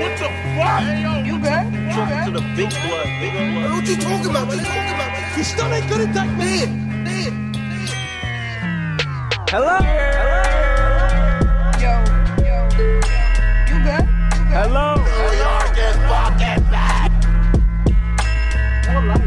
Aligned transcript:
what 0.00 0.12
the 0.18 0.28
fuck? 0.56 0.80
Hey, 0.82 1.02
yo, 1.02 1.12
You 1.24 1.38
good? 1.38 1.64
You 1.72 1.92
Truck 1.92 2.24
to 2.26 2.30
the 2.30 2.44
big 2.56 2.70
blood, 2.70 3.06
nigga. 3.20 3.72
What 3.72 3.86
you 3.88 3.96
talking 3.96 4.30
about? 4.30 4.48
What 4.48 4.58
you 4.58 4.64
talking 4.64 4.94
about? 4.94 5.36
You 5.36 5.44
still 5.44 5.72
ain't 5.72 5.88
good 5.88 6.00
at 6.08 6.14
that, 6.14 6.28
man. 6.36 6.68
Man. 7.04 7.32
Hello? 9.48 9.76
Yo, 11.80 11.92
yo, 12.44 12.56
you 13.70 13.76
good? 13.84 14.04
Hello? 14.52 14.86
New 14.96 15.32
York 15.44 15.76
is 15.86 15.96
fucking 16.10 16.62
back. 16.70 17.10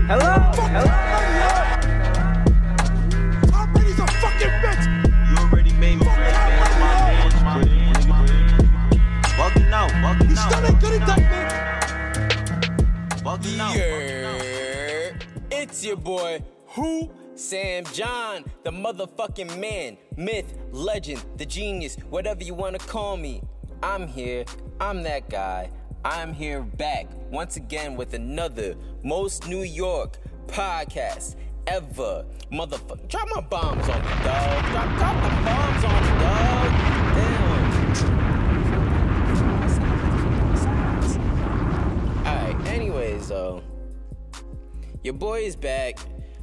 Hello? 0.09 0.35
Hello? 0.69 1.08
Out. 13.59 13.75
Yeah, 13.75 15.13
it's 15.51 15.83
your 15.83 15.97
boy, 15.97 16.43
who? 16.67 17.11
Sam 17.35 17.85
John, 17.93 18.43
the 18.63 18.71
motherfucking 18.71 19.59
man, 19.59 19.97
myth, 20.17 20.57
legend, 20.71 21.23
the 21.37 21.45
genius, 21.45 21.95
whatever 22.09 22.43
you 22.43 22.53
wanna 22.53 22.79
call 22.79 23.15
me. 23.15 23.41
I'm 23.81 24.07
here, 24.07 24.43
I'm 24.81 25.03
that 25.03 25.29
guy. 25.29 25.71
I'm 26.03 26.33
here 26.33 26.61
back 26.61 27.07
once 27.29 27.55
again 27.57 27.95
with 27.95 28.13
another 28.13 28.75
most 29.03 29.47
New 29.47 29.63
York 29.63 30.17
podcast 30.47 31.35
ever. 31.67 32.25
Motherfucker, 32.51 33.07
drop 33.07 33.27
my 33.33 33.41
bombs 33.41 33.87
on 33.87 34.01
me, 34.01 34.09
dog. 34.23 34.65
Drop, 34.71 34.97
drop 34.97 35.23
the 35.23 35.29
bombs 35.45 35.83
on 35.85 36.03
me, 36.03 36.09
dog. 36.19 36.71
Damn. 37.15 37.49
Alright, 42.25 42.57
though, 43.29 43.63
your 45.03 45.13
boy 45.13 45.41
is 45.41 45.55
back. 45.55 45.99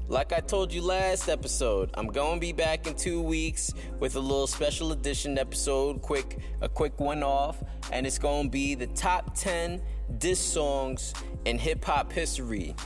Like 0.08 0.32
I 0.32 0.38
told 0.38 0.72
you 0.72 0.82
last 0.82 1.28
episode, 1.28 1.90
I'm 1.94 2.06
gonna 2.06 2.38
be 2.38 2.52
back 2.52 2.86
in 2.86 2.94
two 2.94 3.20
weeks 3.20 3.74
with 3.98 4.14
a 4.14 4.20
little 4.20 4.46
special 4.46 4.92
edition 4.92 5.36
episode, 5.36 6.00
quick, 6.00 6.38
a 6.60 6.68
quick 6.68 7.00
one 7.00 7.24
off, 7.24 7.62
and 7.92 8.06
it's 8.06 8.18
gonna 8.18 8.48
be 8.48 8.76
the 8.76 8.86
top 8.86 9.34
10 9.34 9.82
diss 10.18 10.38
songs 10.38 11.12
in 11.44 11.58
hip 11.58 11.84
hop 11.84 12.12
history. 12.12 12.76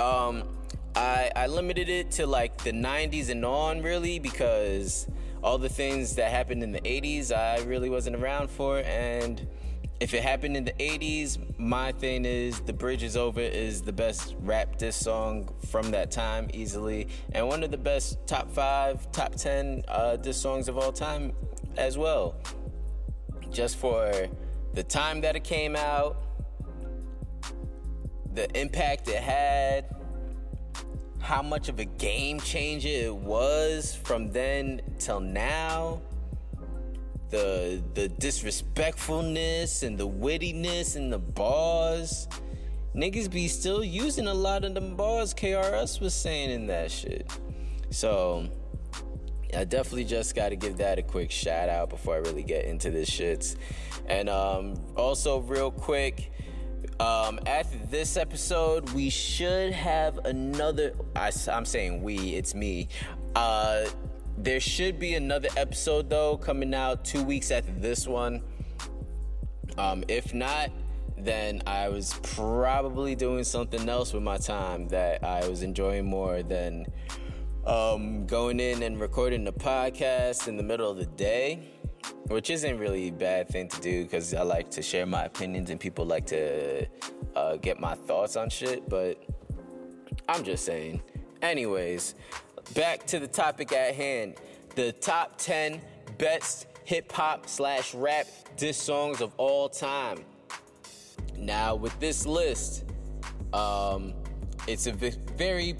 Um, 0.00 0.44
I, 0.94 1.30
I 1.36 1.46
limited 1.46 1.90
it 1.90 2.10
to 2.12 2.26
like 2.26 2.56
the 2.64 2.72
90s 2.72 3.28
and 3.28 3.44
on, 3.44 3.82
really, 3.82 4.18
because 4.18 5.06
all 5.42 5.58
the 5.58 5.68
things 5.68 6.16
that 6.16 6.30
happened 6.30 6.62
in 6.62 6.72
the 6.72 6.80
80s, 6.80 7.36
I 7.36 7.62
really 7.64 7.90
wasn't 7.90 8.16
around 8.16 8.48
for, 8.48 8.78
and 8.78 9.46
if 10.00 10.12
it 10.12 10.22
happened 10.22 10.56
in 10.56 10.64
the 10.64 10.72
80s, 10.72 11.38
my 11.58 11.92
thing 11.92 12.24
is 12.24 12.60
The 12.60 12.72
Bridge 12.72 13.02
is 13.02 13.16
Over 13.16 13.40
is 13.40 13.80
the 13.80 13.92
best 13.92 14.36
rap 14.40 14.76
diss 14.76 14.96
song 14.96 15.48
from 15.68 15.90
that 15.92 16.10
time, 16.10 16.50
easily, 16.52 17.08
and 17.32 17.48
one 17.48 17.62
of 17.62 17.70
the 17.70 17.78
best 17.78 18.18
top 18.26 18.50
five, 18.50 19.10
top 19.12 19.34
10 19.34 19.84
uh, 19.88 20.16
diss 20.16 20.36
songs 20.36 20.68
of 20.68 20.76
all 20.76 20.92
time 20.92 21.32
as 21.76 21.96
well. 21.96 22.34
Just 23.50 23.76
for 23.76 24.12
the 24.74 24.82
time 24.82 25.22
that 25.22 25.34
it 25.34 25.44
came 25.44 25.76
out, 25.76 26.22
the 28.34 28.54
impact 28.58 29.08
it 29.08 29.22
had, 29.22 29.94
how 31.20 31.42
much 31.42 31.70
of 31.70 31.80
a 31.80 31.84
game 31.86 32.38
changer 32.38 32.88
it 32.88 33.16
was 33.16 33.98
from 34.04 34.30
then 34.30 34.82
till 34.98 35.20
now 35.20 36.02
the 37.30 37.82
the 37.94 38.08
disrespectfulness 38.08 39.82
and 39.82 39.98
the 39.98 40.08
wittiness 40.08 40.96
and 40.96 41.12
the 41.12 41.18
bars. 41.18 42.28
Niggas 42.94 43.30
be 43.30 43.46
still 43.46 43.84
using 43.84 44.26
a 44.26 44.32
lot 44.32 44.64
of 44.64 44.72
them 44.72 44.96
bars 44.96 45.34
KRS 45.34 46.00
was 46.00 46.14
saying 46.14 46.50
in 46.50 46.66
that 46.68 46.90
shit. 46.90 47.30
So 47.90 48.48
I 49.54 49.64
definitely 49.64 50.04
just 50.04 50.34
got 50.34 50.50
to 50.50 50.56
give 50.56 50.78
that 50.78 50.98
a 50.98 51.02
quick 51.02 51.30
shout 51.30 51.68
out 51.68 51.90
before 51.90 52.14
I 52.14 52.18
really 52.18 52.42
get 52.42 52.64
into 52.64 52.90
this 52.90 53.08
shit. 53.08 53.56
And 54.06 54.28
um, 54.28 54.74
also, 54.96 55.40
real 55.40 55.70
quick, 55.70 56.32
um, 57.00 57.38
after 57.46 57.78
this 57.90 58.16
episode, 58.16 58.90
we 58.90 59.10
should 59.10 59.72
have 59.72 60.18
another. 60.24 60.92
I, 61.14 61.30
am 61.48 61.64
saying 61.64 62.02
we, 62.02 62.16
it's 62.34 62.54
me. 62.54 62.88
Uh, 63.34 63.86
there 64.38 64.60
should 64.60 64.98
be 64.98 65.14
another 65.14 65.48
episode 65.56 66.10
though 66.10 66.36
coming 66.36 66.74
out 66.74 67.04
two 67.04 67.22
weeks 67.22 67.50
after 67.50 67.72
this 67.72 68.06
one. 68.06 68.42
Um, 69.78 70.04
if 70.08 70.32
not, 70.32 70.70
then 71.18 71.62
I 71.66 71.88
was 71.88 72.18
probably 72.22 73.14
doing 73.14 73.44
something 73.44 73.88
else 73.88 74.12
with 74.12 74.22
my 74.22 74.36
time 74.36 74.88
that 74.88 75.24
I 75.24 75.46
was 75.48 75.62
enjoying 75.62 76.04
more 76.04 76.42
than 76.42 76.86
um, 77.66 78.26
going 78.26 78.60
in 78.60 78.82
and 78.82 79.00
recording 79.00 79.44
the 79.44 79.52
podcast 79.52 80.48
in 80.48 80.56
the 80.56 80.62
middle 80.62 80.90
of 80.90 80.98
the 80.98 81.06
day, 81.06 81.68
which 82.28 82.50
isn't 82.50 82.78
really 82.78 83.08
a 83.08 83.12
bad 83.12 83.48
thing 83.48 83.68
to 83.68 83.80
do 83.80 84.04
because 84.04 84.32
I 84.34 84.42
like 84.42 84.70
to 84.72 84.82
share 84.82 85.06
my 85.06 85.24
opinions 85.24 85.70
and 85.70 85.80
people 85.80 86.04
like 86.04 86.26
to 86.26 86.86
uh, 87.34 87.56
get 87.56 87.80
my 87.80 87.94
thoughts 87.94 88.36
on 88.36 88.50
shit. 88.50 88.88
But 88.88 89.22
I'm 90.28 90.44
just 90.44 90.64
saying. 90.64 91.02
Anyways, 91.42 92.14
back 92.74 93.06
to 93.06 93.18
the 93.18 93.26
topic 93.26 93.72
at 93.72 93.94
hand 93.94 94.34
the 94.76 94.92
top 94.92 95.38
10 95.38 95.80
best 96.18 96.66
hip 96.84 97.10
hop 97.10 97.48
slash 97.48 97.94
rap 97.94 98.26
diss 98.56 98.76
songs 98.76 99.20
of 99.20 99.32
all 99.38 99.68
time. 99.68 100.24
Now, 101.36 101.74
with 101.74 101.98
this 101.98 102.26
list, 102.26 102.84
um, 103.52 104.14
it's 104.66 104.86
a 104.86 104.92
very 104.92 105.76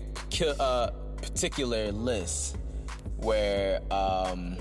uh, 0.58 0.90
particular 1.20 1.92
list 1.92 2.56
where 3.18 3.80
um, 3.90 4.56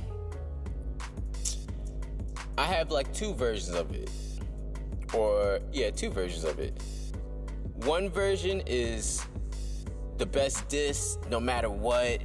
I 2.58 2.66
have 2.66 2.92
like 2.92 3.14
two 3.14 3.34
versions 3.34 3.76
of 3.76 3.94
it. 3.94 4.10
Or, 5.14 5.60
yeah, 5.72 5.92
two 5.92 6.10
versions 6.10 6.44
of 6.44 6.60
it. 6.60 6.82
One 7.76 8.10
version 8.10 8.62
is 8.66 9.26
the 10.18 10.26
best 10.26 10.68
diss 10.70 11.18
no 11.30 11.40
matter 11.40 11.70
what. 11.70 12.22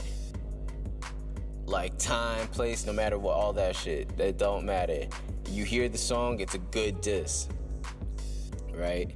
Like 1.67 1.97
time 1.99 2.49
place 2.49 2.85
no 2.85 2.93
matter 2.93 3.19
what 3.19 3.37
all 3.37 3.53
that 3.53 3.77
shit 3.77 4.17
that 4.17 4.39
don't 4.39 4.65
matter. 4.65 5.07
You 5.49 5.65
hear 5.65 5.89
the 5.89 5.99
song 5.99 6.41
it's 6.41 6.55
a 6.55 6.59
good 6.59 7.01
diss 7.01 7.49
right? 8.75 9.15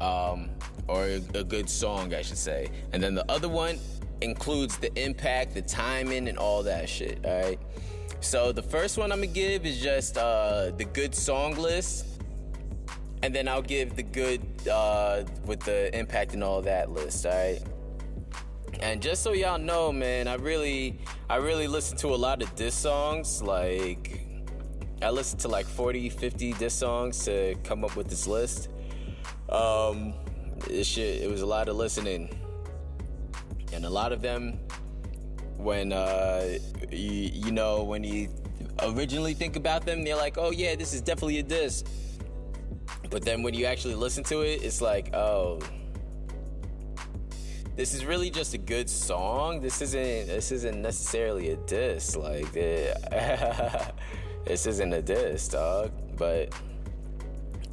Um 0.00 0.50
or 0.86 1.04
a, 1.04 1.16
a 1.34 1.44
good 1.44 1.68
song 1.68 2.14
i 2.14 2.22
should 2.22 2.38
say. 2.38 2.68
And 2.92 3.02
then 3.02 3.14
the 3.14 3.28
other 3.30 3.48
one 3.48 3.78
includes 4.20 4.76
the 4.78 4.92
impact 5.02 5.54
the 5.54 5.62
timing 5.62 6.28
and 6.28 6.38
all 6.38 6.62
that 6.62 6.88
shit 6.88 7.24
all 7.24 7.40
right? 7.42 7.58
So 8.20 8.52
the 8.52 8.62
first 8.62 8.98
one 8.98 9.10
i'm 9.10 9.18
gonna 9.18 9.26
give 9.26 9.66
is 9.66 9.80
just 9.80 10.16
uh 10.16 10.70
the 10.76 10.84
good 10.84 11.14
song 11.14 11.56
list. 11.56 12.06
And 13.22 13.34
then 13.34 13.48
i'll 13.48 13.62
give 13.62 13.96
the 13.96 14.02
good 14.02 14.42
uh 14.68 15.24
with 15.46 15.60
the 15.60 15.96
impact 15.98 16.34
and 16.34 16.44
all 16.44 16.62
that 16.62 16.90
list 16.90 17.26
all 17.26 17.32
right 17.32 17.60
and 18.84 19.00
just 19.00 19.22
so 19.22 19.32
y'all 19.32 19.58
know, 19.58 19.90
man, 19.90 20.28
I 20.28 20.34
really, 20.34 20.98
I 21.30 21.36
really 21.36 21.66
listen 21.66 21.96
to 21.98 22.08
a 22.08 22.16
lot 22.16 22.42
of 22.42 22.54
diss 22.54 22.74
songs. 22.74 23.40
Like, 23.40 24.26
I 25.00 25.08
listened 25.08 25.40
to 25.40 25.48
like 25.48 25.64
40, 25.64 26.10
50 26.10 26.52
diss 26.52 26.74
songs 26.74 27.24
to 27.24 27.54
come 27.64 27.82
up 27.82 27.96
with 27.96 28.08
this 28.08 28.26
list. 28.26 28.68
Um, 29.48 30.12
it 30.68 30.84
shit, 30.84 31.22
it 31.22 31.30
was 31.30 31.40
a 31.40 31.46
lot 31.46 31.70
of 31.70 31.76
listening, 31.76 32.28
and 33.72 33.86
a 33.86 33.90
lot 33.90 34.12
of 34.12 34.20
them, 34.20 34.58
when 35.56 35.90
uh, 35.94 36.58
you, 36.90 37.30
you 37.32 37.52
know, 37.52 37.84
when 37.84 38.04
you 38.04 38.28
originally 38.82 39.32
think 39.32 39.56
about 39.56 39.86
them, 39.86 40.04
they're 40.04 40.14
like, 40.14 40.36
oh 40.36 40.50
yeah, 40.50 40.74
this 40.76 40.92
is 40.92 41.00
definitely 41.00 41.38
a 41.38 41.42
diss. 41.42 41.84
But 43.08 43.22
then 43.22 43.42
when 43.42 43.54
you 43.54 43.64
actually 43.64 43.94
listen 43.94 44.24
to 44.24 44.42
it, 44.42 44.62
it's 44.62 44.82
like, 44.82 45.14
oh 45.14 45.58
this 47.76 47.92
is 47.92 48.04
really 48.04 48.30
just 48.30 48.54
a 48.54 48.58
good 48.58 48.88
song. 48.88 49.60
This 49.60 49.82
isn't 49.82 50.28
this 50.28 50.52
isn't 50.52 50.80
necessarily 50.80 51.50
a 51.50 51.56
diss. 51.56 52.14
Like 52.14 52.52
this 54.44 54.66
isn't 54.66 54.92
a 54.92 55.02
diss, 55.02 55.48
dog. 55.48 55.90
But 56.16 56.54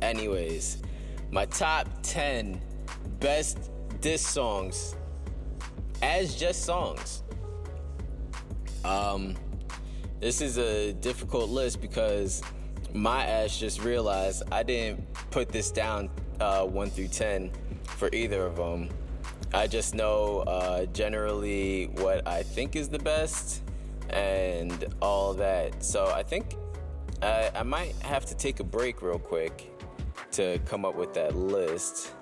anyways, 0.01 0.81
my 1.30 1.45
top 1.45 1.88
10 2.01 2.59
best 3.19 3.69
diss 4.00 4.25
songs 4.25 4.95
as 6.01 6.36
just 6.36 6.65
songs. 6.65 7.24
Um 8.83 9.36
this 10.19 10.42
is 10.42 10.57
a 10.57 10.94
difficult 10.94 11.50
list 11.50 11.80
because 11.81 12.42
my 12.94 13.25
ass 13.25 13.57
just 13.57 13.83
realized 13.83 14.44
I 14.51 14.63
didn't 14.63 15.06
put 15.30 15.50
this 15.50 15.71
down 15.71 16.09
uh, 16.39 16.65
1 16.65 16.89
through 16.89 17.07
10 17.07 17.51
for 17.83 18.09
either 18.13 18.45
of 18.45 18.56
them. 18.56 18.89
I 19.53 19.68
just 19.68 19.94
know 19.94 20.39
uh, 20.48 20.86
generally 20.88 21.88
what 21.95 22.25
I 22.27 22.44
think 22.44 22.75
is 22.75 22.88
the 22.89 23.00
best 23.00 23.63
and 24.09 24.86
all 25.01 25.33
that. 25.36 25.83
So 25.83 26.06
I 26.07 26.24
think 26.24 26.56
I, 27.21 27.51
I 27.56 27.63
might 27.63 27.94
have 28.01 28.25
to 28.27 28.36
take 28.36 28.59
a 28.59 28.63
break 28.63 29.01
real 29.01 29.19
quick 29.19 29.71
to 30.31 30.59
come 30.65 30.86
up 30.86 30.95
with 30.95 31.13
that 31.15 31.36
list. 31.36 32.13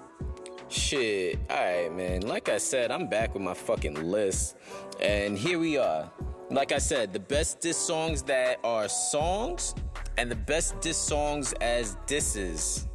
Shit. 0.70 1.40
Alright, 1.50 1.96
man. 1.96 2.22
Like 2.22 2.50
I 2.50 2.58
said, 2.58 2.92
I'm 2.92 3.08
back 3.08 3.34
with 3.34 3.44
my 3.44 3.54
fucking 3.54 4.10
list. 4.12 4.58
And 5.00 5.38
here 5.38 5.60
we 5.60 5.78
are. 5.78 6.12
Like 6.50 6.72
I 6.72 6.80
said, 6.80 7.14
the 7.14 7.20
best 7.20 7.60
diss 7.60 7.78
songs 7.78 8.24
that 8.24 8.60
are 8.64 8.88
songs 8.88 9.76
and 10.18 10.32
the 10.32 10.36
best 10.36 10.82
diss 10.82 10.98
songs 10.98 11.54
as 11.62 11.96
disses. 12.08 12.89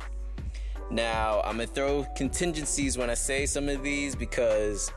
Now, 0.95 1.41
I'm 1.45 1.57
gonna 1.57 1.67
throw 1.67 2.07
contingencies 2.15 2.97
when 2.97 3.11
I 3.11 3.15
say 3.15 3.47
some 3.47 3.69
of 3.69 3.83
these 3.83 4.15
because 4.15 4.93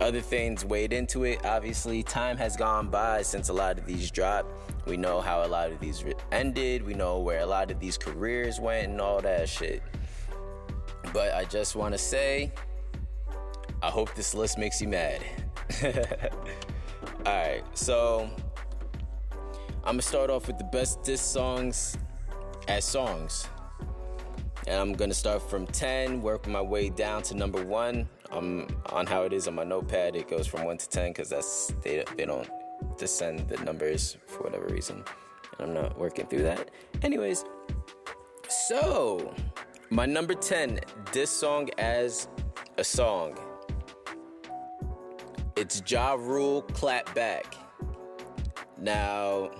other 0.00 0.20
things 0.20 0.64
weighed 0.64 0.92
into 0.92 1.24
it. 1.24 1.44
Obviously, 1.44 2.04
time 2.04 2.36
has 2.36 2.56
gone 2.56 2.86
by 2.86 3.22
since 3.22 3.48
a 3.48 3.52
lot 3.52 3.76
of 3.76 3.84
these 3.84 4.12
dropped. 4.12 4.48
We 4.86 4.96
know 4.96 5.20
how 5.20 5.44
a 5.44 5.48
lot 5.48 5.72
of 5.72 5.80
these 5.80 6.04
ended. 6.30 6.84
We 6.84 6.94
know 6.94 7.18
where 7.18 7.40
a 7.40 7.46
lot 7.46 7.72
of 7.72 7.80
these 7.80 7.98
careers 7.98 8.60
went 8.60 8.90
and 8.90 9.00
all 9.00 9.20
that 9.22 9.48
shit. 9.48 9.82
But 11.12 11.34
I 11.34 11.46
just 11.46 11.74
want 11.74 11.94
to 11.94 11.98
say, 11.98 12.52
I 13.82 13.90
hope 13.90 14.14
this 14.14 14.36
list 14.36 14.56
makes 14.56 14.80
you 14.80 14.86
mad. 14.86 15.20
all 17.26 17.34
right, 17.34 17.64
so 17.74 18.30
I'm 19.78 19.94
gonna 19.94 20.02
start 20.02 20.30
off 20.30 20.46
with 20.46 20.58
the 20.58 20.68
best 20.70 21.02
diss 21.02 21.20
songs 21.20 21.98
as 22.68 22.84
songs. 22.84 23.48
And 24.66 24.76
I'm 24.76 24.92
gonna 24.92 25.14
start 25.14 25.48
from 25.48 25.66
10, 25.66 26.20
work 26.20 26.46
my 26.46 26.60
way 26.60 26.90
down 26.90 27.22
to 27.24 27.34
number 27.34 27.64
one. 27.64 28.08
Um, 28.30 28.68
on 28.86 29.06
how 29.06 29.22
it 29.22 29.32
is 29.32 29.48
on 29.48 29.54
my 29.54 29.64
notepad, 29.64 30.14
it 30.14 30.28
goes 30.28 30.46
from 30.46 30.64
one 30.64 30.78
to 30.78 30.88
10 30.88 31.10
because 31.10 31.28
that's 31.28 31.74
they, 31.82 32.04
they 32.16 32.24
don't 32.24 32.48
descend 32.96 33.48
the 33.48 33.56
numbers 33.64 34.16
for 34.26 34.44
whatever 34.44 34.66
reason. 34.66 35.04
I'm 35.58 35.74
not 35.74 35.98
working 35.98 36.26
through 36.26 36.42
that. 36.42 36.70
Anyways, 37.02 37.44
so 38.68 39.34
my 39.90 40.06
number 40.06 40.34
10, 40.34 40.80
this 41.12 41.30
song 41.30 41.68
as 41.78 42.28
a 42.78 42.84
song. 42.84 43.38
It's 45.56 45.82
Ja 45.86 46.14
Rule 46.14 46.62
Clap 46.62 47.14
Back. 47.14 47.54
Now, 48.80 49.50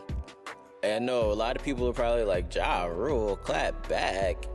I 0.83 0.99
know 0.99 1.31
a 1.31 1.35
lot 1.35 1.57
of 1.57 1.63
people 1.63 1.87
are 1.89 1.93
probably 1.93 2.25
like, 2.25 2.55
Ja 2.55 2.85
Rule 2.85 3.37
Clap 3.37 3.89
Back. 3.89 4.47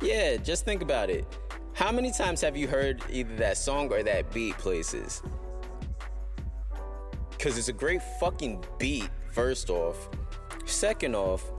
Yeah, 0.00 0.36
just 0.36 0.64
think 0.64 0.82
about 0.82 1.10
it. 1.10 1.26
How 1.72 1.90
many 1.90 2.12
times 2.12 2.40
have 2.42 2.56
you 2.56 2.68
heard 2.68 3.02
either 3.10 3.34
that 3.36 3.56
song 3.56 3.92
or 3.92 4.02
that 4.02 4.32
beat 4.32 4.56
places? 4.58 5.22
Because 7.30 7.58
it's 7.58 7.68
a 7.68 7.72
great 7.72 8.02
fucking 8.20 8.64
beat, 8.78 9.10
first 9.32 9.70
off. 9.70 10.08
Second 10.66 11.16
off, 11.16 11.50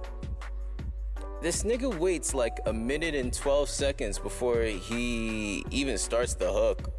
this 1.41 1.63
nigga 1.63 1.93
waits 1.93 2.33
like 2.33 2.59
a 2.65 2.73
minute 2.73 3.13
and 3.13 3.31
12 3.31 3.69
seconds 3.69 4.17
before 4.17 4.61
he 4.63 5.65
even 5.69 5.97
starts 5.97 6.33
the 6.33 6.51
hook. 6.51 6.91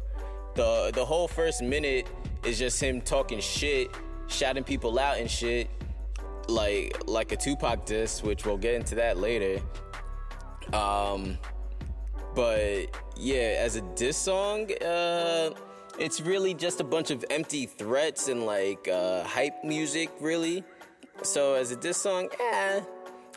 The, 0.55 0.91
the 0.93 1.03
whole 1.03 1.27
first 1.27 1.61
minute 1.61 2.07
is 2.45 2.57
just 2.57 2.81
him 2.81 3.01
talking 3.01 3.39
shit, 3.39 3.89
shouting 4.27 4.63
people 4.63 4.99
out 4.99 5.17
and 5.17 5.29
shit, 5.29 5.69
like 6.47 7.01
like 7.07 7.31
a 7.31 7.35
Tupac 7.35 7.85
diss, 7.85 8.23
which 8.23 8.45
we'll 8.45 8.57
get 8.57 8.75
into 8.75 8.95
that 8.95 9.17
later. 9.17 9.61
Um, 10.73 11.37
but 12.35 12.87
yeah, 13.15 13.57
as 13.59 13.75
a 13.75 13.81
diss 13.95 14.17
song, 14.17 14.71
uh, 14.83 15.51
it's 15.99 16.21
really 16.21 16.53
just 16.53 16.79
a 16.79 16.83
bunch 16.83 17.09
of 17.11 17.25
empty 17.29 17.65
threats 17.65 18.27
and 18.27 18.45
like 18.45 18.87
uh, 18.87 19.23
hype 19.23 19.63
music, 19.63 20.09
really. 20.19 20.63
So 21.23 21.55
as 21.55 21.71
a 21.71 21.75
diss 21.75 21.97
song, 21.97 22.29
eh. 22.39 22.81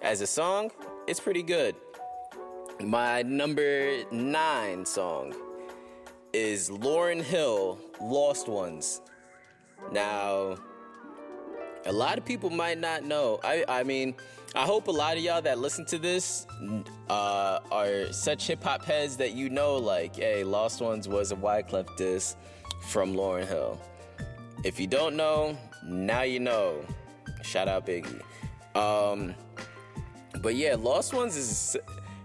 As 0.03 0.21
a 0.21 0.27
song, 0.27 0.71
it's 1.06 1.21
pretty 1.21 1.43
good. 1.43 1.75
My 2.81 3.23
number 3.23 4.05
nine 4.11 4.87
song 4.87 5.35
is 6.32 6.71
Lauryn 6.71 7.23
Hill, 7.23 7.79
Lost 8.00 8.49
Ones. 8.49 9.03
Now, 9.93 10.56
a 11.87 11.93
lot 11.93 12.19
of 12.19 12.25
people 12.25 12.50
might 12.50 12.79
not 12.79 13.05
know. 13.05 13.41
I, 13.43 13.65
I 13.69 13.82
mean, 13.82 14.15
I 14.55 14.64
hope 14.64 14.88
a 14.88 14.91
lot 14.91 15.17
of 15.17 15.23
y'all 15.23 15.41
that 15.43 15.61
listen 15.61 15.85
to 15.87 15.99
this 15.99 16.47
uh, 17.08 17.61
are 17.70 18.12
such 18.12 18.49
hip 18.49 18.64
hop 18.64 18.85
heads 18.85 19.17
that 19.19 19.32
you 19.32 19.49
know, 19.49 19.76
like, 19.76 20.17
hey, 20.17 20.43
Lost 20.43 20.81
Ones 20.81 21.06
was 21.06 21.31
a 21.31 21.37
Wyclef 21.37 21.97
diss 21.97 22.35
from 22.88 23.14
Lauryn 23.14 23.47
Hill. 23.47 23.81
If 24.64 24.81
you 24.81 24.88
don't 24.88 25.17
know, 25.17 25.56
now 25.85 26.23
you 26.23 26.41
know. 26.41 26.85
Shout 27.43 27.69
out 27.69 27.87
Biggie. 27.87 28.20
Um, 28.75 29.35
but 30.43 30.56
yeah, 30.56 30.75
Lost 30.76 31.14
Ones 31.14 31.37
is 31.37 31.76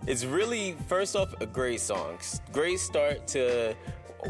it's 0.07 0.25
really 0.25 0.75
first 0.88 1.16
off 1.16 1.33
a 1.42 1.45
great 1.45 1.80
song. 1.80 2.18
Great 2.51 2.80
start 2.80 3.28
to 3.30 3.75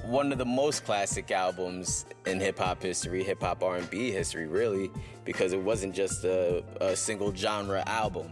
one 0.04 0.32
of 0.32 0.38
the 0.38 0.46
most 0.46 0.86
classic 0.86 1.32
albums 1.32 2.06
in 2.26 2.40
hip 2.40 2.60
hop 2.60 2.82
history, 2.82 3.24
hip 3.24 3.42
hop 3.42 3.64
R&B 3.64 4.12
history, 4.12 4.48
really, 4.48 4.92
because 5.24 5.54
it 5.54 5.62
wasn't 5.62 5.96
just 5.96 6.24
a, 6.24 6.64
a 6.82 6.96
single 6.96 7.34
genre 7.34 7.84
album. 7.88 8.32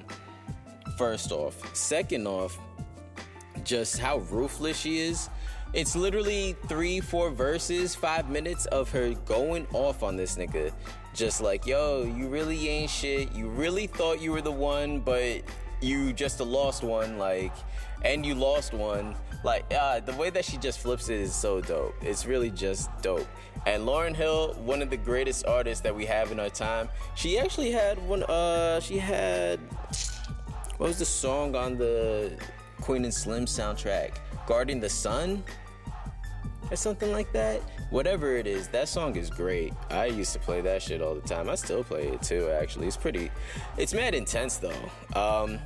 First 0.97 1.31
off, 1.31 1.75
second 1.75 2.27
off, 2.27 2.57
just 3.63 3.97
how 3.97 4.19
ruthless 4.29 4.77
she 4.77 4.99
is. 4.99 5.29
It's 5.73 5.95
literally 5.95 6.55
three, 6.67 6.99
four 6.99 7.31
verses, 7.31 7.95
five 7.95 8.29
minutes 8.29 8.67
of 8.67 8.91
her 8.91 9.13
going 9.25 9.65
off 9.73 10.03
on 10.03 10.15
this 10.15 10.35
nigga. 10.35 10.71
Just 11.15 11.41
like, 11.41 11.65
yo, 11.65 12.03
you 12.03 12.27
really 12.27 12.69
ain't 12.69 12.91
shit. 12.91 13.33
You 13.33 13.47
really 13.47 13.87
thought 13.87 14.21
you 14.21 14.31
were 14.31 14.41
the 14.41 14.51
one, 14.51 14.99
but 14.99 15.41
you 15.81 16.13
just 16.13 16.39
a 16.39 16.43
lost 16.43 16.83
one. 16.83 17.17
Like, 17.17 17.53
and 18.03 18.25
you 18.25 18.35
lost 18.35 18.73
one. 18.73 19.15
Like, 19.43 19.65
uh, 19.73 19.99
the 19.99 20.13
way 20.13 20.29
that 20.29 20.45
she 20.45 20.57
just 20.57 20.79
flips 20.79 21.09
it 21.09 21.19
is 21.19 21.35
so 21.35 21.59
dope. 21.59 21.95
It's 22.01 22.25
really 22.25 22.49
just 22.49 22.89
dope. 23.01 23.27
And 23.65 23.83
Lauryn 23.83 24.15
Hill, 24.15 24.53
one 24.55 24.81
of 24.81 24.89
the 24.89 24.97
greatest 24.97 25.45
artists 25.45 25.81
that 25.81 25.95
we 25.95 26.05
have 26.05 26.31
in 26.31 26.39
our 26.39 26.49
time, 26.49 26.89
she 27.15 27.37
actually 27.37 27.71
had 27.71 27.97
one. 28.07 28.23
Uh, 28.23 28.79
she 28.79 28.97
had 28.97 29.59
what 30.77 30.87
was 30.87 30.99
the 30.99 31.05
song 31.05 31.55
on 31.55 31.77
the 31.77 32.37
Queen 32.81 33.03
and 33.03 33.13
Slim 33.13 33.45
soundtrack? 33.45 34.15
Guarding 34.47 34.79
the 34.79 34.89
Sun 34.89 35.43
or 36.71 36.75
something 36.75 37.11
like 37.11 37.31
that. 37.31 37.61
Whatever 37.89 38.35
it 38.35 38.47
is, 38.47 38.67
that 38.69 38.89
song 38.89 39.15
is 39.15 39.29
great. 39.29 39.71
I 39.91 40.07
used 40.07 40.33
to 40.33 40.39
play 40.39 40.61
that 40.61 40.81
shit 40.81 41.01
all 41.01 41.15
the 41.15 41.21
time. 41.21 41.47
I 41.49 41.55
still 41.55 41.83
play 41.83 42.07
it 42.07 42.21
too, 42.21 42.49
actually. 42.49 42.87
It's 42.87 42.97
pretty, 42.97 43.29
it's 43.77 43.93
mad 43.93 44.15
intense 44.15 44.57
though. 44.57 44.89
Um, 45.15 45.59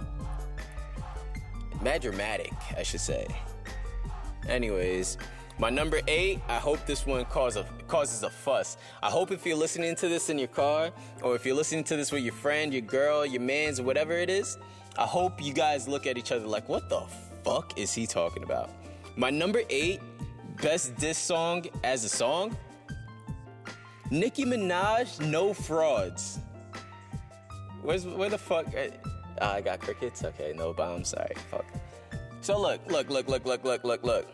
mad 1.82 2.02
dramatic, 2.02 2.54
I 2.78 2.84
should 2.84 3.02
say. 3.02 3.26
Anyways, 4.48 5.18
my 5.60 5.70
number 5.70 6.02
eight, 6.08 6.40
I 6.48 6.58
hope 6.58 6.86
this 6.86 7.06
one 7.06 7.26
cause 7.26 7.58
a, 7.58 7.66
causes 7.88 8.24
a 8.24 8.30
fuss. 8.30 8.78
I 9.02 9.10
hope 9.10 9.32
if 9.32 9.46
you're 9.46 9.58
listening 9.58 9.96
to 9.96 10.08
this 10.08 10.30
in 10.30 10.38
your 10.38 10.48
car, 10.48 10.92
or 11.22 11.36
if 11.36 11.46
you're 11.46 11.56
listening 11.56 11.84
to 11.86 11.96
this 11.96 12.12
with 12.12 12.24
your 12.24 12.34
friend, 12.34 12.72
your 12.72 12.84
girl, 12.84 13.26
your 13.26 13.42
man's, 13.42 13.82
whatever 13.82 14.14
it 14.14 14.30
is, 14.30 14.58
I 14.98 15.06
hope 15.06 15.42
you 15.44 15.54
guys 15.54 15.88
look 15.88 16.08
at 16.08 16.18
each 16.18 16.32
other 16.32 16.46
like, 16.46 16.70
what 16.70 16.90
the 16.90 17.02
fuck 17.44 17.78
is 17.78 17.94
he 17.94 18.08
talking 18.08 18.44
about? 18.44 18.70
My 19.16 19.30
number 19.30 19.62
eight, 19.70 20.00
best 20.62 20.96
diss 20.98 21.18
song 21.18 21.66
as 21.84 22.04
a 22.04 22.10
song, 22.10 22.56
Nicki 24.10 24.46
Minaj, 24.46 25.20
No 25.28 25.54
Frauds. 25.54 26.40
Where's 27.82 28.06
where 28.06 28.30
the 28.30 28.38
fuck? 28.38 28.68
Uh, 28.68 28.90
I 29.42 29.62
got 29.62 29.80
crickets. 29.80 30.24
Okay, 30.24 30.54
no 30.56 30.74
bomb. 30.74 31.04
Sorry. 31.04 31.36
Fuck. 31.52 31.66
So 32.48 32.58
look, 32.58 32.80
look, 32.90 33.10
look, 33.10 33.28
look, 33.28 33.46
look, 33.46 33.66
look, 33.66 33.84
look, 33.84 34.04
look. 34.06 34.26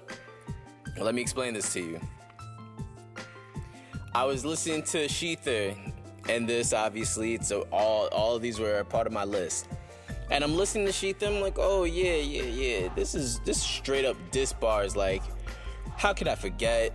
Let 1.01 1.15
me 1.15 1.21
explain 1.23 1.55
this 1.55 1.73
to 1.73 1.79
you. 1.79 1.99
I 4.13 4.23
was 4.23 4.45
listening 4.45 4.83
to 4.83 5.07
Shether, 5.07 5.75
and 6.29 6.47
this 6.47 6.73
obviously, 6.73 7.39
so 7.39 7.67
all 7.71 8.09
all 8.09 8.35
of 8.35 8.43
these 8.43 8.59
were 8.59 8.77
a 8.77 8.85
part 8.85 9.07
of 9.07 9.13
my 9.13 9.23
list. 9.23 9.67
And 10.29 10.43
I'm 10.43 10.55
listening 10.55 10.85
to 10.85 10.91
Shether, 10.91 11.25
I'm 11.25 11.41
like, 11.41 11.55
oh 11.57 11.85
yeah, 11.85 12.17
yeah, 12.17 12.43
yeah. 12.43 12.89
This 12.95 13.15
is 13.15 13.39
this 13.39 13.57
is 13.57 13.63
straight 13.63 14.05
up 14.05 14.15
diss 14.29 14.53
bars. 14.53 14.95
Like, 14.95 15.23
how 15.97 16.13
could 16.13 16.27
I 16.27 16.35
forget? 16.35 16.93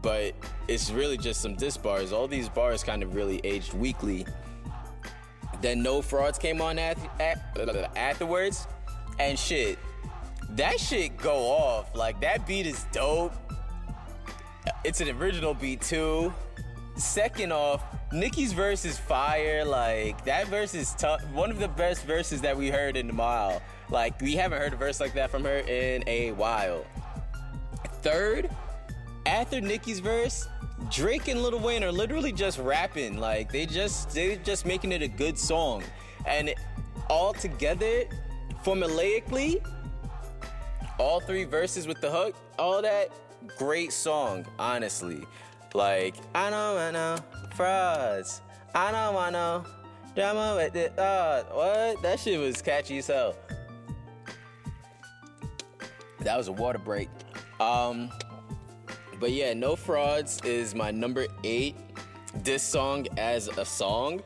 But 0.00 0.34
it's 0.66 0.90
really 0.90 1.18
just 1.18 1.42
some 1.42 1.56
diss 1.56 1.76
bars. 1.76 2.10
All 2.10 2.26
these 2.26 2.48
bars 2.48 2.82
kind 2.82 3.02
of 3.02 3.14
really 3.14 3.38
aged 3.44 3.74
weakly. 3.74 4.24
Then 5.60 5.82
No 5.82 6.00
Frauds 6.00 6.38
came 6.38 6.62
on 6.62 6.78
at, 6.78 6.96
at, 7.20 7.94
afterwards, 7.98 8.66
and 9.18 9.38
shit, 9.38 9.78
that 10.50 10.80
shit 10.80 11.16
go 11.16 11.36
off. 11.36 11.94
Like 11.94 12.20
that 12.20 12.46
beat 12.46 12.66
is 12.66 12.84
dope. 12.92 13.32
It's 14.84 15.00
an 15.00 15.08
original 15.08 15.54
beat 15.54 15.80
too. 15.80 16.32
Second 16.96 17.52
off, 17.52 17.82
Nicki's 18.12 18.52
verse 18.52 18.84
is 18.84 18.98
fire. 18.98 19.64
Like 19.64 20.24
that 20.24 20.48
verse 20.48 20.74
is 20.74 20.94
tough. 20.94 21.24
One 21.32 21.50
of 21.50 21.58
the 21.58 21.68
best 21.68 22.04
verses 22.04 22.40
that 22.42 22.56
we 22.56 22.68
heard 22.68 22.96
in 22.96 23.06
the 23.06 23.12
mile. 23.12 23.62
Like 23.88 24.20
we 24.20 24.36
haven't 24.36 24.60
heard 24.60 24.72
a 24.72 24.76
verse 24.76 25.00
like 25.00 25.14
that 25.14 25.30
from 25.30 25.44
her 25.44 25.58
in 25.58 26.04
a 26.06 26.32
while. 26.32 26.84
Third, 28.02 28.50
after 29.26 29.60
Nicki's 29.60 30.00
verse, 30.00 30.48
Drake 30.90 31.28
and 31.28 31.42
Lil 31.42 31.58
Wayne 31.58 31.84
are 31.84 31.92
literally 31.92 32.32
just 32.32 32.58
rapping. 32.58 33.18
Like 33.18 33.52
they 33.52 33.66
just 33.66 34.10
they 34.10 34.36
just 34.36 34.66
making 34.66 34.92
it 34.92 35.02
a 35.02 35.08
good 35.08 35.38
song, 35.38 35.82
and 36.26 36.54
all 37.08 37.32
together, 37.32 38.04
formulaically, 38.64 39.64
all 40.98 41.20
three 41.20 41.44
verses 41.44 41.86
with 41.86 42.00
the 42.00 42.10
hook, 42.10 42.34
all 42.58 42.82
that, 42.82 43.10
great 43.56 43.92
song, 43.92 44.46
honestly. 44.58 45.24
Like, 45.74 46.14
I 46.34 46.50
know, 46.50 46.76
I 46.76 46.90
know, 46.90 47.16
frauds. 47.54 48.40
I 48.74 48.92
know, 48.92 49.18
I 49.18 49.30
know, 49.30 49.64
drama 50.14 50.54
with 50.56 50.72
the, 50.72 51.00
uh, 51.00 51.44
what? 51.44 52.02
That 52.02 52.20
shit 52.20 52.38
was 52.38 52.60
catchy 52.62 52.98
as 52.98 53.06
hell. 53.06 53.34
That 56.20 56.36
was 56.36 56.48
a 56.48 56.52
water 56.52 56.78
break. 56.78 57.08
Um, 57.60 58.10
but 59.18 59.32
yeah, 59.32 59.54
No 59.54 59.76
Frauds 59.76 60.40
is 60.44 60.74
my 60.74 60.90
number 60.90 61.26
eight. 61.44 61.76
This 62.42 62.62
song 62.62 63.06
as 63.16 63.48
a 63.48 63.64
song. 63.64 64.22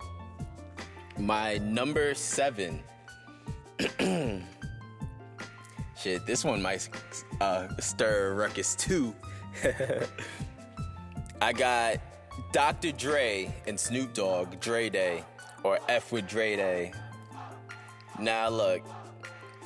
My 1.18 1.58
number 1.58 2.14
seven. 2.14 2.82
Shit, 5.96 6.26
this 6.26 6.44
one 6.44 6.60
might 6.62 6.88
uh, 7.40 7.68
stir 7.78 8.34
ruckus 8.34 8.74
too. 8.76 9.14
I 11.42 11.52
got 11.52 11.98
Dr. 12.52 12.92
Dre 12.92 13.52
and 13.66 13.78
Snoop 13.78 14.14
Dogg, 14.14 14.60
Dre 14.60 14.88
Day, 14.88 15.24
or 15.62 15.78
F 15.88 16.12
with 16.12 16.28
Dre 16.28 16.56
Day. 16.56 16.92
Now 18.18 18.48
look, 18.48 18.82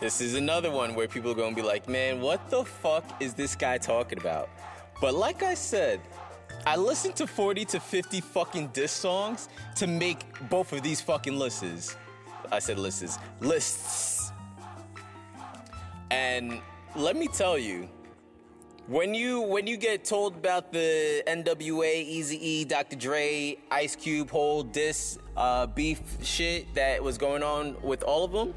this 0.00 0.20
is 0.20 0.34
another 0.34 0.70
one 0.70 0.94
where 0.94 1.08
people 1.08 1.32
are 1.32 1.34
gonna 1.34 1.56
be 1.56 1.62
like, 1.62 1.88
man, 1.88 2.20
what 2.20 2.48
the 2.50 2.64
fuck 2.64 3.20
is 3.20 3.34
this 3.34 3.56
guy 3.56 3.78
talking 3.78 4.18
about? 4.18 4.48
But 5.00 5.14
like 5.14 5.42
I 5.42 5.54
said, 5.54 6.00
I 6.66 6.76
listened 6.76 7.16
to 7.16 7.26
40 7.26 7.64
to 7.66 7.80
50 7.80 8.20
fucking 8.20 8.68
diss 8.68 8.92
songs 8.92 9.48
to 9.76 9.86
make 9.86 10.20
both 10.48 10.72
of 10.72 10.82
these 10.82 11.00
fucking 11.00 11.38
lists. 11.38 11.96
I 12.50 12.58
said 12.58 12.78
lists. 12.78 13.18
Lists. 13.40 14.32
And 16.10 16.60
let 16.96 17.16
me 17.16 17.28
tell 17.28 17.58
you, 17.58 17.88
when 18.86 19.12
you 19.12 19.42
when 19.42 19.66
you 19.66 19.76
get 19.76 20.04
told 20.04 20.36
about 20.36 20.72
the 20.72 21.22
NWA, 21.26 22.02
Easy 22.02 22.36
E, 22.36 22.64
Dr. 22.64 22.96
Dre, 22.96 23.58
Ice 23.70 23.94
Cube 23.94 24.30
whole 24.30 24.62
diss 24.62 25.18
uh, 25.36 25.66
beef 25.66 26.00
shit 26.22 26.72
that 26.74 27.02
was 27.02 27.18
going 27.18 27.42
on 27.42 27.76
with 27.82 28.02
all 28.02 28.24
of 28.24 28.32
them, 28.32 28.54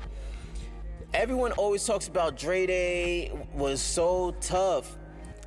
everyone 1.13 1.51
always 1.53 1.85
talks 1.85 2.07
about 2.07 2.37
Dre 2.37 2.65
Day 2.65 3.31
was 3.53 3.81
so 3.81 4.33
tough. 4.39 4.97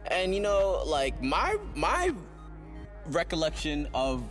And 0.08 0.34
you 0.34 0.40
know, 0.40 0.82
like 0.84 1.22
my 1.22 1.56
my 1.74 2.12
recollection 3.06 3.88
of 3.94 4.22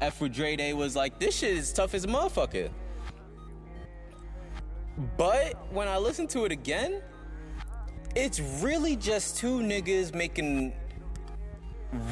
F 0.00 0.20
with 0.22 0.32
Dre 0.32 0.56
Day 0.56 0.72
was 0.72 0.96
like 0.96 1.18
this 1.18 1.36
shit 1.36 1.58
is 1.58 1.74
tough 1.74 1.92
as 1.92 2.04
a 2.04 2.08
motherfucker. 2.08 2.70
But 5.16 5.72
when 5.72 5.88
I 5.88 5.98
listen 5.98 6.26
to 6.28 6.44
it 6.44 6.52
again, 6.52 7.02
it's 8.14 8.40
really 8.40 8.96
just 8.96 9.36
two 9.36 9.58
niggas 9.58 10.14
making 10.14 10.72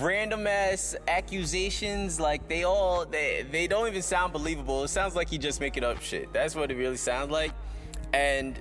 random 0.01 0.47
ass 0.47 0.95
accusations 1.09 2.21
like 2.21 2.49
they 2.49 2.65
all 2.65 3.05
they 3.05 3.45
they 3.51 3.67
don't 3.67 3.89
even 3.89 4.03
sound 4.03 4.33
believable. 4.33 4.85
It 4.85 4.89
sounds 4.89 5.15
like 5.15 5.29
he 5.29 5.39
just 5.39 5.61
making 5.61 5.85
up 5.85 6.01
shit. 6.01 6.33
That's 6.33 6.55
what 6.55 6.71
it 6.71 6.77
really 6.77 6.97
sounds 6.97 7.31
like. 7.31 7.53
And 8.13 8.61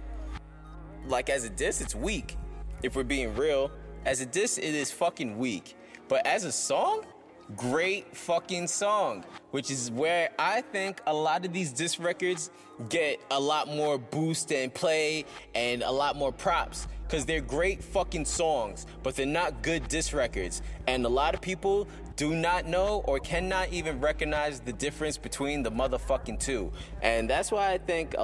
like 1.07 1.29
as 1.29 1.43
a 1.43 1.49
diss, 1.49 1.81
it's 1.81 1.95
weak. 1.95 2.37
If 2.83 2.95
we're 2.95 3.03
being 3.03 3.35
real, 3.35 3.71
as 4.05 4.21
a 4.21 4.25
diss, 4.25 4.57
it 4.57 4.75
is 4.75 4.91
fucking 4.91 5.37
weak. 5.37 5.75
But 6.07 6.25
as 6.25 6.43
a 6.43 6.51
song, 6.51 7.05
great 7.55 8.15
fucking 8.15 8.67
song. 8.67 9.23
Which 9.51 9.69
is 9.69 9.91
where 9.91 10.29
I 10.39 10.61
think 10.61 11.01
a 11.07 11.13
lot 11.13 11.45
of 11.45 11.51
these 11.51 11.73
disc 11.73 12.01
records 12.01 12.51
get 12.89 13.19
a 13.31 13.39
lot 13.39 13.67
more 13.67 13.97
boost 13.97 14.51
and 14.51 14.73
play 14.73 15.25
and 15.53 15.83
a 15.83 15.91
lot 15.91 16.15
more 16.15 16.31
props. 16.31 16.87
Cause 17.09 17.25
they're 17.25 17.41
great 17.41 17.83
fucking 17.83 18.23
songs, 18.23 18.87
but 19.03 19.17
they're 19.17 19.25
not 19.25 19.61
good 19.61 19.85
disc 19.89 20.13
records. 20.13 20.61
And 20.87 21.05
a 21.05 21.09
lot 21.09 21.33
of 21.33 21.41
people 21.41 21.89
do 22.15 22.33
not 22.33 22.67
know 22.67 23.03
or 23.05 23.19
cannot 23.19 23.73
even 23.73 23.99
recognize 23.99 24.61
the 24.61 24.71
difference 24.71 25.17
between 25.17 25.61
the 25.61 25.71
motherfucking 25.71 26.39
two. 26.39 26.71
And 27.01 27.29
that's 27.29 27.51
why 27.51 27.73
I 27.73 27.79
think, 27.79 28.15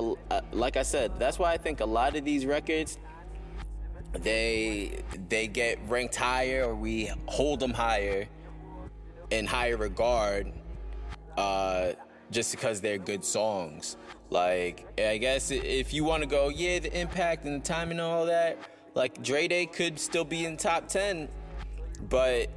like 0.54 0.78
I 0.78 0.84
said, 0.84 1.20
that's 1.20 1.38
why 1.38 1.52
I 1.52 1.58
think 1.58 1.82
a 1.82 1.86
lot 1.86 2.16
of 2.16 2.24
these 2.24 2.46
records 2.46 2.98
they 4.14 5.04
they 5.28 5.48
get 5.48 5.78
ranked 5.88 6.16
higher 6.16 6.64
or 6.66 6.76
we 6.76 7.12
hold 7.26 7.60
them 7.60 7.74
higher 7.74 8.28
in 9.32 9.46
higher 9.46 9.78
regard 9.78 10.52
uh, 11.38 11.92
just 12.32 12.52
because 12.52 12.82
they're 12.82 12.98
good 12.98 13.24
songs. 13.24 13.98
Like 14.30 14.86
I 15.00 15.18
guess 15.18 15.52
if 15.52 15.94
you 15.94 16.04
want 16.04 16.24
to 16.24 16.30
go, 16.30 16.50
yeah, 16.50 16.80
the 16.80 17.00
impact 17.00 17.46
and 17.46 17.62
the 17.62 17.66
timing 17.66 18.00
and 18.00 18.02
all 18.02 18.26
that, 18.26 18.58
like 18.94 19.22
Dre 19.24 19.48
Day 19.48 19.66
could 19.66 20.00
still 20.00 20.26
be 20.26 20.46
in 20.46 20.58
top 20.58 20.88
ten, 20.88 21.30
but 22.10 22.50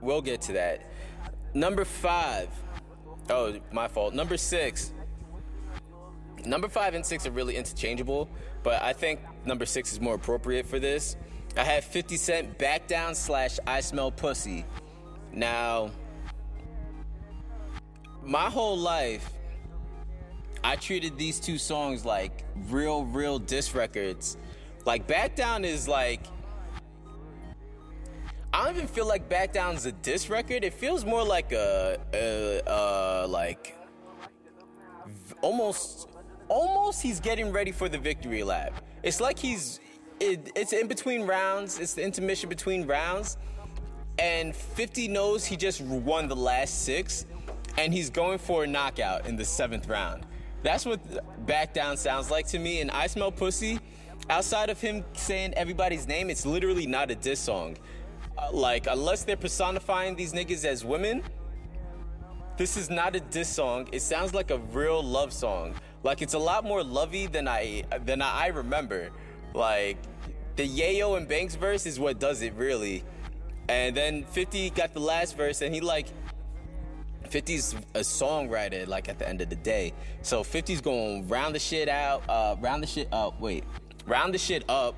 we'll 0.00 0.22
get 0.22 0.40
to 0.42 0.52
that. 0.52 0.90
Number 1.54 1.84
five. 1.84 2.48
Oh, 3.28 3.54
my 3.70 3.88
fault. 3.88 4.14
Number 4.14 4.36
six. 4.36 4.92
Number 6.44 6.68
five 6.68 6.94
and 6.94 7.06
six 7.06 7.26
are 7.26 7.30
really 7.30 7.56
interchangeable, 7.56 8.28
but 8.62 8.82
I 8.82 8.92
think 8.92 9.20
number 9.44 9.64
six 9.64 9.92
is 9.92 10.00
more 10.00 10.14
appropriate 10.14 10.66
for 10.66 10.80
this. 10.80 11.16
I 11.56 11.64
had 11.64 11.84
50 11.84 12.16
Cent 12.16 12.58
Back 12.58 12.86
Down 12.86 13.14
slash 13.14 13.58
I 13.66 13.80
Smell 13.80 14.10
Pussy. 14.10 14.64
Now, 15.32 15.90
my 18.22 18.48
whole 18.48 18.76
life, 18.76 19.30
I 20.64 20.76
treated 20.76 21.18
these 21.18 21.40
two 21.40 21.58
songs 21.58 22.04
like 22.04 22.44
real, 22.68 23.04
real 23.04 23.38
diss 23.38 23.74
records. 23.74 24.36
Like, 24.84 25.06
Back 25.06 25.36
Down 25.36 25.64
is 25.64 25.86
like. 25.86 26.26
I 28.54 28.66
don't 28.66 28.76
even 28.76 28.86
feel 28.86 29.08
like 29.08 29.28
Back 29.30 29.52
Down's 29.52 29.86
a 29.86 29.92
diss 29.92 30.28
record. 30.28 30.62
It 30.62 30.74
feels 30.74 31.06
more 31.06 31.24
like 31.24 31.52
a, 31.52 31.98
a, 32.12 32.60
a 32.66 33.26
like 33.26 33.74
almost 35.40 36.08
almost 36.48 37.00
he's 37.00 37.18
getting 37.18 37.50
ready 37.50 37.72
for 37.72 37.88
the 37.88 37.96
victory 37.96 38.42
lap. 38.42 38.84
It's 39.02 39.22
like 39.22 39.38
he's 39.38 39.80
it, 40.22 40.52
it's 40.54 40.72
in 40.72 40.86
between 40.86 41.26
rounds. 41.26 41.78
It's 41.78 41.94
the 41.94 42.04
intermission 42.04 42.48
between 42.48 42.86
rounds, 42.86 43.36
and 44.18 44.54
50 44.54 45.08
knows 45.08 45.44
he 45.44 45.56
just 45.56 45.80
won 45.80 46.28
the 46.28 46.36
last 46.36 46.84
six, 46.84 47.26
and 47.76 47.92
he's 47.92 48.10
going 48.10 48.38
for 48.38 48.64
a 48.64 48.66
knockout 48.66 49.26
in 49.26 49.36
the 49.36 49.44
seventh 49.44 49.88
round. 49.88 50.24
That's 50.62 50.86
what 50.86 51.00
back 51.46 51.74
down 51.74 51.96
sounds 51.96 52.30
like 52.30 52.46
to 52.48 52.58
me. 52.58 52.80
And 52.80 52.90
I 52.90 53.08
smell 53.08 53.32
pussy. 53.32 53.80
Outside 54.30 54.70
of 54.70 54.80
him 54.80 55.04
saying 55.14 55.54
everybody's 55.54 56.06
name, 56.06 56.30
it's 56.30 56.46
literally 56.46 56.86
not 56.86 57.10
a 57.10 57.16
diss 57.16 57.40
song. 57.40 57.76
Uh, 58.38 58.52
like 58.52 58.86
unless 58.86 59.24
they're 59.24 59.36
personifying 59.36 60.14
these 60.14 60.32
niggas 60.32 60.64
as 60.64 60.84
women, 60.84 61.24
this 62.56 62.76
is 62.76 62.88
not 62.88 63.16
a 63.16 63.20
diss 63.20 63.48
song. 63.48 63.88
It 63.90 64.00
sounds 64.00 64.32
like 64.32 64.52
a 64.52 64.58
real 64.58 65.02
love 65.02 65.32
song. 65.32 65.74
Like 66.04 66.22
it's 66.22 66.34
a 66.34 66.38
lot 66.38 66.62
more 66.64 66.84
lovey 66.84 67.26
than 67.26 67.48
I 67.48 67.82
than 68.04 68.22
I 68.22 68.46
remember. 68.48 69.10
Like 69.54 69.98
the 70.56 70.68
Yayo 70.68 71.16
and 71.16 71.28
Banks 71.28 71.54
verse 71.54 71.86
is 71.86 71.98
what 71.98 72.18
does 72.18 72.42
it 72.42 72.54
really. 72.54 73.04
And 73.68 73.96
then 73.96 74.24
50 74.24 74.70
got 74.70 74.92
the 74.92 75.00
last 75.00 75.36
verse 75.36 75.62
and 75.62 75.74
he 75.74 75.80
like 75.80 76.08
50's 77.28 77.74
a 77.94 78.00
songwriter 78.00 78.86
like 78.86 79.08
at 79.08 79.18
the 79.18 79.28
end 79.28 79.40
of 79.40 79.48
the 79.48 79.56
day. 79.56 79.92
So 80.22 80.42
50's 80.42 80.80
going 80.80 81.26
round 81.28 81.54
the 81.54 81.58
shit 81.58 81.88
out, 81.88 82.22
uh 82.28 82.56
round 82.60 82.82
the 82.82 82.86
shit 82.86 83.08
up, 83.12 83.40
wait. 83.40 83.64
Round 84.06 84.34
the 84.34 84.38
shit 84.38 84.64
up, 84.68 84.96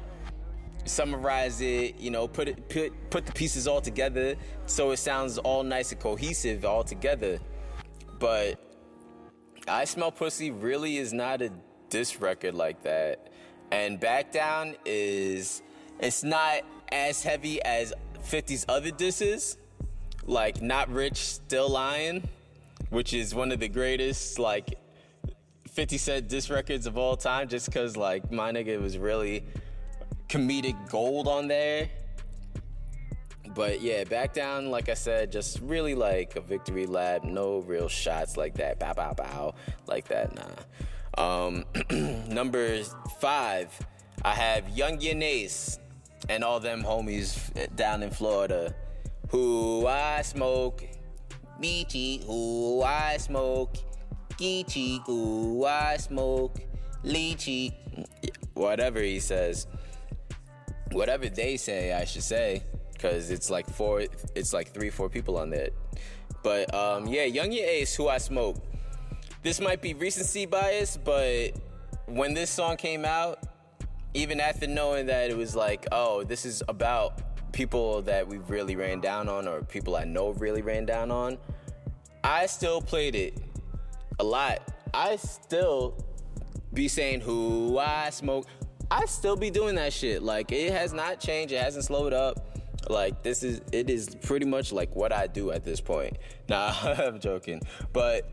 summarize 0.84 1.61
it, 1.61 1.99
you 1.99 2.11
know, 2.11 2.26
put 2.26 2.49
it 2.49 2.68
put 2.68 2.92
put 3.11 3.26
the 3.26 3.32
pieces 3.32 3.68
all 3.68 3.80
together 3.80 4.34
so 4.66 4.90
it 4.90 4.96
sounds 4.96 5.38
all 5.38 5.62
nice 5.62 5.92
and 5.92 6.00
cohesive 6.00 6.64
all 6.64 6.82
together. 6.82 7.38
But 8.18 8.61
I 9.68 9.84
Smell 9.84 10.12
Pussy 10.12 10.50
really 10.50 10.99
is 10.99 11.12
not 11.12 11.42
a 11.42 11.50
diss 11.88 12.20
record 12.20 12.54
like 12.54 12.82
that. 12.82 13.30
And 13.75 13.99
Back 13.99 14.31
Down 14.31 14.76
is 14.85 15.61
it's 15.99 16.23
not 16.23 16.62
as 16.93 17.25
heavy 17.25 17.61
as 17.62 17.93
50's 18.23 18.64
other 18.69 18.93
disses, 18.93 19.59
like 20.26 20.62
Not 20.62 20.88
Rich, 20.90 21.16
Still 21.16 21.69
Lying, 21.69 22.23
which 22.90 23.12
is 23.12 23.35
one 23.35 23.50
of 23.50 23.59
the 23.59 23.69
greatest 23.69 24.38
like 24.38 24.78
50 25.73 25.99
Cent 25.99 26.28
diss 26.28 26.50
records 26.50 26.87
of 26.87 26.97
all 26.97 27.16
time, 27.16 27.49
just 27.49 27.66
because 27.66 27.97
like 27.97 28.31
my 28.31 28.52
nigga 28.52 28.81
was 28.81 28.97
really 28.97 29.45
comedic 30.28 30.76
gold 30.88 31.26
on 31.26 31.49
there. 31.49 31.88
But 33.57 33.81
yeah, 33.81 34.04
back 34.04 34.33
down, 34.33 34.71
like 34.71 34.88
I 34.88 34.95
said, 34.95 35.33
just 35.33 35.59
really 35.61 35.97
like 35.97 36.37
a 36.37 36.40
victory 36.40 36.87
lap. 36.87 37.25
No 37.25 37.59
real 37.59 37.88
shots 37.88 38.37
like 38.37 38.54
that. 38.54 38.78
Bow, 38.78 38.93
bow, 38.93 39.14
bow. 39.14 39.54
Like 39.88 40.07
that, 40.09 40.33
nah. 40.37 40.62
Um, 41.16 41.64
number 42.28 42.83
five, 43.21 43.76
I 44.25 44.35
have 44.35 44.68
Young 44.71 45.02
Ace 45.02 45.78
and 46.28 46.42
all 46.42 46.61
them 46.61 46.83
homies 46.83 47.37
down 47.76 48.02
in 48.02 48.11
Florida 48.11 48.75
who 49.35 49.87
I 49.87 50.23
smoke. 50.23 50.85
Beachy, 51.61 52.23
who 52.25 52.83
I 52.83 53.16
smoke. 53.16 53.76
Geechee, 54.38 55.04
who 55.06 55.64
I 55.64 55.97
smoke. 55.97 56.59
lychee, 57.04 57.73
whatever 58.54 59.00
he 59.00 59.21
says, 59.21 59.66
whatever 60.92 61.28
they 61.28 61.56
say, 61.56 61.92
I 61.92 62.04
should 62.04 62.23
say, 62.23 62.62
because 62.92 63.30
it's 63.30 63.50
like 63.50 63.68
four, 63.68 64.04
it's 64.35 64.52
like 64.52 64.73
three, 64.73 64.90
four 64.90 65.09
people 65.09 65.37
on 65.37 65.50
that. 65.50 65.73
But 66.42 66.73
um, 66.75 67.06
yeah, 67.06 67.25
Young 67.25 67.52
Ace, 67.52 67.94
who 67.94 68.09
I 68.09 68.18
smoke. 68.18 68.56
This 69.44 69.60
might 69.60 69.82
be 69.82 69.92
recency 69.92 70.46
bias, 70.46 70.96
but 70.96 71.50
when 72.06 72.32
this 72.32 72.48
song 72.48 72.78
came 72.78 73.04
out, 73.04 73.40
even 74.14 74.40
after 74.40 74.66
knowing 74.66 75.04
that 75.06 75.30
it 75.30 75.36
was 75.36 75.54
like, 75.54 75.86
oh, 75.92 76.24
this 76.24 76.46
is 76.46 76.62
about 76.66 77.52
people 77.52 78.00
that 78.02 78.26
we 78.26 78.38
really 78.38 78.74
ran 78.74 79.00
down 79.00 79.28
on 79.28 79.46
or 79.46 79.60
people 79.60 79.96
I 79.96 80.04
know 80.04 80.30
really 80.30 80.62
ran 80.62 80.86
down 80.86 81.10
on, 81.10 81.36
I 82.24 82.46
still 82.46 82.80
played 82.80 83.14
it 83.14 83.38
a 84.18 84.24
lot. 84.24 84.62
I 84.94 85.16
still 85.16 86.02
be 86.72 86.88
saying 86.88 87.20
who 87.20 87.78
I 87.78 88.08
smoke. 88.08 88.46
I 88.90 89.04
still 89.04 89.36
be 89.36 89.50
doing 89.50 89.74
that 89.74 89.92
shit. 89.92 90.22
Like 90.22 90.52
it 90.52 90.72
has 90.72 90.94
not 90.94 91.20
changed. 91.20 91.52
It 91.52 91.60
hasn't 91.60 91.84
slowed 91.84 92.14
up. 92.14 92.56
Like 92.88 93.22
this 93.22 93.42
is 93.42 93.60
it 93.72 93.90
is 93.90 94.16
pretty 94.22 94.46
much 94.46 94.72
like 94.72 94.96
what 94.96 95.12
I 95.12 95.26
do 95.26 95.50
at 95.50 95.64
this 95.64 95.82
point. 95.82 96.16
Nah, 96.48 96.72
I'm 96.82 97.20
joking. 97.20 97.60
But 97.92 98.30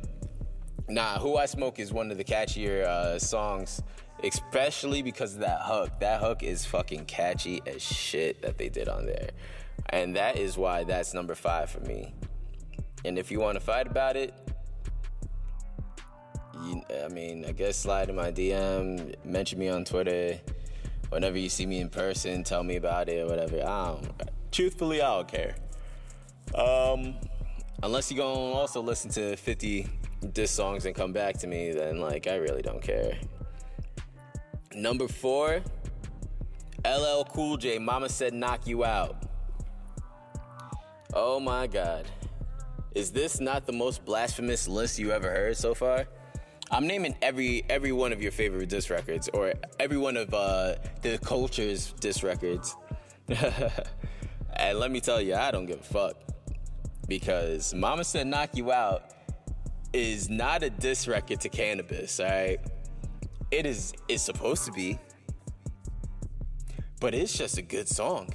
nah, 0.92 1.20
who 1.20 1.38
I 1.38 1.46
smoke 1.46 1.80
is 1.80 1.94
one 1.94 2.12
of 2.12 2.18
the 2.18 2.24
catchier 2.24 2.84
uh, 2.84 3.18
songs, 3.18 3.82
especially 4.24 5.02
because 5.02 5.36
of 5.36 5.42
that 5.42 5.62
hook. 5.64 5.92
That 6.00 6.22
hook 6.22 6.44
is 6.44 6.66
fucking 6.66 7.06
catchy 7.06 7.62
as 7.66 7.82
shit 7.82 8.42
that 8.42 8.58
they 8.58 8.70
did 8.70 8.88
on 8.88 9.06
there, 9.06 9.30
and 9.90 10.16
that 10.16 10.38
is 10.38 10.58
why 10.58 10.84
that's 10.84 11.14
number 11.14 11.36
five 11.36 11.70
for 11.70 11.80
me. 11.82 12.14
And 13.06 13.18
if 13.18 13.32
you 13.32 13.40
want 13.40 13.56
to 13.56 13.60
fight 13.60 13.88
about 13.88 14.16
it, 14.16 14.34
you, 16.64 16.82
I 17.04 17.08
mean, 17.08 17.46
I 17.46 17.52
guess 17.52 17.78
slide 17.78 18.10
in 18.10 18.16
my 18.16 18.32
DM, 18.32 19.16
mention 19.26 19.58
me 19.58 19.70
on 19.70 19.86
Twitter. 19.86 20.40
Whenever 21.10 21.38
you 21.38 21.50
see 21.50 21.66
me 21.66 21.80
in 21.80 21.90
person, 21.90 22.44
tell 22.44 22.64
me 22.64 22.76
about 22.76 23.10
it 23.10 23.26
or 23.26 23.28
whatever. 23.28 23.58
I 23.58 23.88
don't, 23.88 24.12
truthfully, 24.52 25.02
I 25.02 25.16
don't 25.16 25.28
care. 25.28 25.56
Um, 26.54 27.16
unless 27.82 28.12
you 28.12 28.18
gonna 28.18 28.30
also 28.30 28.82
listen 28.82 29.10
to 29.12 29.36
50 29.36 29.88
diss 30.34 30.52
songs 30.52 30.86
and 30.86 30.96
come 30.96 31.14
back 31.14 31.38
to 31.40 31.48
me, 31.48 31.72
then 31.72 32.00
like 32.00 32.28
I 32.28 32.36
really 32.36 32.62
don't 32.62 32.82
care. 32.82 33.18
Number 34.74 35.08
four, 35.08 35.62
LL 36.86 37.24
Cool 37.34 37.58
J. 37.58 37.80
Mama 37.80 38.10
said 38.10 38.34
knock 38.34 38.66
you 38.66 38.84
out. 38.84 39.24
Oh 41.14 41.40
my 41.40 41.68
God. 41.68 42.08
Is 42.96 43.12
this 43.12 43.40
not 43.40 43.66
the 43.66 43.74
most 43.74 44.04
blasphemous 44.06 44.68
list 44.68 45.00
you 45.00 45.12
ever 45.12 45.30
heard 45.30 45.58
so 45.58 45.74
far? 45.74 46.08
I'm 46.72 46.88
naming 46.88 47.16
every 47.22 47.66
every 47.70 47.92
one 47.92 48.14
of 48.14 48.22
your 48.22 48.32
favorite 48.32 48.70
disc 48.70 48.90
records, 48.90 49.30
or 49.34 49.54
every 49.80 49.98
one 49.98 50.16
of 50.16 50.34
uh, 50.34 50.76
the 51.02 51.18
culture's 51.18 51.94
disc 52.00 52.24
records. 52.24 52.76
and 53.28 54.80
let 54.80 54.90
me 54.90 55.02
tell 55.02 55.20
you, 55.20 55.36
I 55.36 55.52
don't 55.52 55.66
give 55.66 55.82
a 55.82 55.84
fuck 55.84 56.16
because 57.10 57.74
"Mama 57.74 58.06
Said 58.06 58.28
Knock 58.28 58.56
You 58.56 58.72
Out" 58.72 59.21
is 59.94 60.30
not 60.30 60.64
a 60.64 60.70
diss 60.70 61.08
record 61.08 61.42
to 61.42 61.50
canibus. 61.50 62.20
All 62.20 62.30
right, 62.30 62.60
it 63.52 63.66
is. 63.66 63.94
It's 64.08 64.24
supposed 64.24 64.66
to 64.66 64.72
be, 64.72 65.00
but 67.00 67.14
it's 67.14 67.38
just 67.38 67.58
a 67.58 67.62
good 67.62 67.88
song. 67.88 68.30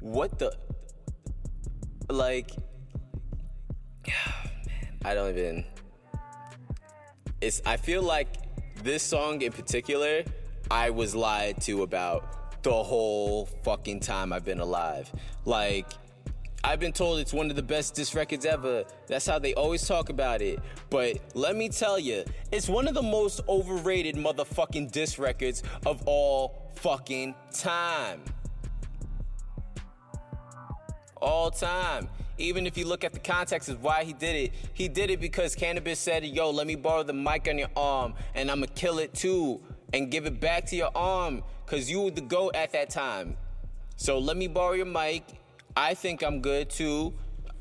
What 0.00 0.38
the? 0.38 0.52
Like, 2.08 2.50
I 5.04 5.14
don't 5.14 5.30
even 5.30 5.64
it's 7.40 7.62
I 7.64 7.76
feel 7.76 8.02
like 8.02 8.28
this 8.82 9.02
song 9.02 9.42
in 9.42 9.52
particular, 9.52 10.24
I 10.70 10.90
was 10.90 11.14
lied 11.14 11.60
to 11.62 11.82
about 11.82 12.62
the 12.62 12.70
whole 12.70 13.46
fucking 13.64 14.00
time 14.00 14.32
I've 14.32 14.44
been 14.44 14.60
alive. 14.60 15.10
Like 15.44 15.86
I've 16.62 16.78
been 16.78 16.92
told 16.92 17.20
it's 17.20 17.32
one 17.32 17.48
of 17.48 17.56
the 17.56 17.62
best 17.62 17.94
disc 17.94 18.14
records 18.14 18.44
ever. 18.44 18.84
That's 19.06 19.26
how 19.26 19.38
they 19.38 19.54
always 19.54 19.86
talk 19.86 20.10
about 20.10 20.42
it. 20.42 20.60
But 20.90 21.18
let 21.34 21.56
me 21.56 21.70
tell 21.70 21.98
you, 21.98 22.24
it's 22.52 22.68
one 22.68 22.86
of 22.86 22.94
the 22.94 23.02
most 23.02 23.40
overrated 23.48 24.14
motherfucking 24.16 24.92
disc 24.92 25.18
records 25.18 25.62
of 25.86 26.02
all 26.06 26.70
fucking 26.74 27.34
time. 27.52 28.22
All 31.16 31.50
time. 31.50 32.08
Even 32.36 32.66
if 32.66 32.76
you 32.76 32.86
look 32.86 33.04
at 33.04 33.12
the 33.12 33.18
context 33.18 33.68
of 33.68 33.82
why 33.82 34.04
he 34.04 34.12
did 34.12 34.36
it, 34.36 34.52
he 34.74 34.88
did 34.88 35.10
it 35.10 35.20
because 35.20 35.56
Canibus 35.56 35.96
said, 35.96 36.24
Yo, 36.24 36.50
let 36.50 36.66
me 36.66 36.74
borrow 36.74 37.02
the 37.02 37.12
mic 37.12 37.48
on 37.48 37.58
your 37.58 37.68
arm 37.76 38.14
and 38.34 38.50
I'm 38.50 38.60
gonna 38.60 38.72
kill 38.72 38.98
it 38.98 39.14
too 39.14 39.62
and 39.92 40.10
give 40.10 40.26
it 40.26 40.40
back 40.40 40.66
to 40.66 40.76
your 40.76 40.90
arm 40.94 41.42
because 41.64 41.90
you 41.90 42.02
were 42.02 42.10
the 42.10 42.20
GOAT 42.20 42.54
at 42.54 42.72
that 42.72 42.90
time. 42.90 43.36
So 43.96 44.18
let 44.18 44.36
me 44.36 44.46
borrow 44.46 44.72
your 44.72 44.86
mic. 44.86 45.39
I 45.76 45.94
think 45.94 46.22
I'm 46.22 46.40
good 46.40 46.70
too. 46.70 47.14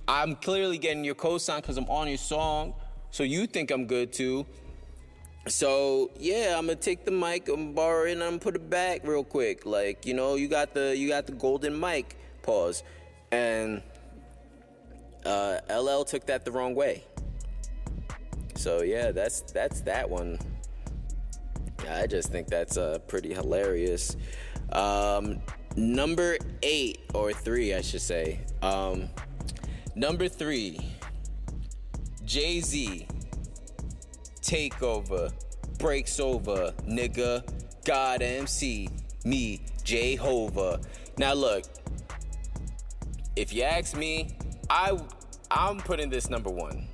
I'm 0.07 0.35
clearly 0.35 0.77
getting 0.77 1.03
your 1.03 1.15
cosign 1.15 1.57
because 1.57 1.77
I'm 1.77 1.89
on 1.89 2.07
your 2.07 2.17
song. 2.17 2.73
So 3.11 3.23
you 3.23 3.45
think 3.47 3.71
I'm 3.71 3.85
good 3.85 4.11
too. 4.11 4.45
So 5.47 6.11
yeah, 6.19 6.55
I'm 6.57 6.65
gonna 6.65 6.75
take 6.75 7.05
the 7.05 7.11
mic, 7.11 7.47
I'm 7.47 7.73
borrow 7.73 8.05
it, 8.05 8.13
and 8.13 8.23
I'm 8.23 8.39
put 8.39 8.55
it 8.55 8.69
back 8.69 9.01
real 9.03 9.23
quick. 9.23 9.65
Like 9.65 10.05
you 10.05 10.13
know, 10.13 10.35
you 10.35 10.47
got 10.47 10.73
the 10.73 10.95
you 10.95 11.07
got 11.07 11.25
the 11.25 11.33
golden 11.33 11.79
mic. 11.79 12.17
Pause. 12.41 12.83
And 13.31 13.81
uh, 15.25 15.59
LL 15.69 16.03
took 16.03 16.25
that 16.25 16.45
the 16.45 16.51
wrong 16.51 16.75
way. 16.75 17.03
So 18.55 18.81
yeah, 18.81 19.11
that's 19.11 19.41
that's 19.41 19.81
that 19.81 20.09
one. 20.09 20.39
I 21.89 22.07
just 22.07 22.31
think 22.31 22.47
that's 22.47 22.77
uh, 22.77 22.99
pretty 23.07 23.33
hilarious. 23.33 24.17
Um, 24.71 25.41
number 25.75 26.37
eight 26.63 26.99
or 27.13 27.33
three, 27.33 27.73
I 27.73 27.81
should 27.81 28.01
say. 28.01 28.41
Um, 28.61 29.09
number 29.95 30.27
three, 30.27 30.79
Jay 32.25 32.59
Z. 32.61 33.07
Takeover, 34.41 35.31
breaks 35.77 36.19
over, 36.19 36.73
nigga. 36.87 37.43
God 37.85 38.21
MC, 38.21 38.89
me, 39.25 39.61
Jehovah. 39.83 40.79
Now 41.17 41.33
look, 41.33 41.65
if 43.35 43.53
you 43.53 43.63
ask 43.63 43.95
me, 43.95 44.29
I 44.69 44.97
I'm 45.51 45.77
putting 45.77 46.09
this 46.09 46.29
number 46.29 46.49
one 46.49 46.87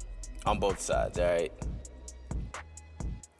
on 0.46 0.60
both 0.60 0.80
sides. 0.80 1.20
All 1.20 1.26
right. 1.26 1.52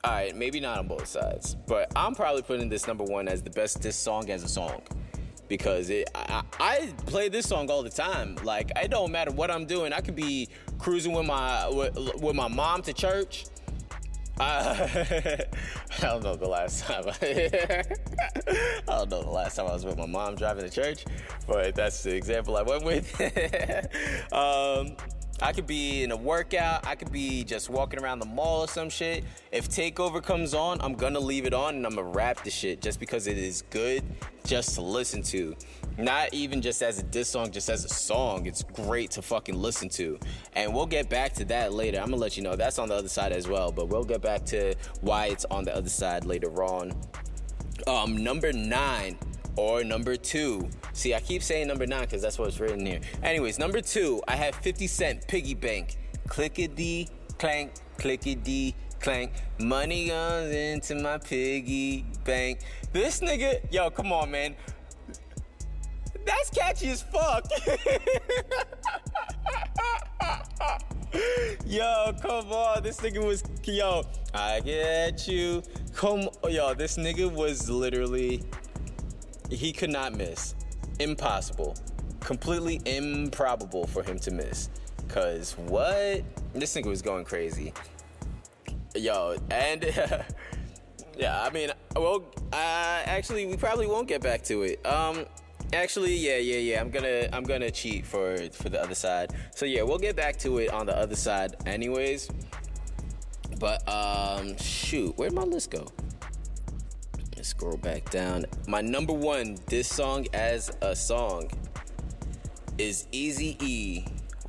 All 0.04 0.12
right, 0.12 0.36
maybe 0.36 0.60
not 0.60 0.78
on 0.78 0.88
both 0.88 1.08
sides, 1.08 1.56
but 1.68 1.92
I'm 1.96 2.14
probably 2.14 2.44
putting 2.44 2.70
this 2.70 2.86
number 2.86 3.04
one 3.04 3.28
as 3.28 3.42
the 3.42 3.50
best 3.50 3.82
this 3.82 3.96
song 3.96 4.30
as 4.30 4.44
a 4.44 4.48
song 4.48 4.82
because 5.48 5.90
it 5.90 6.10
I, 6.16 6.44
I 6.60 6.94
play 7.06 7.30
this 7.30 7.48
song 7.48 7.70
all 7.70 7.84
the 7.84 7.90
time. 7.90 8.36
Like 8.44 8.72
it 8.76 8.92
don't 8.92 9.12
matter 9.12 9.32
what 9.32 9.52
I'm 9.52 9.66
doing. 9.66 9.94
I 9.94 10.02
could 10.02 10.16
be 10.16 10.50
cruising 10.80 11.14
with 11.14 11.26
my 11.26 11.68
with, 11.70 11.98
with 12.22 12.36
my 12.36 12.48
mom 12.48 12.82
to 12.84 12.94
church. 12.94 13.46
Uh, 14.40 14.88
I 14.92 16.02
don't 16.02 16.24
know 16.24 16.36
the 16.36 16.48
last 16.48 16.84
time. 16.84 17.06
I 17.22 17.84
don't 18.86 19.10
know 19.10 19.24
the 19.24 19.30
last 19.30 19.56
time 19.56 19.68
I 19.68 19.74
was 19.74 19.86
with 19.86 19.98
my 19.98 20.06
mom 20.06 20.36
driving 20.36 20.64
to 20.66 20.70
church, 20.70 21.06
but 21.48 21.74
that's 21.74 22.04
the 22.04 22.16
example 22.16 22.58
I 22.58 22.64
went 22.64 22.84
with. 22.84 23.14
um, 24.34 24.98
I 25.42 25.52
could 25.52 25.68
be 25.68 26.04
in 26.04 26.12
a 26.12 26.16
workout. 26.16 26.88
I 26.88 26.96
could 26.96 27.12
be 27.12 27.44
just 27.44 27.70
walking 27.70 28.02
around 28.02 28.20
the 28.20 28.26
mall 28.26 28.62
or 28.62 28.68
some 28.68 28.90
shit. 28.90 29.26
If 29.52 29.70
Takeover 29.70 30.24
comes 30.24 30.54
on, 30.54 30.80
I'm 30.80 30.94
gonna 30.94 31.20
leave 31.20 31.46
it 31.46 31.54
on 31.54 31.76
and 31.76 31.86
I'm 31.86 31.96
gonna 31.96 32.10
rap 32.10 32.44
the 32.44 32.50
shit 32.50 32.82
just 32.82 33.00
because 33.00 33.28
it 33.28 33.38
is 33.38 33.64
good 33.70 34.04
just 34.46 34.76
to 34.76 34.82
listen 34.82 35.22
to. 35.24 35.54
Not 35.98 36.34
even 36.34 36.62
just 36.62 36.82
as 36.82 37.00
a 37.00 37.04
diss 37.04 37.30
song, 37.30 37.52
just 37.52 37.70
as 37.70 37.84
a 37.84 37.90
song. 37.90 38.46
It's 38.46 38.64
great 38.64 39.12
to 39.12 39.22
fucking 39.22 39.56
listen 39.56 39.90
to. 39.90 40.18
And 40.54 40.74
we'll 40.74 40.86
get 40.86 41.10
back 41.10 41.34
to 41.34 41.46
that 41.46 41.74
later. 41.74 42.00
I'm 42.00 42.06
gonna 42.06 42.18
let 42.18 42.38
you 42.38 42.44
know 42.44 42.56
that's 42.56 42.80
on 42.80 42.88
the 42.88 42.96
other 42.96 43.10
side 43.10 43.34
as 43.34 43.48
well, 43.48 43.72
but 43.72 43.90
we'll 43.90 44.06
get 44.06 44.22
back 44.22 44.46
to 44.46 44.74
why 45.02 45.28
it's 45.28 45.46
on 45.46 45.66
the 45.66 45.76
other 45.76 45.90
side 45.90 46.24
later 46.24 46.64
on. 46.64 46.94
Um, 47.88 48.16
number 48.16 48.54
nine 48.54 49.18
or 49.56 49.84
number 49.84 50.16
two. 50.16 50.70
See, 50.94 51.14
I 51.14 51.20
keep 51.20 51.44
saying 51.44 51.68
number 51.68 51.86
nine 51.86 52.02
because 52.02 52.22
that's 52.22 52.40
what's 52.40 52.60
written 52.60 52.86
here. 52.86 53.02
Anyways, 53.24 53.60
number 53.60 53.82
two, 53.82 54.22
I 54.28 54.36
have 54.36 54.56
50 54.56 54.88
Cent 54.88 55.28
Piggy 55.28 55.54
Bank. 55.54 55.98
Clickety 56.28 57.10
clank, 57.38 57.72
clickety 57.98 58.76
clank. 59.00 59.32
Money 59.60 60.08
goes 60.08 60.54
into 60.54 60.96
my 60.96 61.18
piggy 61.18 62.06
bank. 62.24 62.60
This 62.92 63.20
nigga, 63.20 63.60
yo, 63.72 63.90
come 63.90 64.12
on, 64.12 64.32
man. 64.32 64.56
That's 66.26 66.50
catchy 66.50 66.90
as 66.90 67.04
fuck. 67.04 67.46
yo, 71.66 72.14
come 72.22 72.52
on. 72.52 72.84
This 72.84 73.00
nigga 73.00 73.24
was, 73.24 73.44
yo, 73.64 74.04
I 74.34 74.60
get 74.62 75.28
you. 75.28 75.62
Come, 75.94 76.28
yo, 76.50 76.74
this 76.74 76.98
nigga 76.98 77.32
was 77.32 77.70
literally 77.70 78.44
he 79.50 79.72
could 79.72 79.90
not 79.90 80.16
miss. 80.16 80.56
Impossible. 81.00 81.76
Completely 82.20 82.82
improbable 82.86 83.86
for 83.88 84.04
him 84.04 84.18
to 84.20 84.32
miss. 84.32 84.70
Cause 85.08 85.56
what? 85.58 86.24
This 86.54 86.76
nigga 86.76 86.86
was 86.88 87.02
going 87.02 87.26
crazy. 87.26 87.74
Yo, 88.96 89.38
and 89.52 89.84
yeah, 91.18 91.44
I 91.44 91.50
mean, 91.52 91.70
well, 91.96 92.24
uh, 92.54 93.02
actually, 93.06 93.46
we 93.46 93.58
probably 93.58 93.88
won't 93.88 94.08
get 94.08 94.22
back 94.22 94.44
to 94.46 94.64
it. 94.64 94.86
Um, 94.86 95.26
actually, 95.74 96.16
yeah, 96.16 96.38
yeah, 96.38 96.58
yeah. 96.58 96.82
I'm 96.82 96.90
gonna, 96.90 97.28
I'm 97.34 97.44
gonna 97.44 97.70
cheat 97.72 98.06
for 98.06 98.38
for 98.52 98.70
the 98.70 98.82
other 98.82 98.96
side. 98.96 99.34
So 99.54 99.66
yeah, 99.66 99.84
we'll 99.84 100.00
get 100.00 100.16
back 100.16 100.38
to 100.40 100.58
it 100.60 100.72
on 100.72 100.86
the 100.86 100.98
other 100.98 101.16
side, 101.16 101.56
anyways. 101.66 102.30
But 103.60 103.88
um, 103.88 104.58
shoot, 104.58 105.18
where'd 105.18 105.34
my 105.34 105.44
list 105.44 105.72
go? 105.72 105.88
Let's 107.46 107.52
scroll 107.52 107.78
back 107.78 108.10
down. 108.10 108.48
My 108.68 108.82
number 108.82 109.14
one, 109.14 109.60
this 109.68 109.88
song 109.88 110.26
as 110.34 110.76
a 110.82 110.96
song, 110.96 111.52
is 112.80 113.06
Easy 113.12 113.56
E, 113.60 114.04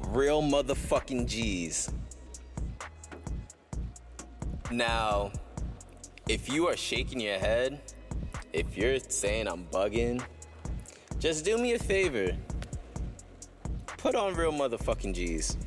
Real 0.09 0.41
Motherfucking 0.41 1.27
G's. 1.27 1.93
Now, 4.71 5.31
if 6.27 6.49
you 6.49 6.69
are 6.69 6.77
shaking 6.79 7.21
your 7.21 7.39
head, 7.39 7.83
if 8.55 8.79
you're 8.79 8.99
saying 8.99 9.47
I'm 9.47 9.67
bugging, 9.67 10.25
just 11.19 11.45
do 11.45 11.59
me 11.59 11.75
a 11.75 11.79
favor. 11.79 12.35
Put 13.99 14.15
on 14.15 14.35
real 14.35 14.53
motherfucking 14.53 15.13
G's. 15.15 15.59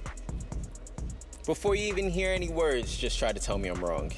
Before 1.45 1.75
you 1.75 1.83
even 1.89 2.09
hear 2.09 2.31
any 2.31 2.49
words, 2.49 2.97
just 2.97 3.19
try 3.19 3.31
to 3.31 3.39
tell 3.39 3.59
me 3.59 3.69
I'm 3.69 3.85
wrong. 3.85 4.11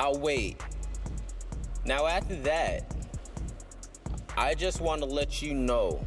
I'll 0.00 0.18
wait. 0.18 0.58
Now, 1.84 2.06
after 2.06 2.34
that, 2.36 2.96
I 4.34 4.54
just 4.54 4.80
want 4.80 5.02
to 5.02 5.06
let 5.06 5.42
you 5.42 5.52
know 5.52 6.06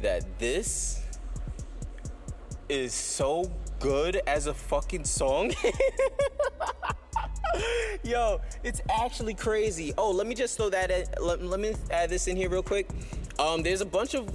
that 0.00 0.38
this 0.38 1.02
is 2.70 2.94
so 2.94 3.52
good 3.78 4.22
as 4.26 4.46
a 4.46 4.54
fucking 4.54 5.04
song. 5.04 5.52
Yo, 8.02 8.40
it's 8.64 8.80
actually 8.88 9.34
crazy. 9.34 9.92
Oh, 9.98 10.10
let 10.10 10.26
me 10.26 10.34
just 10.34 10.56
throw 10.56 10.70
that. 10.70 10.90
In, 10.90 11.04
let, 11.20 11.42
let 11.42 11.60
me 11.60 11.74
add 11.90 12.08
this 12.08 12.26
in 12.26 12.38
here 12.38 12.48
real 12.48 12.62
quick. 12.62 12.88
Um, 13.38 13.62
there's 13.62 13.82
a 13.82 13.86
bunch 13.86 14.14
of 14.14 14.30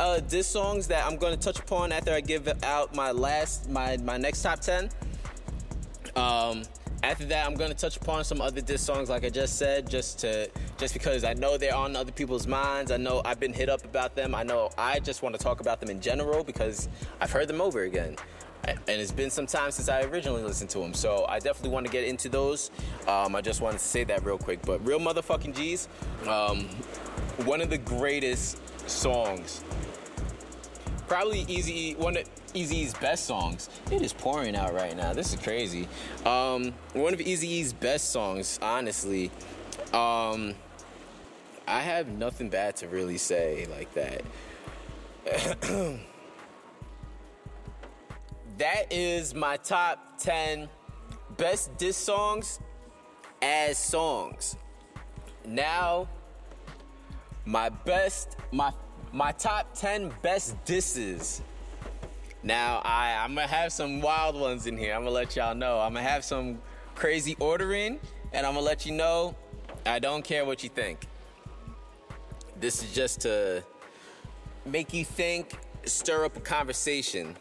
uh, 0.00 0.20
diss 0.20 0.46
songs 0.46 0.88
that 0.88 1.04
I'm 1.04 1.18
going 1.18 1.38
to 1.38 1.40
touch 1.40 1.58
upon 1.58 1.92
after 1.92 2.14
I 2.14 2.22
give 2.22 2.48
out 2.64 2.94
my 2.94 3.10
last, 3.10 3.68
my 3.68 3.98
my 3.98 4.16
next 4.16 4.40
top 4.40 4.60
ten. 4.60 4.88
Um, 6.14 6.62
after 7.02 7.24
that, 7.26 7.46
I'm 7.46 7.56
to 7.56 7.74
touch 7.74 7.96
upon 7.96 8.24
some 8.24 8.40
other 8.40 8.60
diss 8.60 8.82
songs, 8.82 9.08
like 9.08 9.24
I 9.24 9.30
just 9.30 9.58
said, 9.58 9.88
just 9.88 10.18
to 10.20 10.50
just 10.78 10.94
because 10.94 11.24
I 11.24 11.34
know 11.34 11.56
they're 11.56 11.74
on 11.74 11.96
other 11.96 12.12
people's 12.12 12.46
minds. 12.46 12.90
I 12.90 12.96
know 12.96 13.22
I've 13.24 13.40
been 13.40 13.52
hit 13.52 13.68
up 13.68 13.84
about 13.84 14.14
them. 14.14 14.34
I 14.34 14.42
know 14.42 14.70
I 14.76 15.00
just 15.00 15.22
want 15.22 15.36
to 15.36 15.42
talk 15.42 15.60
about 15.60 15.80
them 15.80 15.90
in 15.90 16.00
general 16.00 16.44
because 16.44 16.88
I've 17.20 17.30
heard 17.30 17.48
them 17.48 17.60
over 17.60 17.82
again. 17.82 18.16
And 18.64 18.80
it's 18.88 19.12
been 19.12 19.30
some 19.30 19.46
time 19.46 19.70
since 19.70 19.88
I 19.88 20.02
originally 20.02 20.42
listened 20.42 20.70
to 20.70 20.78
them, 20.78 20.92
so 20.92 21.24
I 21.28 21.38
definitely 21.38 21.70
want 21.70 21.86
to 21.86 21.92
get 21.92 22.04
into 22.04 22.28
those. 22.28 22.72
Um, 23.06 23.36
I 23.36 23.40
just 23.40 23.60
wanted 23.60 23.78
to 23.78 23.84
say 23.84 24.02
that 24.04 24.24
real 24.24 24.38
quick. 24.38 24.60
But 24.62 24.84
real 24.84 24.98
motherfucking 24.98 25.54
G's, 25.54 25.88
um, 26.26 26.68
one 27.44 27.60
of 27.60 27.70
the 27.70 27.78
greatest 27.78 28.58
songs 28.88 29.62
probably 31.08 31.44
Eazy 31.46 31.96
one 31.96 32.16
of 32.16 32.28
Eazy's 32.54 32.94
best 32.94 33.26
songs. 33.26 33.68
It 33.90 34.02
is 34.02 34.12
pouring 34.12 34.56
out 34.56 34.74
right 34.74 34.96
now. 34.96 35.12
This 35.12 35.32
is 35.34 35.40
crazy. 35.40 35.88
Um, 36.24 36.72
one 36.92 37.12
of 37.14 37.20
Eazy's 37.20 37.72
best 37.72 38.10
songs, 38.10 38.58
honestly. 38.62 39.30
Um, 39.92 40.54
I 41.68 41.80
have 41.80 42.08
nothing 42.08 42.48
bad 42.48 42.76
to 42.76 42.88
really 42.88 43.18
say 43.18 43.66
like 43.70 43.92
that. 43.94 44.22
that 48.58 48.92
is 48.92 49.34
my 49.34 49.56
top 49.56 50.18
10 50.18 50.68
best 51.36 51.76
diss 51.76 51.96
songs 51.96 52.60
as 53.42 53.78
songs. 53.78 54.56
Now, 55.44 56.08
my 57.44 57.68
best, 57.68 58.36
my 58.52 58.72
my 59.12 59.32
top 59.32 59.74
10 59.74 60.12
best 60.22 60.62
disses. 60.64 61.42
Now, 62.42 62.80
I, 62.84 63.16
I'm 63.22 63.34
gonna 63.34 63.46
have 63.46 63.72
some 63.72 64.00
wild 64.00 64.38
ones 64.38 64.66
in 64.66 64.76
here. 64.76 64.94
I'm 64.94 65.02
gonna 65.02 65.10
let 65.10 65.34
y'all 65.36 65.54
know. 65.54 65.80
I'm 65.80 65.94
gonna 65.94 66.06
have 66.06 66.24
some 66.24 66.60
crazy 66.94 67.36
ordering, 67.40 67.98
and 68.32 68.46
I'm 68.46 68.54
gonna 68.54 68.64
let 68.64 68.86
you 68.86 68.92
know 68.92 69.34
I 69.84 69.98
don't 69.98 70.24
care 70.24 70.44
what 70.44 70.62
you 70.62 70.68
think. 70.68 71.06
This 72.58 72.82
is 72.82 72.94
just 72.94 73.20
to 73.22 73.62
make 74.64 74.92
you 74.92 75.04
think, 75.04 75.52
stir 75.84 76.24
up 76.24 76.36
a 76.36 76.40
conversation. 76.40 77.36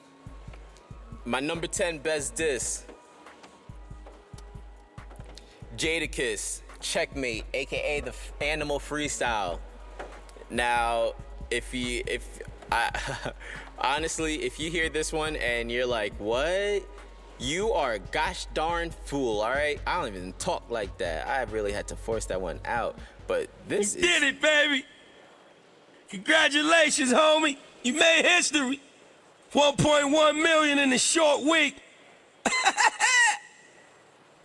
My 1.23 1.39
number 1.39 1.67
10 1.67 1.99
best 1.99 2.36
diss 2.36 2.86
Jadakiss, 5.78 6.62
Checkmate, 6.80 7.45
aka 7.54 7.99
the 7.99 8.13
Animal 8.41 8.80
Freestyle. 8.80 9.60
Now, 10.49 11.13
if 11.51 11.73
you 11.73 12.03
if 12.08 12.27
I 12.71 12.91
honestly, 13.79 14.43
if 14.43 14.60
you 14.60 14.69
hear 14.71 14.89
this 14.89 15.13
one 15.13 15.36
and 15.36 15.71
you're 15.71 15.86
like, 15.86 16.13
"What?" 16.19 16.84
You 17.38 17.73
are 17.73 17.93
a 17.93 17.99
gosh 17.99 18.45
darn 18.53 18.91
fool, 18.91 19.41
all 19.41 19.49
right? 19.49 19.79
I 19.86 19.99
don't 19.99 20.08
even 20.08 20.31
talk 20.34 20.69
like 20.69 20.97
that. 20.99 21.27
I 21.27 21.43
really 21.51 21.73
had 21.73 21.89
to 21.89 21.95
force 21.97 22.25
that 22.27 22.39
one 22.39 22.62
out. 22.63 22.97
But 23.27 23.49
this 23.67 23.93
You 23.93 24.03
is 24.03 24.08
did 24.08 24.23
it, 24.23 24.41
baby. 24.41 24.86
Congratulations, 26.10 27.12
homie. 27.12 27.58
You 27.84 27.93
made 27.93 28.25
history. 28.25 28.79
1.1 29.53 30.41
million 30.41 30.79
in 30.79 30.93
a 30.93 30.97
short 30.97 31.43
week. 31.43 31.75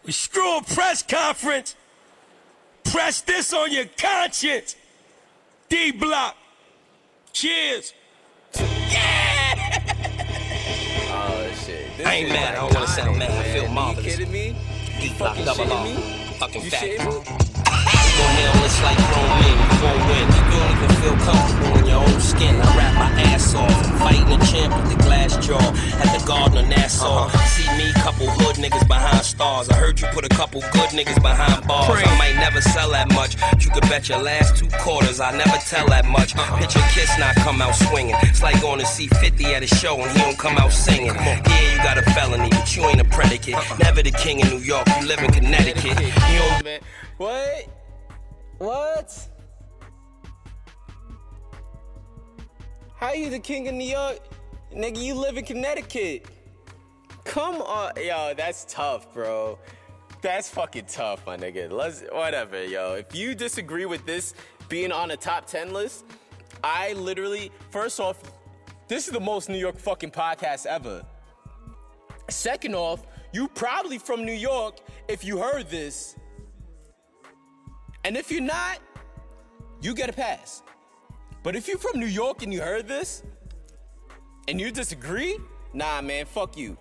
we 0.05 0.13
screw 0.13 0.59
a 0.59 0.63
press 0.63 1.03
conference. 1.03 1.77
Press 2.85 3.21
this 3.21 3.53
on 3.53 3.73
your 3.73 3.87
conscience. 3.97 4.75
D 5.69 5.93
block. 5.93 6.37
Cheers. 7.33 7.95
Yeah! 8.59 9.55
Oh 11.13 11.49
shit! 11.65 11.97
This 11.97 12.07
I 12.07 12.15
ain't 12.15 12.29
mad. 12.29 12.55
I 12.55 12.61
don't 12.61 12.75
wanna 12.75 12.87
sound 12.89 13.19
mad. 13.19 13.31
I 13.31 13.53
feel 13.53 13.65
man. 13.65 13.75
marvelous. 13.75 14.19
You 14.19 14.27
kidding 14.27 14.33
me? 14.33 14.57
D 15.01 15.07
You 15.07 15.11
fucking 15.15 15.45
double 15.45 15.65
shitting 15.65 15.85
me? 15.85 16.35
Fucking 16.39 16.65
You 16.65 16.71
fact. 16.71 17.50
Shitting 18.21 18.37
me? 18.37 18.51
You 18.51 18.51
gon' 18.51 18.53
handle 18.53 18.63
this 18.63 18.83
like 18.83 18.99
grown 19.09 19.31
men, 19.41 19.57
you 19.61 19.77
gon' 19.81 20.01
win. 20.09 20.27
You 20.31 20.59
don't 20.59 20.73
even 20.77 20.91
feel 21.01 21.17
comfortable 21.25 21.79
in 21.79 21.87
your 21.87 22.01
own 22.01 22.21
skin. 22.21 22.55
I 22.61 22.77
rap 22.77 22.95
my 22.95 23.23
ass 23.23 23.55
off. 23.55 23.71
I'm 23.71 23.99
fighting 23.99 24.33
a 24.33 24.39
champ 24.47 24.75
with 24.77 24.97
the 24.97 25.03
glass 25.03 25.37
jaw 25.47 25.59
at 25.59 26.19
the 26.19 26.25
Garden 26.27 26.59
of 26.59 26.69
Nassau. 26.69 27.29
See 27.47 27.69
me, 27.77 27.93
couple 27.95 28.27
hood 28.31 28.57
niggas 28.57 28.87
behind 28.89 29.25
stars. 29.25 29.69
I 29.69 29.75
heard 29.75 30.01
you 30.01 30.07
put 30.09 30.25
a 30.25 30.29
couple 30.29 30.61
good 30.73 30.91
niggas 30.91 31.21
behind 31.23 31.67
bars. 31.67 31.91
I 31.91 32.19
might 32.19 32.37
never 32.37 32.61
sell 32.61 32.91
that 32.91 33.09
much. 33.13 33.37
You 33.65 33.71
could 33.71 33.83
bet 33.89 34.09
your 34.09 34.19
last 34.19 34.57
two 34.57 34.69
quarters 34.79 35.21
I 35.21 35.37
never 35.37 35.57
tell 35.67 35.87
that 35.89 36.07
much. 36.07 36.35
Picture 36.59 36.85
Kiss 36.93 37.19
not 37.19 37.35
come 37.37 37.63
out 37.63 37.75
swinging. 37.75 38.17
It's 38.23 38.43
like 38.43 38.61
going 38.61 38.81
to 38.81 38.87
see 38.87 39.07
50 39.07 39.45
at 39.55 39.63
a 39.63 39.67
show 39.67 40.01
and 40.01 40.11
he 40.11 40.19
don't 40.19 40.39
come 40.39 40.57
out 40.59 40.73
singing. 40.73 41.15
Yeah, 41.15 41.73
you 41.73 41.79
got 41.83 41.99
a 41.99 42.03
felony, 42.13 42.51
but 42.51 42.75
you 42.77 42.85
ain't 42.85 43.01
a 43.01 43.05
predicate. 43.05 43.57
Never 43.79 44.03
the 44.03 44.13
king 44.13 44.41
in 44.41 44.49
New 44.49 44.59
York, 44.59 44.87
you 45.01 45.07
live 45.07 45.21
in 45.21 45.31
Connecticut. 45.31 45.99
You 46.31 46.39
don't 46.39 46.65
Man, 46.65 46.81
What? 47.17 47.80
What? 48.61 49.27
How 52.95 53.15
you 53.15 53.31
the 53.31 53.39
king 53.39 53.69
of 53.69 53.75
New 53.75 53.91
York? 53.91 54.19
Nigga, 54.71 54.99
you 54.99 55.15
live 55.15 55.39
in 55.39 55.47
Connecticut. 55.47 56.27
Come 57.25 57.63
on, 57.63 57.93
yo, 57.97 58.35
that's 58.37 58.67
tough, 58.69 59.15
bro. 59.15 59.59
That's 60.21 60.51
fucking 60.51 60.85
tough, 60.89 61.25
my 61.25 61.39
nigga. 61.39 61.73
Let's 61.73 62.03
whatever, 62.13 62.63
yo. 62.63 62.97
If 62.97 63.15
you 63.15 63.35
disagree 63.35 63.87
with 63.87 64.05
this 64.05 64.35
being 64.69 64.93
on 64.93 65.13
a 65.13 65.17
top 65.17 65.47
10 65.47 65.73
list, 65.73 66.05
I 66.63 66.93
literally 66.93 67.51
first 67.71 67.99
off, 67.99 68.23
this 68.89 69.07
is 69.07 69.15
the 69.15 69.21
most 69.21 69.49
New 69.49 69.57
York 69.57 69.79
fucking 69.79 70.11
podcast 70.11 70.67
ever. 70.67 71.03
Second 72.29 72.75
off, 72.75 73.07
you 73.33 73.49
probably 73.49 73.97
from 73.97 74.27
New 74.27 74.35
York 74.35 74.81
if 75.09 75.25
you 75.25 75.39
heard 75.39 75.71
this. 75.71 76.17
And 78.05 78.17
if 78.17 78.31
you're 78.31 78.41
not, 78.41 78.79
you 79.81 79.95
get 79.95 80.09
a 80.09 80.13
pass. 80.13 80.63
But 81.43 81.57
if 81.57 81.69
you're 81.69 81.79
from 81.79 81.99
New 81.99 82.07
York 82.07 82.43
and 82.43 82.53
you 82.53 82.61
heard 82.61 82.87
this 82.87 83.23
and 84.49 84.61
you 84.61 84.71
disagree, 84.71 85.39
nah, 85.73 86.01
man, 86.01 86.27
fuck 86.27 86.57
you. 86.57 86.77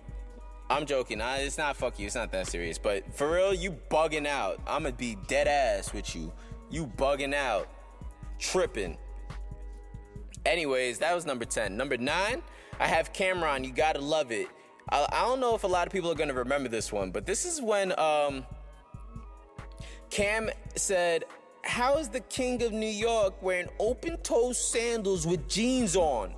I'm 0.68 0.86
joking. 0.86 1.18
Nah, 1.18 1.34
it's 1.36 1.58
not 1.58 1.76
fuck 1.76 1.98
you. 1.98 2.06
It's 2.06 2.14
not 2.14 2.30
that 2.32 2.46
serious. 2.46 2.78
But 2.78 3.12
for 3.14 3.32
real, 3.32 3.52
you 3.52 3.72
bugging 3.90 4.26
out. 4.26 4.60
I'm 4.66 4.84
gonna 4.84 4.94
be 4.94 5.16
dead 5.26 5.48
ass 5.48 5.92
with 5.92 6.14
you. 6.14 6.32
You 6.70 6.86
bugging 6.86 7.34
out, 7.34 7.68
tripping. 8.38 8.96
Anyways, 10.46 10.98
that 10.98 11.14
was 11.14 11.26
number 11.26 11.44
10. 11.44 11.76
Number 11.76 11.96
9, 11.96 12.42
I 12.78 12.86
have 12.86 13.12
Cam'ron. 13.12 13.64
You 13.64 13.72
gotta 13.72 14.00
love 14.00 14.30
it. 14.30 14.46
I, 14.90 15.06
I 15.12 15.22
don't 15.22 15.40
know 15.40 15.54
if 15.56 15.64
a 15.64 15.66
lot 15.66 15.86
of 15.86 15.92
people 15.92 16.10
are 16.10 16.14
gonna 16.14 16.34
remember 16.34 16.68
this 16.68 16.92
one, 16.92 17.10
but 17.10 17.26
this 17.26 17.44
is 17.44 17.60
when 17.60 17.98
um, 17.98 18.44
Cam 20.10 20.50
said, 20.74 21.24
How 21.62 21.96
is 21.98 22.08
the 22.08 22.20
king 22.20 22.62
of 22.62 22.72
New 22.72 22.86
York 22.86 23.40
wearing 23.42 23.68
open 23.78 24.16
toe 24.18 24.52
sandals 24.52 25.26
with 25.26 25.48
jeans 25.48 25.96
on? 25.96 26.34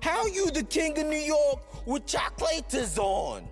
How 0.00 0.22
are 0.22 0.28
you 0.28 0.50
the 0.50 0.62
king 0.62 0.98
of 0.98 1.06
New 1.06 1.16
York 1.16 1.86
with 1.86 2.06
chocolates 2.06 2.98
on? 2.98 3.46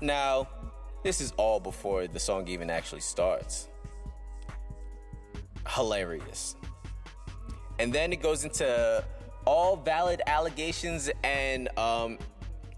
Now, 0.00 0.48
this 1.02 1.20
is 1.20 1.32
all 1.36 1.60
before 1.60 2.06
the 2.08 2.18
song 2.18 2.48
even 2.48 2.68
actually 2.68 3.00
starts. 3.00 3.68
Hilarious. 5.68 6.56
And 7.78 7.92
then 7.92 8.12
it 8.12 8.20
goes 8.20 8.44
into 8.44 9.04
all 9.44 9.76
valid 9.76 10.22
allegations 10.26 11.08
and 11.22 11.68
um, 11.78 12.18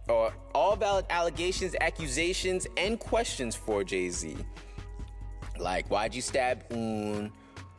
or 0.08 0.32
all 0.54 0.76
valid 0.76 1.06
allegations, 1.10 1.74
accusations, 1.80 2.66
and 2.76 2.98
questions 2.98 3.54
for 3.54 3.84
Jay 3.84 4.10
Z. 4.10 4.36
Like, 5.60 5.88
why'd 5.88 6.14
you 6.14 6.22
stab 6.22 6.64
Un? 6.70 7.32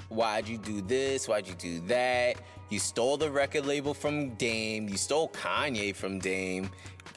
Why'd 0.10 0.48
you 0.48 0.58
do 0.58 0.82
this? 0.82 1.28
Why'd 1.28 1.48
you 1.48 1.54
do 1.54 1.80
that? 1.88 2.38
You 2.70 2.80
stole 2.80 3.18
the 3.18 3.30
record 3.30 3.66
label 3.66 3.94
from 3.94 4.36
Dame. 4.36 4.90
You 4.90 4.98
stole 4.98 5.30
Kanye 5.30 5.96
from 5.96 6.20
Dame. 6.20 6.70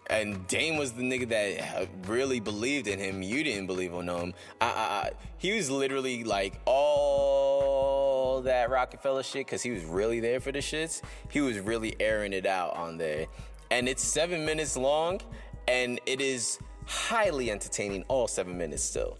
And 0.08 0.46
Dame 0.46 0.76
was 0.76 0.92
the 0.92 1.02
nigga 1.02 1.28
that 1.28 1.76
uh, 1.76 1.86
really 2.06 2.40
believed 2.40 2.86
in 2.86 2.98
him. 2.98 3.22
You 3.22 3.42
didn't 3.44 3.66
believe 3.66 3.92
in 3.92 4.08
him. 4.08 4.34
I, 4.60 4.66
I, 4.66 4.70
I, 4.70 5.10
he 5.38 5.56
was 5.56 5.70
literally 5.70 6.24
like 6.24 6.60
all 6.66 8.42
that 8.42 8.68
Rockefeller 8.70 9.22
shit 9.22 9.46
because 9.46 9.62
he 9.62 9.70
was 9.70 9.84
really 9.84 10.20
there 10.20 10.40
for 10.40 10.52
the 10.52 10.58
shits. 10.58 11.02
He 11.30 11.40
was 11.40 11.58
really 11.58 11.96
airing 12.00 12.32
it 12.32 12.46
out 12.46 12.76
on 12.76 12.98
there. 12.98 13.26
And 13.70 13.88
it's 13.88 14.02
seven 14.02 14.44
minutes 14.44 14.76
long, 14.76 15.20
and 15.66 15.98
it 16.04 16.20
is 16.20 16.58
highly 16.84 17.50
entertaining. 17.50 18.04
All 18.08 18.28
seven 18.28 18.58
minutes 18.58 18.82
still 18.82 19.18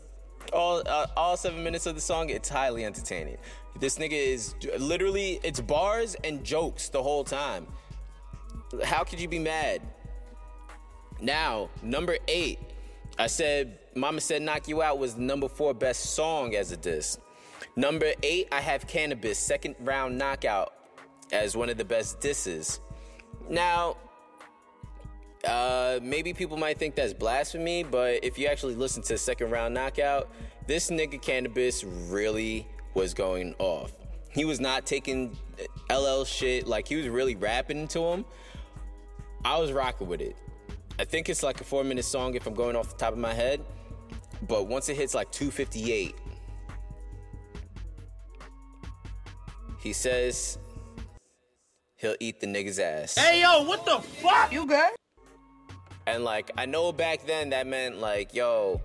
all 0.52 0.82
uh, 0.86 1.06
all 1.16 1.36
seven 1.36 1.62
minutes 1.62 1.86
of 1.86 1.94
the 1.94 2.00
song, 2.00 2.30
it's 2.30 2.48
highly 2.48 2.84
entertaining. 2.84 3.38
This 3.78 3.98
nigga 3.98 4.12
is 4.12 4.54
literally 4.78 5.40
it's 5.42 5.60
bars 5.60 6.14
and 6.24 6.44
jokes 6.44 6.88
the 6.88 7.02
whole 7.02 7.24
time. 7.24 7.66
How 8.84 9.04
could 9.04 9.20
you 9.20 9.28
be 9.28 9.38
mad? 9.38 9.82
Now, 11.20 11.70
number 11.82 12.18
eight, 12.28 12.58
I 13.18 13.26
said 13.26 13.78
Mama 13.94 14.20
said 14.20 14.42
Knock 14.42 14.68
You 14.68 14.82
Out 14.82 14.98
was 14.98 15.14
the 15.14 15.22
number 15.22 15.48
four 15.48 15.74
best 15.74 16.14
song 16.14 16.54
as 16.54 16.72
a 16.72 16.76
diss. 16.76 17.18
Number 17.76 18.12
eight, 18.22 18.48
I 18.52 18.60
have 18.60 18.86
Canibus, 18.86 19.36
second 19.36 19.76
round 19.80 20.18
knockout, 20.18 20.72
as 21.32 21.56
one 21.56 21.68
of 21.68 21.78
the 21.78 21.84
best 21.84 22.20
disses. 22.20 22.80
Now, 23.48 23.96
uh, 25.44 25.98
maybe 26.02 26.32
people 26.32 26.56
might 26.56 26.78
think 26.78 26.94
that's 26.94 27.12
blasphemy, 27.12 27.82
but 27.82 28.24
if 28.24 28.38
you 28.38 28.46
actually 28.46 28.74
listen 28.74 29.02
to 29.04 29.18
second 29.18 29.50
round 29.50 29.74
knockout, 29.74 30.30
this 30.66 30.90
nigga 30.90 31.20
Canibus 31.20 31.84
really 32.10 32.66
was 32.94 33.14
going 33.14 33.54
off. 33.58 33.92
He 34.30 34.44
was 34.44 34.60
not 34.60 34.86
taking 34.86 35.36
LL 35.90 36.24
shit 36.24 36.66
like 36.66 36.88
he 36.88 36.96
was 36.96 37.08
really 37.08 37.34
rapping 37.34 37.88
to 37.88 38.00
him. 38.00 38.24
I 39.44 39.58
was 39.58 39.72
rocking 39.72 40.06
with 40.06 40.20
it. 40.20 40.36
I 40.98 41.04
think 41.04 41.28
it's 41.28 41.42
like 41.42 41.60
a 41.60 41.64
four 41.64 41.84
minute 41.84 42.04
song 42.04 42.34
if 42.34 42.46
I'm 42.46 42.54
going 42.54 42.76
off 42.76 42.90
the 42.90 42.96
top 42.96 43.12
of 43.12 43.18
my 43.18 43.34
head, 43.34 43.60
but 44.46 44.68
once 44.68 44.88
it 44.88 44.96
hits 44.96 45.14
like 45.14 45.32
258, 45.32 46.14
he 49.80 49.92
says 49.92 50.58
he'll 51.96 52.16
eat 52.20 52.40
the 52.40 52.46
nigga's 52.46 52.78
ass. 52.78 53.16
Hey 53.16 53.42
yo, 53.42 53.64
what 53.64 53.84
the 53.84 53.98
fuck? 53.98 54.52
You 54.52 54.66
good? 54.66 54.92
And 56.06 56.24
like, 56.24 56.50
I 56.56 56.66
know 56.66 56.92
back 56.92 57.26
then 57.26 57.50
that 57.50 57.66
meant 57.66 57.98
like, 57.98 58.34
yo, 58.34 58.80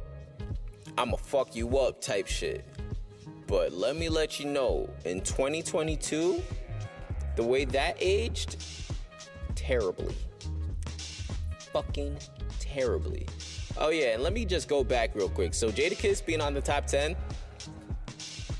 I'ma 0.97 1.17
fuck 1.17 1.55
you 1.55 1.77
up 1.77 2.01
type 2.01 2.27
shit. 2.27 2.65
But 3.47 3.71
let 3.71 3.95
me 3.95 4.09
let 4.09 4.39
you 4.39 4.47
know, 4.47 4.89
in 5.05 5.21
2022, 5.21 6.41
the 7.35 7.43
way 7.43 7.65
that 7.65 7.95
aged, 7.99 8.57
terribly. 9.55 10.15
Fucking 11.71 12.17
terribly. 12.59 13.27
Oh 13.77 13.89
yeah, 13.89 14.15
and 14.15 14.23
let 14.23 14.33
me 14.33 14.43
just 14.43 14.67
go 14.67 14.83
back 14.83 15.15
real 15.15 15.29
quick. 15.29 15.53
So 15.53 15.71
Jadakiss 15.71 16.25
being 16.25 16.41
on 16.41 16.53
the 16.53 16.61
top 16.61 16.87
10, 16.87 17.15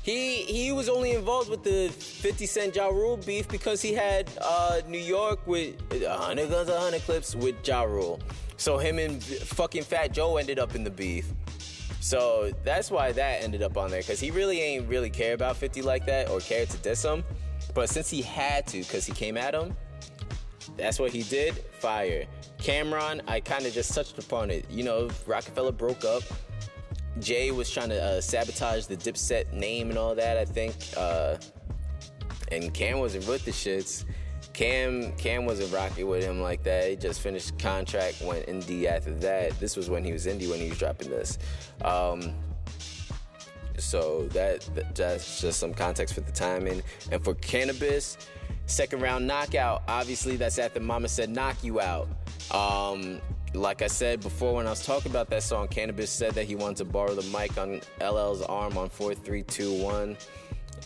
he 0.02 0.42
he 0.42 0.72
was 0.72 0.88
only 0.88 1.12
involved 1.12 1.50
with 1.50 1.64
the 1.64 1.88
50 1.88 2.46
Cent 2.46 2.76
Ja 2.76 2.86
Rule 2.86 3.16
beef 3.18 3.48
because 3.48 3.82
he 3.82 3.92
had 3.92 4.30
uh, 4.40 4.80
New 4.86 4.98
York 4.98 5.46
with 5.46 5.80
100 5.90 6.48
guns, 6.48 6.70
100 6.70 7.02
clips 7.02 7.34
with 7.34 7.56
Ja 7.66 7.82
Rule. 7.82 8.20
So 8.58 8.76
him 8.76 8.98
and 8.98 9.22
fucking 9.22 9.84
Fat 9.84 10.12
Joe 10.12 10.36
ended 10.36 10.58
up 10.58 10.74
in 10.74 10.84
the 10.84 10.90
beef. 10.90 11.32
So 12.00 12.52
that's 12.64 12.90
why 12.90 13.12
that 13.12 13.42
ended 13.42 13.62
up 13.62 13.76
on 13.76 13.90
there 13.90 14.00
because 14.00 14.20
he 14.20 14.30
really 14.30 14.60
ain't 14.60 14.88
really 14.88 15.10
care 15.10 15.34
about 15.34 15.56
50 15.56 15.82
like 15.82 16.06
that 16.06 16.28
or 16.28 16.40
care 16.40 16.66
to 16.66 16.76
diss 16.78 17.04
him. 17.04 17.24
But 17.74 17.88
since 17.88 18.10
he 18.10 18.20
had 18.20 18.66
to 18.68 18.78
because 18.78 19.06
he 19.06 19.12
came 19.12 19.36
at 19.36 19.54
him, 19.54 19.76
that's 20.76 20.98
what 20.98 21.12
he 21.12 21.22
did. 21.22 21.54
Fire. 21.78 22.26
Cam'ron, 22.58 23.20
I 23.28 23.40
kind 23.40 23.64
of 23.64 23.72
just 23.72 23.94
touched 23.94 24.18
upon 24.18 24.50
it. 24.50 24.68
You 24.70 24.84
know, 24.84 25.08
Rockefeller 25.26 25.72
broke 25.72 26.04
up. 26.04 26.22
Jay 27.20 27.50
was 27.50 27.70
trying 27.70 27.88
to 27.88 28.02
uh, 28.02 28.20
sabotage 28.20 28.86
the 28.86 28.96
Dipset 28.96 29.52
name 29.52 29.90
and 29.90 29.98
all 29.98 30.14
that. 30.14 30.36
I 30.36 30.44
think, 30.44 30.74
uh, 30.96 31.36
and 32.50 32.72
Cam 32.74 32.98
wasn't 32.98 33.26
with 33.26 33.44
the 33.44 33.50
shits. 33.50 34.04
Cam 34.58 35.12
Cam 35.12 35.44
wasn't 35.44 35.72
rocking 35.72 36.08
with 36.08 36.24
him 36.24 36.40
like 36.40 36.64
that. 36.64 36.90
He 36.90 36.96
just 36.96 37.20
finished 37.20 37.56
contract, 37.60 38.20
went 38.20 38.44
indie 38.46 38.86
after 38.86 39.14
that. 39.14 39.52
This 39.60 39.76
was 39.76 39.88
when 39.88 40.02
he 40.02 40.10
was 40.12 40.26
indie 40.26 40.50
when 40.50 40.58
he 40.58 40.68
was 40.68 40.78
dropping 40.78 41.10
this. 41.10 41.38
Um, 41.82 42.34
so 43.78 44.26
that, 44.32 44.62
that 44.74 44.96
that's 44.96 45.40
just 45.40 45.60
some 45.60 45.72
context 45.72 46.12
for 46.12 46.22
the 46.22 46.32
timing. 46.32 46.82
And 47.12 47.22
for 47.22 47.36
canibus, 47.36 48.16
second 48.66 49.00
round 49.00 49.28
knockout. 49.28 49.84
Obviously, 49.86 50.34
that's 50.34 50.58
after 50.58 50.80
Mama 50.80 51.06
said 51.06 51.30
knock 51.30 51.62
you 51.62 51.80
out. 51.80 52.08
Um, 52.50 53.20
like 53.54 53.80
I 53.80 53.86
said 53.86 54.20
before 54.22 54.56
when 54.56 54.66
I 54.66 54.70
was 54.70 54.84
talking 54.84 55.12
about 55.12 55.30
that 55.30 55.44
song, 55.44 55.68
Canibus 55.68 56.08
said 56.08 56.34
that 56.34 56.46
he 56.46 56.56
wanted 56.56 56.78
to 56.78 56.84
borrow 56.84 57.14
the 57.14 57.22
mic 57.30 57.56
on 57.58 57.80
LL's 58.00 58.42
arm 58.42 58.76
on 58.76 58.88
4321. 58.88 60.16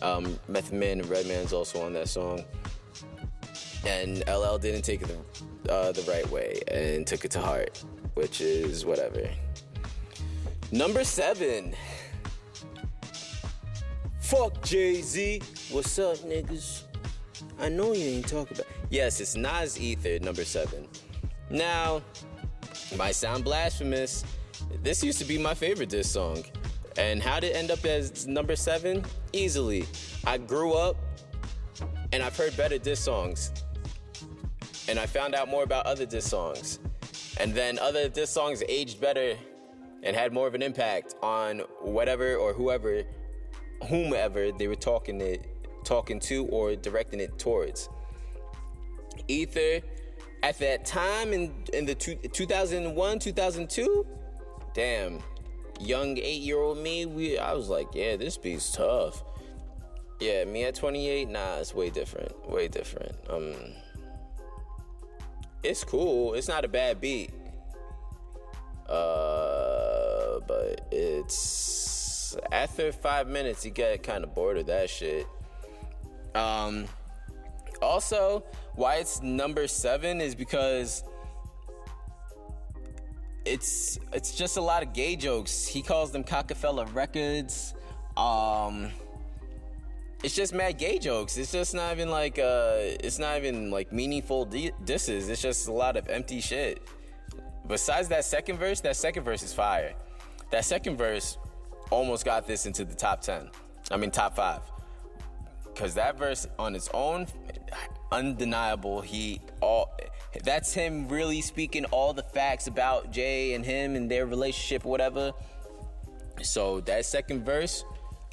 Um, 0.03 0.39
Method 0.47 0.75
Man 0.75 1.01
and 1.01 1.09
Redman's 1.09 1.55
also 1.55 1.81
on 1.81 1.95
that 1.95 2.11
song. 2.11 2.45
And 3.87 4.23
LL 4.29 4.59
didn't 4.59 4.83
take 4.83 5.03
it 5.03 5.16
the, 5.64 5.73
uh, 5.73 5.92
the 5.92 6.03
right 6.03 6.29
way 6.31 6.61
and 6.68 7.07
took 7.07 7.25
it 7.25 7.31
to 7.33 7.40
heart, 7.40 7.83
which 8.14 8.40
is 8.40 8.85
whatever. 8.85 9.29
Number 10.71 11.05
seven. 11.05 11.75
Fuck 14.21 14.62
Jay 14.62 15.03
Z. 15.03 15.42
What's 15.71 15.99
up, 15.99 16.16
niggas? 16.18 16.85
I 17.61 17.68
know 17.68 17.92
you 17.92 18.05
ain't 18.05 18.29
talking 18.29 18.57
about. 18.57 18.66
Yes, 18.88 19.21
it's 19.21 19.37
Nas 19.37 19.79
Ether, 19.79 20.18
number 20.25 20.45
seven. 20.45 20.88
Now, 21.51 22.03
might 22.97 23.14
sound 23.14 23.45
blasphemous. 23.45 24.25
This 24.83 25.03
used 25.05 25.18
to 25.18 25.25
be 25.25 25.38
my 25.38 25.55
favorite 25.55 25.88
diss 25.88 26.11
song. 26.11 26.45
And 26.97 27.23
how 27.23 27.40
did 27.40 27.53
it 27.53 27.57
end 27.57 27.71
up 27.71 27.85
as 27.85 28.27
number 28.27 28.57
seven? 28.57 29.05
Easily. 29.33 29.87
I 30.27 30.38
grew 30.38 30.75
up 30.75 30.97
and 32.12 32.23
I've 32.23 32.37
heard 32.37 32.57
better 32.57 32.79
diss 32.79 33.01
songs. 33.01 33.51
And 34.88 34.99
I 34.99 35.07
found 35.07 35.35
out 35.35 35.49
more 35.49 35.62
about 35.62 35.87
other 35.87 36.07
diss 36.07 36.29
songs. 36.29 36.79
And 37.38 37.55
then 37.55 37.79
other 37.79 38.09
diss 38.09 38.31
songs 38.31 38.62
aged 38.68 39.01
better 39.01 39.37
and 40.03 40.16
had 40.16 40.33
more 40.33 40.47
of 40.47 40.55
an 40.55 40.62
impact 40.62 41.14
on 41.23 41.61
whatever 41.81 42.37
or 42.37 42.53
whoever, 42.53 43.03
whomever 43.88 44.53
they 44.53 44.66
were 44.66 44.75
talking 44.75 45.21
it, 45.21 45.47
talking 45.85 46.21
to 46.21 46.47
or 46.47 46.75
directing 46.75 47.21
it 47.21 47.38
towards. 47.38 47.88
Ether, 49.29 49.81
at 50.42 50.59
that 50.59 50.85
time 50.85 51.33
in 51.33 51.53
in 51.73 51.87
the 51.87 51.95
two, 51.95 52.16
2001, 52.16 53.18
2002, 53.18 54.07
damn, 54.75 55.21
young 55.81 56.18
eight 56.18 56.42
year 56.42 56.59
old 56.59 56.79
me, 56.79 57.07
we 57.07 57.38
I 57.38 57.53
was 57.53 57.68
like, 57.68 57.88
yeah, 57.95 58.16
this 58.16 58.37
beat's 58.37 58.73
tough. 58.73 59.23
Yeah, 60.21 60.45
me 60.45 60.64
at 60.64 60.77
28, 60.77 61.29
nah, 61.29 61.57
it's 61.57 61.75
way 61.75 61.90
different, 61.90 62.49
way 62.49 62.68
different. 62.68 63.12
Um, 63.29 63.55
it's 65.62 65.85
cool. 65.85 66.35
It's 66.35 66.48
not 66.48 66.64
a 66.64 66.68
bad 66.68 67.01
beat. 67.01 67.31
Uh, 68.88 70.40
but 70.46 70.87
it's 70.90 72.37
after 72.51 72.92
five 72.92 73.29
minutes, 73.29 73.64
you 73.64 73.70
get 73.70 74.03
kind 74.03 74.25
of 74.25 74.35
bored 74.35 74.59
of 74.59 74.66
that 74.66 74.90
shit. 74.90 75.27
Um, 76.35 76.87
also, 77.81 78.44
why 78.75 78.96
it's 78.96 79.22
number 79.22 79.66
seven 79.66 80.20
is 80.20 80.35
because 80.35 81.05
it's 83.44 83.98
it's 84.12 84.35
just 84.35 84.57
a 84.57 84.61
lot 84.61 84.83
of 84.83 84.92
gay 84.92 85.16
jokes. 85.16 85.66
He 85.66 85.83
calls 85.83 86.12
them 86.12 86.25
Cockefeller 86.25 86.87
records. 86.87 87.75
Um, 88.16 88.90
it's 90.23 90.35
just 90.35 90.55
mad 90.55 90.79
gay 90.79 90.99
jokes. 90.99 91.37
It's 91.37 91.53
just 91.53 91.75
not 91.75 91.93
even 91.93 92.11
like 92.11 92.39
uh, 92.39 92.77
it's 92.79 93.19
not 93.19 93.39
even 93.39 93.71
like 93.71 93.93
meaningful 93.93 94.45
di- 94.45 94.73
disses. 94.85 95.29
It's 95.29 95.43
just 95.43 95.69
a 95.69 95.73
lot 95.73 95.97
of 95.97 96.09
empty 96.09 96.41
shit. 96.41 96.83
Besides 97.67 98.09
that 98.09 98.25
second 98.25 98.59
verse, 98.59 98.81
that 98.81 98.97
second 98.97 99.25
verse 99.25 99.43
is 99.43 99.53
fire. 99.53 99.95
That 100.51 100.65
second 100.65 100.97
verse 100.97 101.39
almost 101.91 102.25
got 102.25 102.47
this 102.47 102.67
into 102.67 102.85
the 102.85 102.95
top 102.95 103.21
ten. 103.21 103.51
I 103.91 103.97
mean 103.97 104.11
top 104.11 104.37
five. 104.37 104.61
Cause 105.75 105.95
that 105.95 106.19
verse 106.19 106.47
on 106.59 106.77
its 106.77 106.89
own, 106.93 107.27
undeniable. 108.13 109.01
He 109.01 109.41
all 109.61 109.91
that's 110.45 110.73
him 110.73 111.09
really 111.09 111.41
speaking 111.41 111.85
all 111.87 112.13
the 112.13 112.23
facts 112.23 112.67
about 112.67 113.11
Jay 113.11 113.55
and 113.55 113.65
him 113.65 113.97
and 113.97 114.11
their 114.11 114.27
relationship, 114.27 114.85
whatever. 114.85 115.33
So 116.43 116.81
that 116.83 117.07
second 117.07 117.45
verse, 117.45 117.85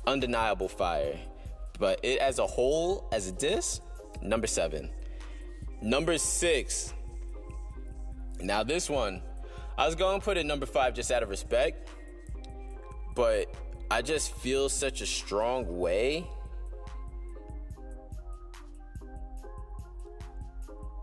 undeniable 0.05 0.67
fire. 0.67 1.17
But 1.79 1.99
it 2.03 2.19
as 2.19 2.39
a 2.39 2.45
whole, 2.45 3.07
as 3.11 3.27
a 3.27 3.31
diss, 3.31 3.81
number 4.21 4.47
seven. 4.47 4.89
Number 5.81 6.17
six. 6.17 6.93
Now 8.41 8.63
this 8.63 8.89
one, 8.89 9.21
I 9.77 9.85
was 9.85 9.95
going 9.95 10.19
to 10.19 10.23
put 10.23 10.37
it 10.37 10.45
number 10.45 10.65
five 10.65 10.93
just 10.93 11.11
out 11.11 11.23
of 11.23 11.29
respect, 11.29 11.89
but 13.15 13.53
I 13.89 14.01
just 14.01 14.33
feel 14.35 14.69
such 14.69 15.01
a 15.01 15.05
strong 15.05 15.79
way. 15.79 16.27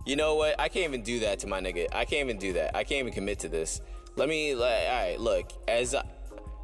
You 0.07 0.15
know 0.15 0.37
what? 0.37 0.61
I 0.61 0.69
can't 0.69 0.87
even 0.87 1.03
do 1.03 1.21
that 1.21 1.41
to 1.41 1.47
my 1.49 1.61
nigga. 1.61 1.89
I 1.93 2.05
can't 2.05 2.29
even 2.29 2.39
do 2.39 2.53
that. 2.53 2.77
I 2.77 2.85
can't 2.85 3.01
even 3.01 3.13
commit 3.13 3.41
to 3.41 3.49
this. 3.49 3.81
Let 4.15 4.29
me. 4.29 4.55
Like, 4.55 4.85
all 4.89 4.93
right, 4.93 5.17
look. 5.19 5.53
As 5.67 5.97
I, 5.97 6.05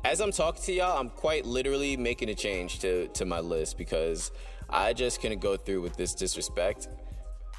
as 0.04 0.20
I'm 0.20 0.32
talking 0.32 0.62
to 0.64 0.72
y'all, 0.72 0.98
I'm 0.98 1.10
quite 1.10 1.46
literally 1.46 1.96
making 1.96 2.28
a 2.28 2.34
change 2.34 2.80
to 2.80 3.08
to 3.08 3.24
my 3.24 3.40
list 3.40 3.78
because 3.78 4.32
I 4.68 4.92
just 4.92 5.20
couldn't 5.20 5.40
go 5.40 5.56
through 5.56 5.82
with 5.82 5.96
this 5.96 6.14
disrespect. 6.14 6.88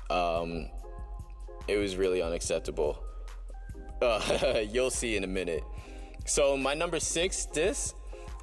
Um, 0.10 0.68
it 1.68 1.78
was 1.78 1.96
really 1.96 2.22
unacceptable. 2.22 3.02
Uh, 4.02 4.62
you'll 4.70 4.90
see 4.90 5.16
in 5.16 5.24
a 5.24 5.28
minute. 5.28 5.64
So 6.26 6.58
my 6.58 6.74
number 6.74 7.00
six 7.00 7.46
this 7.46 7.94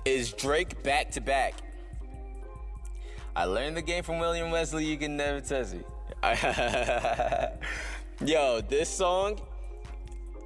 is 0.04 0.32
Drake 0.32 0.82
back 0.82 1.10
to 1.12 1.20
back. 1.20 1.54
I 3.36 3.44
learned 3.44 3.76
the 3.76 3.82
game 3.82 4.02
from 4.02 4.18
William 4.18 4.50
Wesley. 4.50 4.84
You 4.84 4.96
can 4.96 5.16
never 5.16 5.40
test 5.40 5.74
me. 5.74 5.82
Yo, 8.24 8.60
this 8.60 8.88
song 8.88 9.40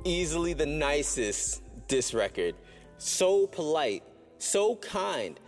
easily 0.05 0.53
the 0.53 0.67
nicest 0.67 1.63
diss 1.89 2.15
record. 2.15 2.55
So 3.05 3.47
polite, 3.47 4.03
so 4.39 4.77
kind, 4.77 5.39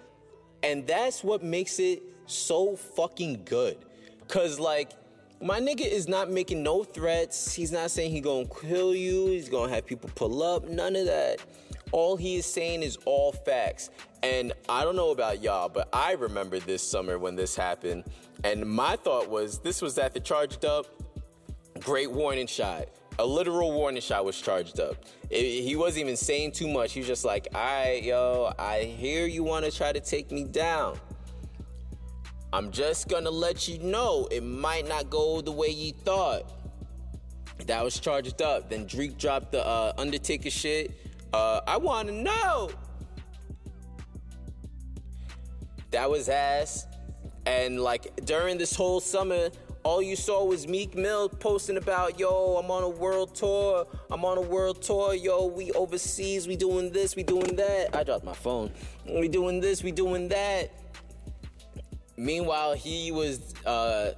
and 0.63 0.87
that's 0.87 1.25
what 1.25 1.43
makes 1.43 1.79
it 1.79 2.03
so 2.27 2.77
fucking 2.77 3.45
good. 3.47 3.79
Cause 4.29 4.61
like 4.61 4.91
my 5.41 5.59
nigga 5.59 5.91
is 5.91 6.07
not 6.07 6.31
making 6.31 6.63
no 6.63 6.85
threats. 6.85 7.55
He's 7.55 7.73
not 7.73 7.91
saying 7.91 8.11
he 8.11 8.21
gonna 8.21 8.45
kill 8.61 8.95
you. 8.95 9.29
He's 9.29 9.49
gonna 9.49 9.73
have 9.73 9.87
people 9.87 10.11
pull 10.15 10.43
up. 10.43 10.69
None 10.69 10.97
of 10.97 11.07
that. 11.07 11.41
All 11.93 12.19
he 12.19 12.37
is 12.37 12.45
saying 12.45 12.83
is 12.83 12.99
all 13.07 13.33
facts. 13.33 13.89
And 14.23 14.53
I 14.69 14.85
don't 14.85 14.95
know 14.95 15.11
about 15.11 15.43
y'all, 15.43 15.71
but 15.71 15.89
I 15.95 16.13
remember 16.13 16.59
this 16.59 16.83
summer 16.83 17.19
when 17.19 17.37
this 17.37 17.57
happened. 17.57 18.05
And 18.45 18.67
my 18.67 18.97
thought 18.97 19.31
was 19.31 19.61
this 19.61 19.81
was 19.81 19.97
at 19.97 20.13
the 20.13 20.21
charged 20.21 20.67
up. 20.67 20.89
Great 21.81 22.13
warning 22.13 22.49
shot. 22.49 22.89
A 23.19 23.25
literal 23.25 23.73
warning 23.73 24.03
shot 24.03 24.27
was 24.27 24.39
charged 24.39 24.79
up. 24.79 24.97
It- 25.31 25.65
he 25.65 25.77
wasn't 25.77 26.03
even 26.03 26.17
saying 26.17 26.53
too 26.53 26.69
much. 26.69 26.93
He 26.93 27.01
was 27.01 27.07
just 27.07 27.25
like, 27.25 27.49
all 27.55 27.61
right, 27.61 28.03
yo, 28.03 28.53
I 28.59 28.83
hear 28.83 29.27
you 29.27 29.43
want 29.43 29.65
to 29.65 29.71
try 29.71 29.93
to 29.93 30.01
take 30.01 30.31
me 30.31 30.45
down. 30.45 30.99
I'm 32.53 32.71
just 32.71 33.09
gonna 33.09 33.31
let 33.31 33.69
you 33.69 33.79
know 33.81 34.29
it 34.31 34.43
might 34.43 34.89
not 34.89 35.11
go 35.11 35.41
the 35.41 35.53
way 35.53 35.69
you 35.69 35.93
thought. 35.93 36.53
That 37.67 37.83
was 37.83 37.99
charged 37.99 38.41
up. 38.41 38.71
Then 38.71 38.87
Drake 38.87 39.19
dropped 39.19 39.53
the 39.53 39.67
uh, 39.67 39.93
Undertaker 39.99 40.51
shit. 40.51 40.93
Uh, 41.33 41.61
I 41.67 41.77
wanna 41.77 42.13
know. 42.13 42.71
That 45.91 46.09
was 46.09 46.29
ass. 46.29 46.87
And 47.47 47.81
like 47.81 48.25
during 48.25 48.59
this 48.59 48.75
whole 48.75 49.01
summer, 49.01 49.51
all 49.87 50.03
you 50.03 50.17
saw 50.17 50.45
was 50.45 50.67
Meek 50.67 50.97
Mill 50.97 51.29
posting 51.29 51.77
about, 51.77 52.19
yo, 52.19 52.57
I'm 52.57 52.73
on 52.73 52.83
a 52.83 52.89
world 52.89 53.37
tour. 53.37 53.87
I'm 54.11 54.25
on 54.25 54.37
a 54.37 54.41
world 54.41 54.83
tour. 54.83 55.15
Yo, 55.15 55.47
we 55.47 55.71
overseas. 55.73 56.49
We 56.49 56.57
doing 56.57 56.91
this. 56.91 57.15
We 57.15 57.23
doing 57.23 57.55
that. 57.55 57.95
I 57.95 58.03
dropped 58.03 58.25
my 58.25 58.33
phone. 58.33 58.73
We 59.09 59.29
doing 59.29 59.61
this. 59.61 59.85
We 59.85 59.93
doing 59.93 60.27
that. 60.29 60.73
Meanwhile, 62.17 62.75
he 62.75 63.13
was 63.13 63.55
uh, 63.65 64.13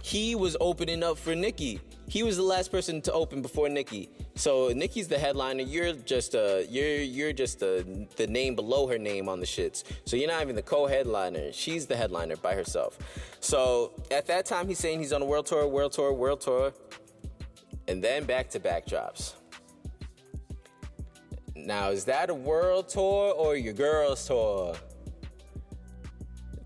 he 0.00 0.34
was 0.34 0.56
opening 0.60 1.02
up 1.02 1.18
for 1.18 1.34
Nicki. 1.34 1.78
He 2.08 2.22
was 2.22 2.38
the 2.38 2.42
last 2.44 2.70
person 2.70 3.02
to 3.02 3.12
open 3.12 3.42
before 3.42 3.68
Nicki. 3.68 4.08
So 4.36 4.68
Nicki's 4.68 5.08
the 5.08 5.18
headliner. 5.18 5.62
You're 5.62 5.94
just 5.94 6.34
uh, 6.34 6.60
you're 6.68 6.98
you're 6.98 7.32
just 7.32 7.58
the 7.58 8.06
the 8.16 8.26
name 8.26 8.54
below 8.54 8.86
her 8.86 8.98
name 8.98 9.30
on 9.30 9.40
the 9.40 9.46
shits. 9.46 9.82
So 10.04 10.14
you're 10.16 10.28
not 10.28 10.42
even 10.42 10.54
the 10.54 10.62
co-headliner. 10.62 11.52
She's 11.52 11.86
the 11.86 11.96
headliner 11.96 12.36
by 12.36 12.54
herself. 12.54 12.98
So 13.40 13.92
at 14.10 14.26
that 14.26 14.44
time, 14.44 14.68
he's 14.68 14.78
saying 14.78 14.98
he's 14.98 15.14
on 15.14 15.22
a 15.22 15.24
world 15.24 15.46
tour, 15.46 15.66
world 15.66 15.92
tour, 15.92 16.12
world 16.12 16.42
tour, 16.42 16.74
and 17.88 18.04
then 18.04 18.24
back 18.24 18.50
to 18.50 18.60
back 18.60 18.84
drops. 18.84 19.36
Now 21.54 21.88
is 21.88 22.04
that 22.04 22.28
a 22.28 22.34
world 22.34 22.90
tour 22.90 23.32
or 23.32 23.56
your 23.56 23.72
girls 23.72 24.26
tour? 24.26 24.74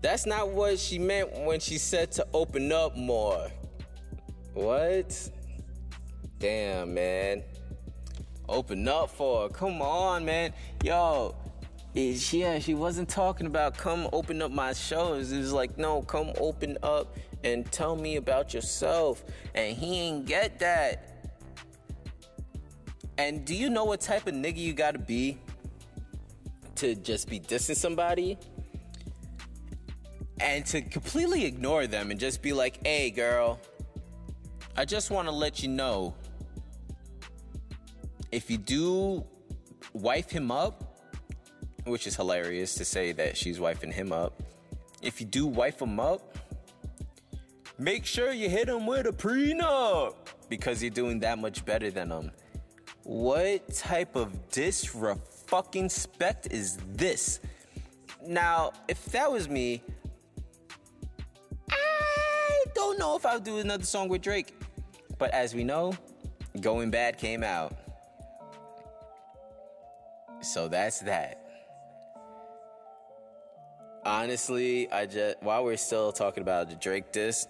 That's 0.01 0.25
not 0.25 0.49
what 0.49 0.77
she 0.77 0.99
meant 0.99 1.31
when 1.45 1.61
she 1.61 1.77
said 1.77 2.11
to 2.13 2.27
open 2.33 2.73
up 2.73 2.97
more. 2.97 3.49
What? 4.53 5.29
Damn, 6.39 6.95
man. 6.95 7.43
Open 8.51 8.87
up 8.87 9.09
for 9.09 9.43
her. 9.43 9.49
Come 9.49 9.81
on, 9.81 10.25
man. 10.25 10.53
Yo, 10.83 11.35
is 11.95 12.33
yeah, 12.33 12.59
she 12.59 12.73
wasn't 12.73 13.09
talking 13.09 13.47
about 13.47 13.77
come 13.77 14.07
open 14.13 14.41
up 14.41 14.51
my 14.51 14.73
shows. 14.73 15.31
It 15.31 15.39
was 15.39 15.53
like, 15.53 15.77
no, 15.77 16.01
come 16.01 16.31
open 16.37 16.77
up 16.83 17.17
and 17.43 17.69
tell 17.71 17.95
me 17.95 18.17
about 18.17 18.53
yourself. 18.53 19.23
And 19.55 19.75
he 19.75 19.99
ain't 19.99 20.25
get 20.25 20.59
that. 20.59 21.31
And 23.17 23.45
do 23.45 23.55
you 23.55 23.69
know 23.69 23.85
what 23.85 24.01
type 24.01 24.27
of 24.27 24.33
nigga 24.33 24.57
you 24.57 24.73
gotta 24.73 24.99
be 24.99 25.37
to 26.75 26.95
just 26.95 27.29
be 27.29 27.39
dissing 27.39 27.75
somebody? 27.75 28.37
and 30.41 30.65
to 30.65 30.81
completely 30.81 31.45
ignore 31.45 31.87
them 31.87 32.09
and 32.09 32.19
just 32.19 32.41
be 32.41 32.51
like, 32.51 32.85
hey, 32.85 33.11
girl, 33.11 33.59
I 34.75 34.85
just 34.85 35.11
want 35.11 35.27
to 35.27 35.31
let 35.31 35.61
you 35.61 35.69
know 35.69 36.15
if 38.31 38.49
you 38.49 38.57
do 38.57 39.25
wife 39.93 40.29
him 40.29 40.51
up, 40.51 40.99
which 41.85 42.07
is 42.07 42.15
hilarious 42.15 42.75
to 42.75 42.85
say 42.85 43.11
that 43.11 43.35
she's 43.35 43.59
wifing 43.59 43.91
him 43.91 44.11
up, 44.11 44.41
if 45.01 45.19
you 45.19 45.27
do 45.27 45.45
wife 45.47 45.81
him 45.81 45.99
up, 45.99 46.37
make 47.77 48.05
sure 48.05 48.31
you 48.31 48.49
hit 48.49 48.69
him 48.69 48.85
with 48.85 49.07
a 49.07 49.11
prenup 49.11 50.15
because 50.49 50.81
you're 50.81 50.91
doing 50.91 51.19
that 51.19 51.39
much 51.39 51.65
better 51.65 51.89
than 51.91 52.11
him. 52.11 52.31
What 53.03 53.73
type 53.73 54.15
of 54.15 54.49
disrespect 54.51 56.47
is 56.51 56.77
this? 56.93 57.39
Now, 58.25 58.71
if 58.87 59.03
that 59.05 59.31
was 59.31 59.49
me, 59.49 59.81
I 61.71 62.63
don't 62.75 62.99
know 62.99 63.15
if 63.15 63.25
I'll 63.25 63.39
do 63.39 63.57
another 63.57 63.83
song 63.83 64.07
with 64.07 64.21
Drake. 64.21 64.55
But 65.17 65.31
as 65.31 65.55
we 65.55 65.63
know, 65.63 65.93
Going 66.59 66.91
Bad 66.91 67.17
came 67.17 67.43
out. 67.43 67.73
So 70.41 70.67
that's 70.67 70.99
that. 71.01 71.37
Honestly, 74.03 74.91
I 74.91 75.05
just 75.05 75.41
while 75.41 75.63
we're 75.63 75.77
still 75.77 76.11
talking 76.11 76.41
about 76.41 76.69
the 76.69 76.75
Drake 76.75 77.11
diss, 77.11 77.47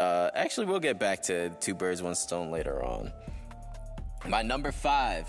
uh, 0.00 0.30
actually 0.34 0.66
we'll 0.66 0.80
get 0.80 0.98
back 0.98 1.22
to 1.24 1.50
Two 1.60 1.74
Birds 1.74 2.02
One 2.02 2.14
Stone 2.14 2.50
later 2.50 2.82
on. 2.82 3.12
My 4.26 4.42
number 4.42 4.72
five. 4.72 5.28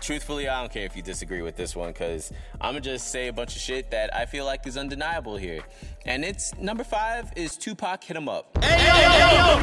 Truthfully, 0.00 0.48
I 0.48 0.60
don't 0.60 0.72
care 0.72 0.84
if 0.84 0.94
you 0.94 1.02
disagree 1.02 1.42
with 1.42 1.56
this 1.56 1.74
one 1.74 1.88
because 1.92 2.32
I'm 2.60 2.72
gonna 2.74 2.80
just 2.80 3.08
say 3.08 3.28
a 3.28 3.32
bunch 3.32 3.56
of 3.56 3.62
shit 3.62 3.90
that 3.90 4.14
I 4.14 4.24
feel 4.26 4.44
like 4.44 4.66
is 4.66 4.76
undeniable 4.76 5.36
here. 5.36 5.60
And 6.04 6.24
it's 6.24 6.54
number 6.56 6.84
five 6.84 7.32
is 7.36 7.56
Tupac 7.56 8.04
hit 8.04 8.16
'em 8.16 8.28
Up. 8.28 8.46
Hey 8.64 8.86
yo, 8.86 8.92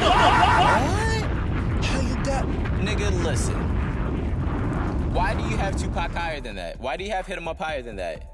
what? 0.06 0.14
How 1.84 2.00
you 2.00 2.14
got? 2.24 2.44
Nigga, 2.80 3.24
listen. 3.24 3.73
Why 5.14 5.32
do 5.32 5.48
you 5.48 5.56
have 5.56 5.80
Tupac 5.80 6.10
higher 6.10 6.40
than 6.40 6.56
that? 6.56 6.80
Why 6.80 6.96
do 6.96 7.04
you 7.04 7.12
have 7.12 7.24
hit 7.24 7.38
him 7.38 7.46
Up 7.46 7.56
higher 7.56 7.82
than 7.82 7.94
that? 7.96 8.24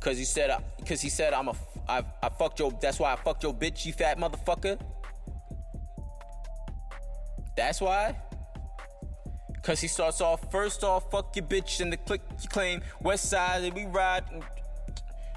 Cause 0.00 0.18
he 0.18 0.24
said, 0.24 0.50
uh, 0.50 0.58
cause 0.84 1.00
he 1.00 1.08
said 1.08 1.32
I'm 1.32 1.46
a, 1.46 1.54
I, 1.88 2.02
I 2.20 2.30
fucked 2.30 2.58
your. 2.58 2.76
That's 2.82 2.98
why 2.98 3.12
I 3.12 3.16
fucked 3.16 3.44
your 3.44 3.54
bitch, 3.54 3.86
you 3.86 3.92
fat 3.92 4.18
motherfucker. 4.18 4.76
That's 7.56 7.80
why. 7.80 8.16
Cause 9.62 9.80
he 9.80 9.86
starts 9.86 10.20
off 10.20 10.50
first 10.50 10.82
off, 10.82 11.12
fuck 11.12 11.36
your 11.36 11.44
bitch, 11.44 11.80
and 11.80 11.92
the 11.92 11.96
click 11.96 12.22
you 12.42 12.48
claim 12.48 12.82
West 13.00 13.30
Side 13.30 13.62
and 13.62 13.72
we 13.72 13.84
ride. 13.86 14.24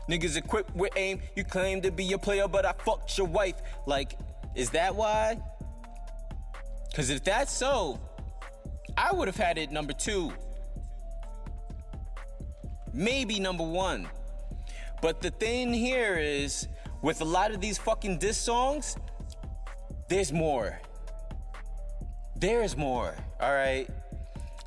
Niggas 0.09 0.35
equipped 0.37 0.75
with 0.75 0.91
aim. 0.95 1.21
You 1.35 1.43
claim 1.43 1.81
to 1.83 1.91
be 1.91 2.11
a 2.13 2.17
player, 2.17 2.47
but 2.47 2.65
I 2.65 2.73
fucked 2.73 3.15
your 3.15 3.27
wife. 3.27 3.61
Like, 3.85 4.17
is 4.55 4.71
that 4.71 4.95
why? 4.95 5.37
Cause 6.95 7.11
if 7.11 7.23
that's 7.23 7.53
so, 7.53 7.99
I 8.99 9.13
would 9.13 9.29
have 9.29 9.37
had 9.37 9.57
it 9.57 9.71
number 9.71 9.93
two. 9.93 10.33
Maybe 12.93 13.39
number 13.39 13.63
one. 13.63 14.09
But 15.01 15.21
the 15.21 15.31
thing 15.31 15.73
here 15.73 16.17
is, 16.17 16.67
with 17.01 17.21
a 17.21 17.25
lot 17.25 17.51
of 17.51 17.61
these 17.61 17.77
fucking 17.77 18.17
diss 18.17 18.37
songs, 18.37 18.97
there's 20.09 20.33
more. 20.33 20.81
There's 22.35 22.75
more, 22.75 23.15
all 23.39 23.53
right? 23.53 23.87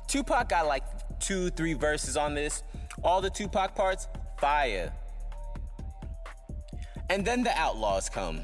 Tupac 0.07 0.49
got 0.49 0.65
like 0.65 0.83
two, 1.19 1.51
three 1.51 1.73
verses 1.73 2.17
on 2.17 2.33
this. 2.33 2.63
All 3.03 3.21
the 3.21 3.29
Tupac 3.29 3.75
parts, 3.75 4.07
fire. 4.39 4.91
And 7.11 7.23
then 7.23 7.43
the 7.43 7.55
Outlaws 7.55 8.09
come. 8.09 8.41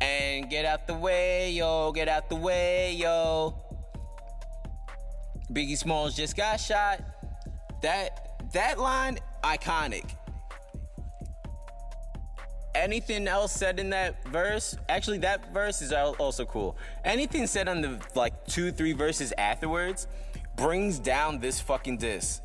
And 0.00 0.48
get 0.48 0.64
out 0.64 0.86
the 0.86 0.94
way, 0.94 1.50
yo, 1.50 1.92
get 1.92 2.08
out 2.08 2.28
the 2.28 2.36
way, 2.36 2.94
yo. 2.94 3.54
Biggie 5.52 5.78
Smalls 5.78 6.14
just 6.14 6.36
got 6.36 6.60
shot. 6.60 7.00
That 7.82 8.50
that 8.52 8.78
line 8.78 9.18
iconic. 9.42 10.04
Anything 12.74 13.26
else 13.26 13.52
said 13.52 13.80
in 13.80 13.90
that 13.90 14.24
verse, 14.28 14.76
actually 14.88 15.18
that 15.18 15.52
verse 15.52 15.82
is 15.82 15.92
also 15.92 16.44
cool. 16.44 16.76
Anything 17.04 17.46
said 17.46 17.66
on 17.66 17.80
the 17.80 18.00
like 18.14 18.46
2 18.46 18.72
3 18.72 18.92
verses 18.92 19.32
afterwards 19.36 20.06
brings 20.56 20.98
down 20.98 21.40
this 21.40 21.60
fucking 21.60 21.96
diss. 21.96 22.40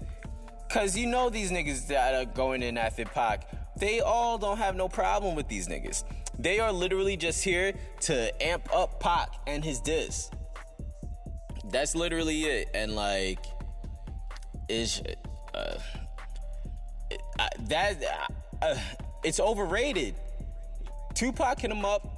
Cause 0.70 0.98
you 0.98 1.06
know 1.06 1.30
these 1.30 1.52
niggas 1.52 1.88
that 1.88 2.16
are 2.16 2.26
going 2.26 2.64
in 2.64 2.78
after 2.80 3.06
Pac, 3.06 3.48
they 3.78 4.00
all 4.00 4.38
don't 4.38 4.58
have 4.58 4.76
no 4.76 4.88
problem 4.88 5.36
with 5.36 5.48
these 5.48 5.68
niggas. 5.68 6.04
They 6.38 6.60
are 6.60 6.72
literally 6.72 7.18
just 7.18 7.44
here 7.44 7.74
to 8.02 8.44
amp 8.44 8.74
up 8.74 9.00
Pac 9.00 9.30
and 9.48 9.64
his 9.64 9.80
diss. 9.80 10.30
That's 11.70 11.96
literally 11.96 12.44
it. 12.44 12.70
And 12.74 12.96
like, 12.96 13.40
is 14.70 15.02
uh, 15.54 15.78
that 17.68 18.28
uh, 18.62 18.76
it's 19.24 19.40
overrated. 19.40 20.16
Tupac 21.14 21.60
hit 21.60 21.72
him 21.72 21.86
up 21.86 22.14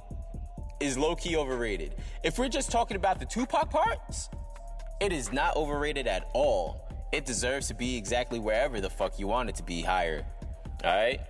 is 0.80 0.96
low 0.98 1.14
key 1.14 1.36
overrated. 1.36 1.94
If 2.22 2.38
we're 2.38 2.48
just 2.48 2.70
talking 2.70 2.96
about 2.96 3.18
the 3.18 3.26
Tupac 3.26 3.70
parts, 3.70 4.28
it 5.00 5.12
is 5.12 5.32
not 5.32 5.56
overrated 5.56 6.06
at 6.06 6.28
all. 6.32 6.82
It 7.12 7.24
deserves 7.24 7.68
to 7.68 7.74
be 7.74 7.96
exactly 7.96 8.38
wherever 8.38 8.80
the 8.80 8.90
fuck 8.90 9.18
you 9.18 9.26
want 9.26 9.48
it 9.48 9.54
to 9.56 9.62
be 9.62 9.82
higher. 9.82 10.24
All 10.84 10.94
right? 10.94 11.20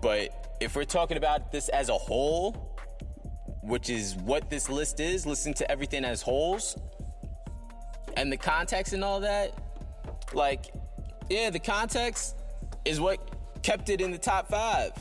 But 0.00 0.56
if 0.60 0.76
we're 0.76 0.84
talking 0.84 1.16
about 1.16 1.52
this 1.52 1.68
as 1.68 1.88
a 1.88 1.94
whole, 1.94 2.76
which 3.62 3.90
is 3.90 4.14
what 4.16 4.48
this 4.50 4.68
list 4.68 5.00
is, 5.00 5.26
listen 5.26 5.52
to 5.54 5.70
everything 5.70 6.04
as 6.04 6.22
wholes 6.22 6.78
and 8.16 8.32
the 8.32 8.36
context 8.36 8.92
and 8.92 9.04
all 9.04 9.20
that, 9.20 9.52
like, 10.32 10.66
yeah, 11.28 11.50
the 11.50 11.58
context 11.58 12.36
is 12.84 13.00
what 13.00 13.18
kept 13.62 13.88
it 13.88 14.00
in 14.00 14.10
the 14.10 14.18
top 14.18 14.48
five. 14.48 14.92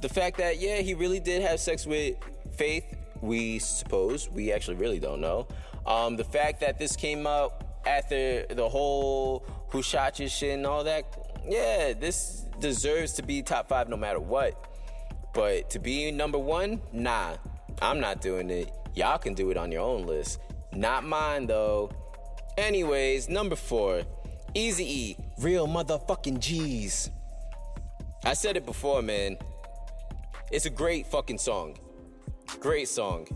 The 0.00 0.08
fact 0.08 0.36
that, 0.38 0.60
yeah, 0.60 0.78
he 0.78 0.94
really 0.94 1.20
did 1.20 1.42
have 1.42 1.60
sex 1.60 1.86
with 1.86 2.16
Faith, 2.56 2.84
we 3.20 3.58
suppose. 3.58 4.30
We 4.30 4.52
actually 4.52 4.76
really 4.76 5.00
don't 5.00 5.20
know. 5.20 5.48
Um, 5.86 6.16
the 6.16 6.24
fact 6.24 6.60
that 6.60 6.78
this 6.78 6.94
came 6.94 7.26
up 7.26 7.82
after 7.86 8.46
the 8.46 8.68
whole 8.68 9.44
who 9.68 9.82
shot 9.82 10.20
your 10.20 10.28
shit 10.28 10.54
and 10.54 10.66
all 10.66 10.84
that, 10.84 11.04
yeah, 11.48 11.92
this 11.94 12.43
deserves 12.60 13.12
to 13.14 13.22
be 13.22 13.42
top 13.42 13.68
five 13.68 13.88
no 13.88 13.96
matter 13.96 14.20
what. 14.20 14.54
But 15.32 15.70
to 15.70 15.78
be 15.78 16.10
number 16.12 16.38
one, 16.38 16.80
nah, 16.92 17.36
I'm 17.82 18.00
not 18.00 18.20
doing 18.20 18.50
it. 18.50 18.70
Y'all 18.94 19.18
can 19.18 19.34
do 19.34 19.50
it 19.50 19.56
on 19.56 19.72
your 19.72 19.82
own 19.82 20.06
list. 20.06 20.38
Not 20.72 21.04
mine 21.04 21.46
though. 21.46 21.90
Anyways, 22.56 23.28
number 23.28 23.56
four, 23.56 24.02
Easy 24.54 24.84
E, 24.84 25.16
real 25.40 25.66
motherfucking 25.66 26.38
G's. 26.38 27.10
I 28.24 28.34
said 28.34 28.56
it 28.56 28.64
before, 28.64 29.02
man. 29.02 29.36
It's 30.52 30.66
a 30.66 30.70
great 30.70 31.06
fucking 31.08 31.38
song. 31.38 31.76
Great 32.60 32.88
song. 32.88 33.26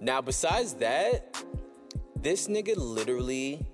Now, 0.00 0.22
besides 0.22 0.74
that, 0.74 1.36
this 2.16 2.48
nigga 2.48 2.74
literally 2.76 3.66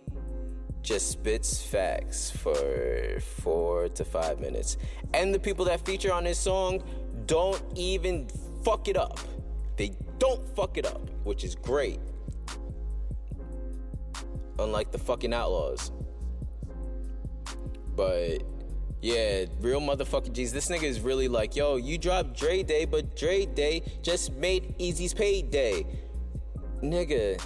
just 0.84 1.10
spits 1.10 1.62
facts 1.62 2.30
for 2.30 3.18
four 3.40 3.88
to 3.88 4.04
five 4.04 4.38
minutes. 4.38 4.76
And 5.14 5.34
the 5.34 5.38
people 5.38 5.64
that 5.64 5.84
feature 5.84 6.12
on 6.12 6.24
this 6.24 6.38
song 6.38 6.84
don't 7.26 7.62
even 7.74 8.28
fuck 8.62 8.86
it 8.86 8.96
up. 8.96 9.18
They 9.76 9.92
don't 10.18 10.46
fuck 10.54 10.76
it 10.76 10.86
up, 10.86 11.10
which 11.24 11.42
is 11.42 11.54
great. 11.56 11.98
Unlike 14.58 14.92
the 14.92 14.98
fucking 14.98 15.32
outlaws. 15.32 15.90
But 17.96 18.42
yeah, 19.00 19.46
real 19.60 19.80
motherfucking 19.80 20.32
G's. 20.32 20.52
This 20.52 20.68
nigga 20.68 20.84
is 20.84 21.00
really 21.00 21.28
like, 21.28 21.56
yo, 21.56 21.76
you 21.76 21.98
dropped 21.98 22.38
Dre 22.38 22.62
Day, 22.62 22.84
but 22.84 23.16
Dre 23.16 23.46
Day 23.46 23.82
just 24.02 24.32
made 24.34 24.78
Eazy's 24.78 25.14
paid 25.14 25.50
day. 25.50 25.86
Nigga. 26.82 27.40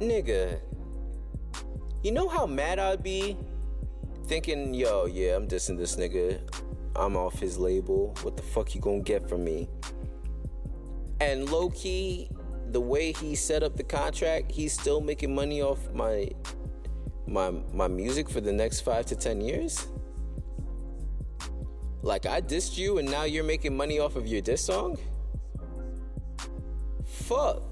Nigga. 0.00 0.60
You 2.02 2.12
know 2.12 2.28
how 2.28 2.46
mad 2.46 2.78
I'd 2.78 3.02
be? 3.02 3.36
Thinking, 4.26 4.74
yo, 4.74 5.06
yeah, 5.06 5.36
I'm 5.36 5.46
dissing 5.46 5.76
this 5.76 5.96
nigga. 5.96 6.40
I'm 6.96 7.16
off 7.16 7.38
his 7.38 7.58
label. 7.58 8.14
What 8.22 8.36
the 8.36 8.42
fuck 8.42 8.74
you 8.74 8.80
gonna 8.80 9.00
get 9.00 9.28
from 9.28 9.44
me? 9.44 9.68
And 11.20 11.48
low 11.50 11.70
key, 11.70 12.28
the 12.70 12.80
way 12.80 13.12
he 13.12 13.34
set 13.34 13.62
up 13.62 13.76
the 13.76 13.84
contract, 13.84 14.50
he's 14.50 14.72
still 14.72 15.00
making 15.00 15.34
money 15.34 15.62
off 15.62 15.92
my 15.92 16.30
my 17.26 17.50
my 17.72 17.88
music 17.88 18.28
for 18.28 18.40
the 18.40 18.52
next 18.52 18.80
five 18.80 19.06
to 19.06 19.16
ten 19.16 19.40
years? 19.40 19.86
Like 22.02 22.26
I 22.26 22.40
dissed 22.40 22.76
you 22.76 22.98
and 22.98 23.10
now 23.10 23.24
you're 23.24 23.44
making 23.44 23.76
money 23.76 23.98
off 23.98 24.16
of 24.16 24.26
your 24.26 24.40
diss 24.40 24.64
song? 24.64 24.98
Fuck. 27.04 27.62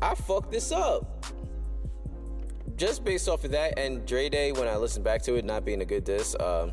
I 0.00 0.14
fucked 0.14 0.52
this 0.52 0.70
up. 0.70 1.17
Just 2.78 3.04
based 3.04 3.28
off 3.28 3.44
of 3.44 3.50
that 3.50 3.76
and 3.76 4.06
Dre 4.06 4.28
Day, 4.28 4.52
when 4.52 4.68
I 4.68 4.76
listen 4.76 5.02
back 5.02 5.20
to 5.22 5.34
it, 5.34 5.44
not 5.44 5.64
being 5.64 5.82
a 5.82 5.84
good 5.84 6.04
diss, 6.04 6.36
um, 6.38 6.72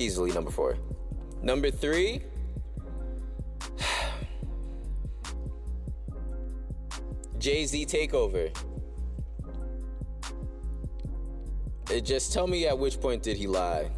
easily 0.00 0.32
number 0.32 0.50
four. 0.50 0.76
Number 1.40 1.70
three. 1.70 2.22
Jay 7.38 7.64
Z 7.66 7.86
Takeover. 7.86 8.52
Uh, 11.88 12.00
Just 12.00 12.32
tell 12.32 12.48
me 12.48 12.66
at 12.66 12.76
which 12.76 13.00
point 13.00 13.22
did 13.22 13.36
he 13.36 13.46
lie? 13.46 13.92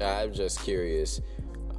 I'm 0.00 0.32
just 0.32 0.60
curious. 0.60 1.20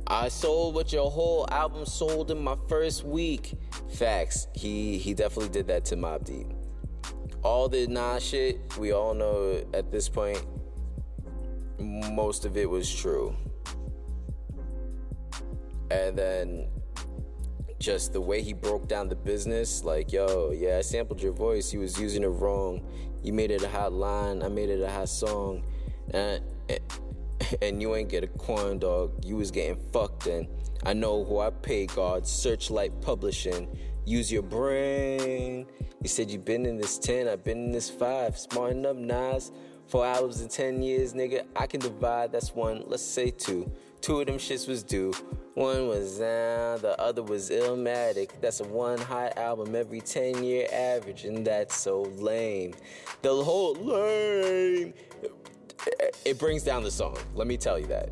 I 0.08 0.28
sold 0.28 0.76
what 0.76 0.92
your 0.92 1.10
whole 1.10 1.48
album 1.50 1.86
sold 1.86 2.30
in 2.30 2.44
my 2.44 2.58
first 2.68 3.06
week. 3.06 3.54
Facts. 3.94 4.48
He 4.54 4.98
he 4.98 5.14
definitely 5.14 5.50
did 5.50 5.68
that 5.68 5.86
to 5.86 5.96
Mobb 5.96 6.26
Deep. 6.26 6.55
All 7.46 7.70
the 7.70 7.86
nah 7.86 8.18
shit, 8.18 8.60
we 8.80 8.92
all 8.92 9.14
know 9.14 9.64
at 9.72 9.92
this 9.92 10.10
point, 10.10 10.44
most 11.78 12.44
of 12.44 12.58
it 12.58 12.68
was 12.68 12.92
true. 12.92 13.36
And 15.92 16.18
then 16.18 16.68
just 17.78 18.14
the 18.14 18.20
way 18.20 18.42
he 18.42 18.54
broke 18.54 18.88
down 18.88 19.10
the 19.10 19.16
business, 19.16 19.84
like, 19.84 20.12
yo, 20.12 20.54
yeah, 20.58 20.80
I 20.80 20.82
sampled 20.82 21.22
your 21.22 21.34
voice. 21.34 21.72
You 21.72 21.82
was 21.82 22.00
using 22.00 22.24
it 22.24 22.30
wrong. 22.30 22.84
You 23.22 23.32
made 23.32 23.52
it 23.52 23.62
a 23.62 23.70
hot 23.70 23.94
line. 23.94 24.42
I 24.42 24.48
made 24.48 24.72
it 24.72 24.82
a 24.82 24.90
hot 24.90 25.08
song. 25.08 25.64
And, 26.16 26.42
and 27.62 27.80
you 27.80 27.96
ain't 27.96 28.10
get 28.10 28.24
a 28.24 28.28
corn 28.28 28.80
dog. 28.80 29.24
You 29.24 29.36
was 29.36 29.52
getting 29.52 29.78
fucked 29.94 30.26
in. 30.26 30.48
I 30.84 30.94
know 30.94 31.24
who 31.24 31.38
I 31.38 31.52
pay 31.52 31.86
God. 31.86 32.24
Serchlite 32.24 33.04
Publishing. 33.04 33.68
Use 34.06 34.32
your 34.32 34.44
brain. 34.44 35.66
You 36.02 36.08
said 36.08 36.30
you've 36.30 36.46
been 36.46 36.66
in 36.66 36.78
this 36.78 37.00
10. 37.00 37.28
I've 37.28 37.44
been 37.44 37.66
in 37.66 37.72
this 37.72 37.90
5. 37.90 38.38
Smarten 38.38 38.86
up, 38.86 38.96
Nas. 38.96 39.52
Four 39.88 40.06
albums 40.06 40.42
in 40.42 40.50
10 40.50 40.82
years, 40.82 41.14
nigga. 41.14 41.46
I 41.56 41.68
can 41.68 41.80
divide. 41.80 42.32
That's 42.32 42.54
one. 42.54 42.84
Let's 42.88 43.04
say 43.04 43.32
two. 43.32 43.72
Two 44.02 44.20
of 44.20 44.28
them 44.28 44.38
shits 44.38 44.68
was 44.68 44.84
due. 44.84 45.14
One 45.56 45.88
was 45.88 46.20
down, 46.20 46.82
the 46.82 47.00
other 47.00 47.24
was 47.24 47.50
Illmatic. 47.50 48.42
That's 48.42 48.60
a 48.60 48.66
one 48.66 49.00
hot 49.00 49.38
album 49.38 49.74
every 49.74 50.02
10 50.02 50.44
year 50.44 50.68
average, 50.72 51.24
and 51.24 51.48
that's 51.48 51.76
so 51.76 52.02
lame. 52.02 52.74
The 53.22 53.34
whole 53.34 53.74
lame. 53.74 54.94
It 56.26 56.38
brings 56.38 56.64
down 56.64 56.84
the 56.84 56.92
song, 56.92 57.18
let 57.34 57.48
me 57.48 57.58
tell 57.58 57.80
you 57.80 57.86
that. 57.88 58.10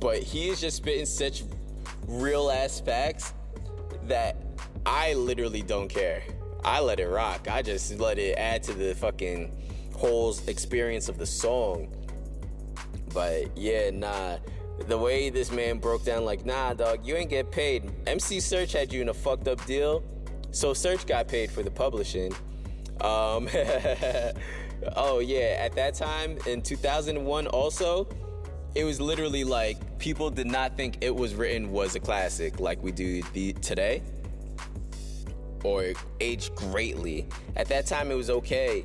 But 0.00 0.22
he 0.22 0.48
is 0.48 0.60
just 0.60 0.78
spitting 0.78 1.06
such 1.06 1.44
real 2.06 2.50
ass 2.50 2.80
facts 2.80 3.34
that 4.04 4.45
I 4.86 5.12
literally 5.14 5.62
don't 5.62 5.88
care. 5.88 6.22
I 6.64 6.80
let 6.80 6.98
it 7.00 7.08
rock. 7.08 7.48
I 7.50 7.60
just 7.60 7.98
let 7.98 8.18
it 8.18 8.38
add 8.38 8.62
to 8.64 8.72
the 8.72 8.94
fucking 8.94 9.52
whole 9.94 10.34
experience 10.46 11.08
of 11.08 11.18
the 11.18 11.26
song. 11.26 11.94
But 13.12 13.56
yeah, 13.56 13.90
nah. 13.90 14.38
The 14.88 14.96
way 14.96 15.30
this 15.30 15.50
man 15.50 15.78
broke 15.78 16.04
down, 16.04 16.24
like, 16.24 16.46
nah, 16.46 16.74
dog, 16.74 17.06
you 17.06 17.16
ain't 17.16 17.30
get 17.30 17.50
paid. 17.50 17.90
MC 18.06 18.38
Serch 18.38 18.72
had 18.72 18.92
you 18.92 19.02
in 19.02 19.08
a 19.08 19.14
fucked 19.14 19.48
up 19.48 19.64
deal, 19.64 20.02
so 20.50 20.72
Serch 20.72 21.06
got 21.06 21.28
paid 21.28 21.50
for 21.50 21.62
the 21.62 21.70
publishing. 21.70 22.32
Um, 23.00 23.48
Oh 24.94 25.18
yeah, 25.20 25.56
at 25.58 25.74
that 25.74 25.94
time 25.94 26.38
in 26.46 26.62
2001 26.62 27.46
also, 27.48 28.08
it 28.74 28.84
was 28.84 29.00
literally 29.00 29.44
like 29.44 29.98
people 29.98 30.30
did 30.30 30.46
not 30.46 30.76
think 30.76 30.98
it 31.00 31.14
was 31.14 31.34
written 31.34 31.72
was 31.72 31.94
a 31.94 32.00
classic 32.00 32.60
like 32.60 32.82
we 32.82 32.92
do 32.92 33.22
the, 33.32 33.54
today 33.54 34.02
or 35.66 35.92
aged 36.20 36.54
greatly. 36.54 37.26
At 37.56 37.66
that 37.68 37.86
time 37.86 38.12
it 38.12 38.14
was 38.14 38.30
okay. 38.30 38.84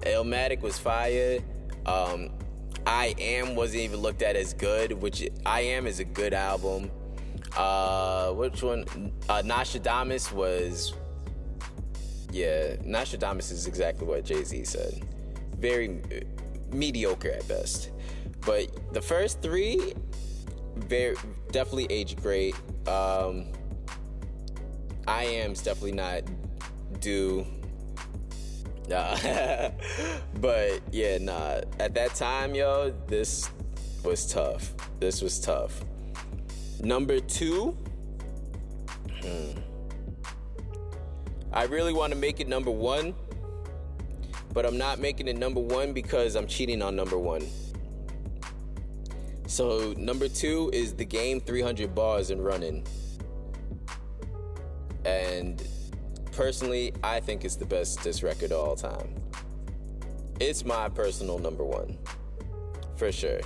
Illmatic 0.00 0.62
was 0.62 0.78
fire. 0.78 1.40
Um, 1.84 2.30
I 2.86 3.14
Am 3.18 3.54
wasn't 3.54 3.82
even 3.82 4.00
looked 4.00 4.22
at 4.22 4.34
as 4.34 4.54
good, 4.54 4.92
which 4.92 5.28
I 5.44 5.60
Am 5.60 5.86
is 5.86 6.00
a 6.00 6.04
good 6.04 6.32
album. 6.32 6.90
Uh, 7.54 8.32
which 8.32 8.62
one? 8.62 9.12
Uh, 9.28 9.42
Nastradamus 9.42 10.32
was. 10.32 10.94
Yeah, 12.32 12.76
Nastradamus 12.76 13.52
is 13.52 13.66
exactly 13.66 14.06
what 14.06 14.24
Jay 14.24 14.42
Z 14.42 14.64
said. 14.64 15.04
Very 15.58 16.00
uh, 16.10 16.74
mediocre 16.74 17.30
at 17.30 17.46
best. 17.46 17.90
But 18.40 18.94
the 18.94 19.02
first 19.02 19.42
three, 19.42 19.92
very 20.76 21.14
definitely 21.50 21.88
age 21.90 22.16
great. 22.16 22.54
Um, 22.88 23.52
I 25.06 25.24
am 25.24 25.54
definitely 25.54 25.92
not 25.92 26.22
due. 27.00 27.46
But 30.40 30.80
yeah, 30.90 31.18
nah. 31.18 31.60
At 31.78 31.94
that 31.94 32.14
time, 32.14 32.54
yo, 32.54 32.92
this 33.06 33.48
was 34.04 34.26
tough. 34.26 34.74
This 35.00 35.22
was 35.22 35.40
tough. 35.40 35.84
Number 36.80 37.20
two, 37.20 37.76
hmm. 39.22 39.52
I 41.52 41.64
really 41.64 41.92
want 41.92 42.12
to 42.12 42.18
make 42.18 42.40
it 42.40 42.48
number 42.48 42.70
one, 42.70 43.14
but 44.52 44.66
I'm 44.66 44.78
not 44.78 44.98
making 44.98 45.28
it 45.28 45.36
number 45.36 45.60
one 45.60 45.92
because 45.92 46.34
I'm 46.34 46.46
cheating 46.46 46.82
on 46.82 46.96
number 46.96 47.18
one. 47.18 47.46
So, 49.46 49.94
number 49.96 50.28
two 50.28 50.70
is 50.72 50.94
the 50.94 51.04
game 51.04 51.40
300 51.40 51.94
bars 51.94 52.30
and 52.30 52.44
running. 52.44 52.86
And 55.04 55.62
personally, 56.32 56.92
I 57.02 57.20
think 57.20 57.44
it's 57.44 57.56
the 57.56 57.66
best 57.66 58.02
disc 58.02 58.22
record 58.22 58.52
of 58.52 58.68
all 58.68 58.76
time. 58.76 59.14
It's 60.40 60.64
my 60.64 60.88
personal 60.88 61.38
number 61.38 61.64
one, 61.64 61.98
for 62.96 63.12
sure. 63.12 63.40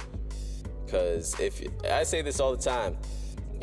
Cause 0.88 1.38
if 1.40 1.62
I 1.90 2.04
say 2.04 2.22
this 2.22 2.40
all 2.40 2.56
the 2.56 2.62
time, 2.62 2.96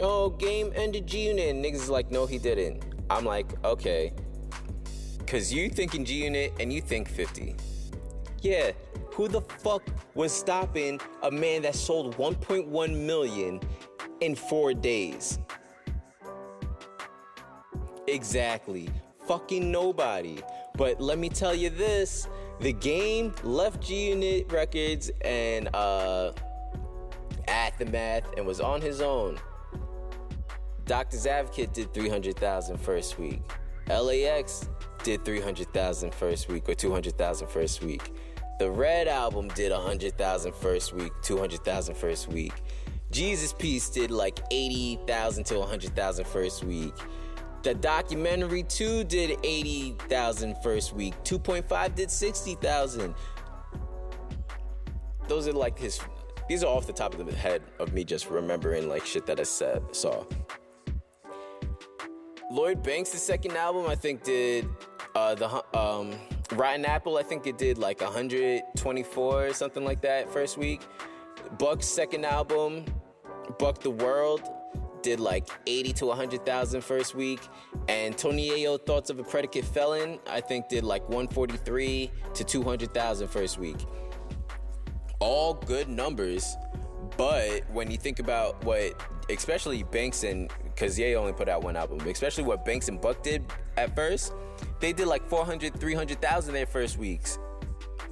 oh, 0.02 0.30
game 0.30 0.72
ended 0.76 1.08
G 1.08 1.28
Unit, 1.30 1.50
and 1.50 1.64
niggas 1.64 1.90
like, 1.90 2.12
no, 2.12 2.26
he 2.26 2.38
didn't. 2.38 2.84
I'm 3.10 3.26
like, 3.26 3.48
okay. 3.66 4.14
Cause 5.26 5.52
you 5.52 5.70
thinking 5.70 6.06
G 6.06 6.26
Unit 6.26 6.54
and 6.60 6.72
you 6.72 6.82
think 6.82 7.08
50. 7.10 7.56
Yeah, 8.42 8.72
who 9.12 9.28
the 9.28 9.42
fuck 9.42 9.84
was 10.16 10.32
stopping 10.34 11.00
a 11.24 11.32
man 11.32 11.62
that 11.62 11.76
sold 11.76 12.18
1.1 12.18 13.06
million 13.06 13.62
in 14.20 14.36
four 14.36 14.74
days? 14.74 15.40
Exactly. 18.14 18.90
Fucking 19.28 19.72
nobody. 19.72 20.38
But 20.78 21.02
let 21.02 21.18
me 21.18 21.30
tell 21.30 21.56
you 21.56 21.70
this 21.72 22.28
the 22.60 22.72
game 22.74 23.34
left 23.44 23.82
G 23.82 24.10
Unit 24.10 24.52
Records 24.52 25.10
and 25.22 25.68
uh, 25.74 26.32
Aftermath 27.48 28.26
and 28.38 28.46
was 28.46 28.62
on 28.62 28.82
his 28.82 29.02
own. 29.02 29.40
Doctor's 30.86 31.26
Advocate 31.26 31.74
did 31.74 31.94
300,000 31.94 32.78
first 32.78 33.18
week. 33.18 33.42
LAX 33.90 34.70
did 35.04 35.26
300,000 35.26 36.14
first 36.14 36.50
week 36.50 36.70
or 36.70 36.76
200,000 36.76 37.48
first 37.48 37.82
week. 37.82 38.12
The 38.60 38.70
Red 38.70 39.08
album 39.08 39.48
did 39.50 39.72
100,000 39.72 40.54
first 40.54 40.94
week, 40.94 41.12
200,000 41.24 41.96
first 41.96 42.28
week. 42.28 42.54
Jesus 43.12 43.54
Piece 43.54 43.90
did 43.90 44.12
like 44.12 44.40
80,000 44.52 45.46
to 45.46 45.60
100,000 45.60 46.28
first 46.28 46.64
week. 46.64 46.94
The 47.64 47.74
documentary 47.74 48.64
2 48.64 49.06
did 49.06 49.40
80,000 49.42 50.58
first 50.62 50.94
week. 50.94 51.14
2.5 51.24 51.96
did 51.96 52.12
60,000. 52.12 53.16
Those 55.30 55.48
are 55.48 55.54
like 55.54 55.80
his 55.80 56.02
these 56.50 56.62
are 56.62 56.68
off 56.68 56.86
the 56.86 56.94
top 56.94 57.18
of 57.18 57.26
the 57.26 57.34
head 57.34 57.62
of 57.80 57.94
me 57.94 58.04
just 58.04 58.30
remembering 58.30 58.90
like 58.90 59.06
shit 59.06 59.26
that 59.28 59.40
I 59.40 59.44
said 59.44 59.82
saw. 59.96 60.26
Lloyd 62.52 62.84
Banks' 62.84 63.12
second 63.12 63.56
album 63.56 63.88
I 63.88 63.96
think 63.96 64.24
did 64.24 64.68
uh 65.16 65.34
the 65.36 65.80
um 65.80 66.12
Rotten 66.52 66.84
Apple 66.84 67.18
I 67.18 67.24
think 67.24 67.48
it 67.48 67.58
did 67.58 67.78
like 67.78 68.02
124 68.02 69.46
or 69.46 69.54
something 69.54 69.86
like 69.86 70.02
that 70.02 70.30
first 70.30 70.58
week. 70.58 70.82
Buck's 71.58 71.88
second 71.88 72.26
album 72.26 72.84
Buck 73.58 73.80
the 73.80 73.92
World 73.92 74.42
did 75.04 75.20
like 75.20 75.48
80 75.68 75.94
to 75.94 76.06
100,000 76.08 76.82
first 76.82 77.14
week. 77.14 77.42
And 77.88 78.18
Tony 78.18 78.50
Yayo 78.50 78.84
Thoughts 78.84 79.10
of 79.10 79.20
a 79.20 79.24
Predicate 79.24 79.66
Felon, 79.66 80.20
I 80.28 80.42
think 80.42 80.70
did 80.70 80.84
like 80.84 81.04
143 81.10 82.12
to 82.34 82.44
200,000 82.44 83.28
first 83.28 83.60
week. 83.60 83.78
All 85.20 85.54
good 85.54 85.88
numbers, 85.88 86.56
but 87.18 87.70
when 87.72 87.92
you 87.92 87.98
think 87.98 88.20
about 88.20 88.64
what, 88.64 89.00
especially 89.30 89.84
Banks 89.84 90.24
and, 90.24 90.52
because 90.64 90.98
Ye 90.98 91.16
only 91.16 91.34
put 91.34 91.48
out 91.48 91.64
one 91.64 91.76
album, 91.76 92.00
especially 92.08 92.44
what 92.44 92.66
Banks 92.66 92.88
and 92.88 93.00
Buck 93.00 93.22
did 93.24 93.46
at 93.78 93.96
first, 93.96 94.34
they 94.80 94.94
did 94.94 95.08
like 95.08 95.28
400, 95.30 95.80
300,000 95.80 96.54
their 96.54 96.66
first 96.66 96.98
weeks. 96.98 97.38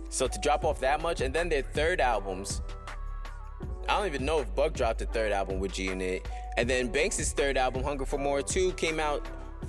So 0.09 0.27
to 0.27 0.39
drop 0.39 0.63
off 0.65 0.79
that 0.81 1.01
much, 1.01 1.21
and 1.21 1.33
then 1.33 1.49
their 1.49 1.61
third 1.61 2.01
albums, 2.01 2.61
I 3.89 3.97
don't 3.97 4.07
even 4.07 4.25
know 4.25 4.39
if 4.39 4.53
Buck 4.55 4.73
dropped 4.73 5.01
a 5.01 5.05
third 5.05 5.31
album 5.31 5.59
with 5.59 5.73
G 5.73 5.85
Unit. 5.85 6.27
And 6.57 6.69
then 6.69 6.87
Banks' 6.87 7.31
third 7.33 7.57
album, 7.57 7.83
Hunger 7.83 8.05
for 8.05 8.17
More 8.17 8.41
2, 8.41 8.73
came 8.73 8.99
out 8.99 9.27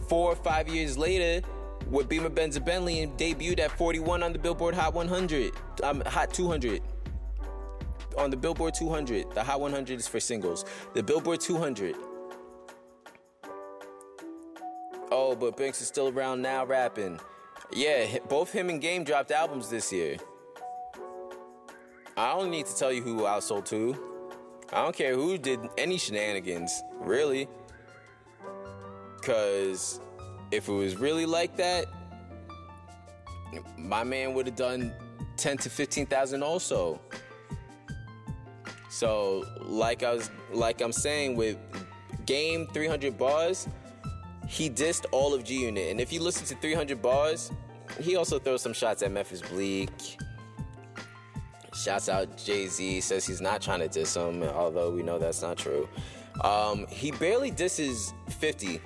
four 0.09 0.33
or 0.33 0.37
five 0.37 0.69
years 0.69 0.99
later 0.99 1.47
with 1.91 2.09
Beamer 2.09 2.29
Benz 2.29 2.59
Bentley 2.59 3.01
and 3.01 3.17
debuted 3.19 3.61
at 3.61 3.71
41 3.73 4.23
on 4.23 4.33
the 4.33 4.39
Billboard 4.39 4.75
Hot 4.75 4.95
100, 4.95 5.53
um, 5.83 6.03
Hot 6.07 6.33
200. 6.33 6.83
On 8.19 8.31
the 8.31 8.37
Billboard 8.37 8.75
200. 8.75 9.31
The 9.33 9.43
Hot 9.43 9.61
100 9.61 9.99
is 9.99 10.07
for 10.07 10.21
singles. 10.21 10.65
The 10.95 11.03
Billboard 11.03 11.41
200. 11.41 11.97
Oh, 15.11 15.35
but 15.35 15.57
Banks 15.57 15.81
is 15.81 15.89
still 15.89 16.09
around 16.09 16.43
now 16.43 16.65
rapping. 16.65 17.19
Yeah, 17.73 18.19
both 18.29 18.53
him 18.53 18.69
and 18.69 18.81
Game 18.81 19.05
dropped 19.05 19.31
albums 19.31 19.71
this 19.71 19.93
year. 19.93 20.17
I 22.17 22.35
don't 22.35 22.51
need 22.51 22.67
to 22.67 22.77
tell 22.77 22.93
you 22.93 23.03
who 23.03 23.27
I 23.27 23.41
sold 23.41 23.67
to. 23.67 23.97
I 24.73 24.83
don't 24.83 24.95
care 24.95 25.15
who 25.15 25.39
did 25.39 25.61
any 25.79 25.99
shenanigans, 25.99 26.83
really. 27.01 27.49
Cause 29.23 30.01
if 30.51 30.69
it 30.69 30.73
was 30.73 30.97
really 30.97 31.27
like 31.27 31.57
that, 31.57 31.87
my 33.77 34.05
man 34.05 34.35
would 34.35 34.47
have 34.47 34.57
done 34.57 34.93
ten 35.37 35.57
to 35.59 35.71
fifteen 35.71 36.07
thousand 36.07 36.43
also. 36.43 37.01
So, 38.91 39.45
like 39.61 40.03
I 40.03 40.13
was, 40.13 40.31
like 40.53 40.83
I'm 40.83 40.93
saying, 40.93 41.37
with 41.37 41.57
game 42.27 42.67
300 42.75 43.17
bars, 43.17 43.67
he 44.47 44.69
dissed 44.69 45.07
all 45.13 45.33
of 45.33 45.45
G 45.45 45.65
Unit, 45.65 45.91
and 45.91 45.99
if 45.99 46.13
you 46.13 46.21
listen 46.21 46.45
to 46.47 46.55
300 46.57 47.01
bars, 47.01 47.51
he 48.01 48.17
also 48.17 48.39
throws 48.39 48.61
some 48.61 48.75
shots 48.75 49.03
at 49.03 49.11
Memphis 49.11 49.41
Bleek. 49.41 50.19
Shouts 51.75 52.09
out 52.09 52.37
Jay 52.37 52.67
Z, 52.67 53.01
says 53.01 53.27
he's 53.27 53.41
not 53.41 53.63
trying 53.63 53.81
to 53.81 53.89
diss 53.89 54.15
him, 54.17 54.43
although 54.43 54.91
we 54.91 55.03
know 55.03 55.19
that's 55.19 55.43
not 55.43 55.57
true. 55.57 55.89
Um, 56.43 56.87
he 56.89 57.11
barely 57.13 57.51
disses 57.51 58.13
50. 58.29 58.81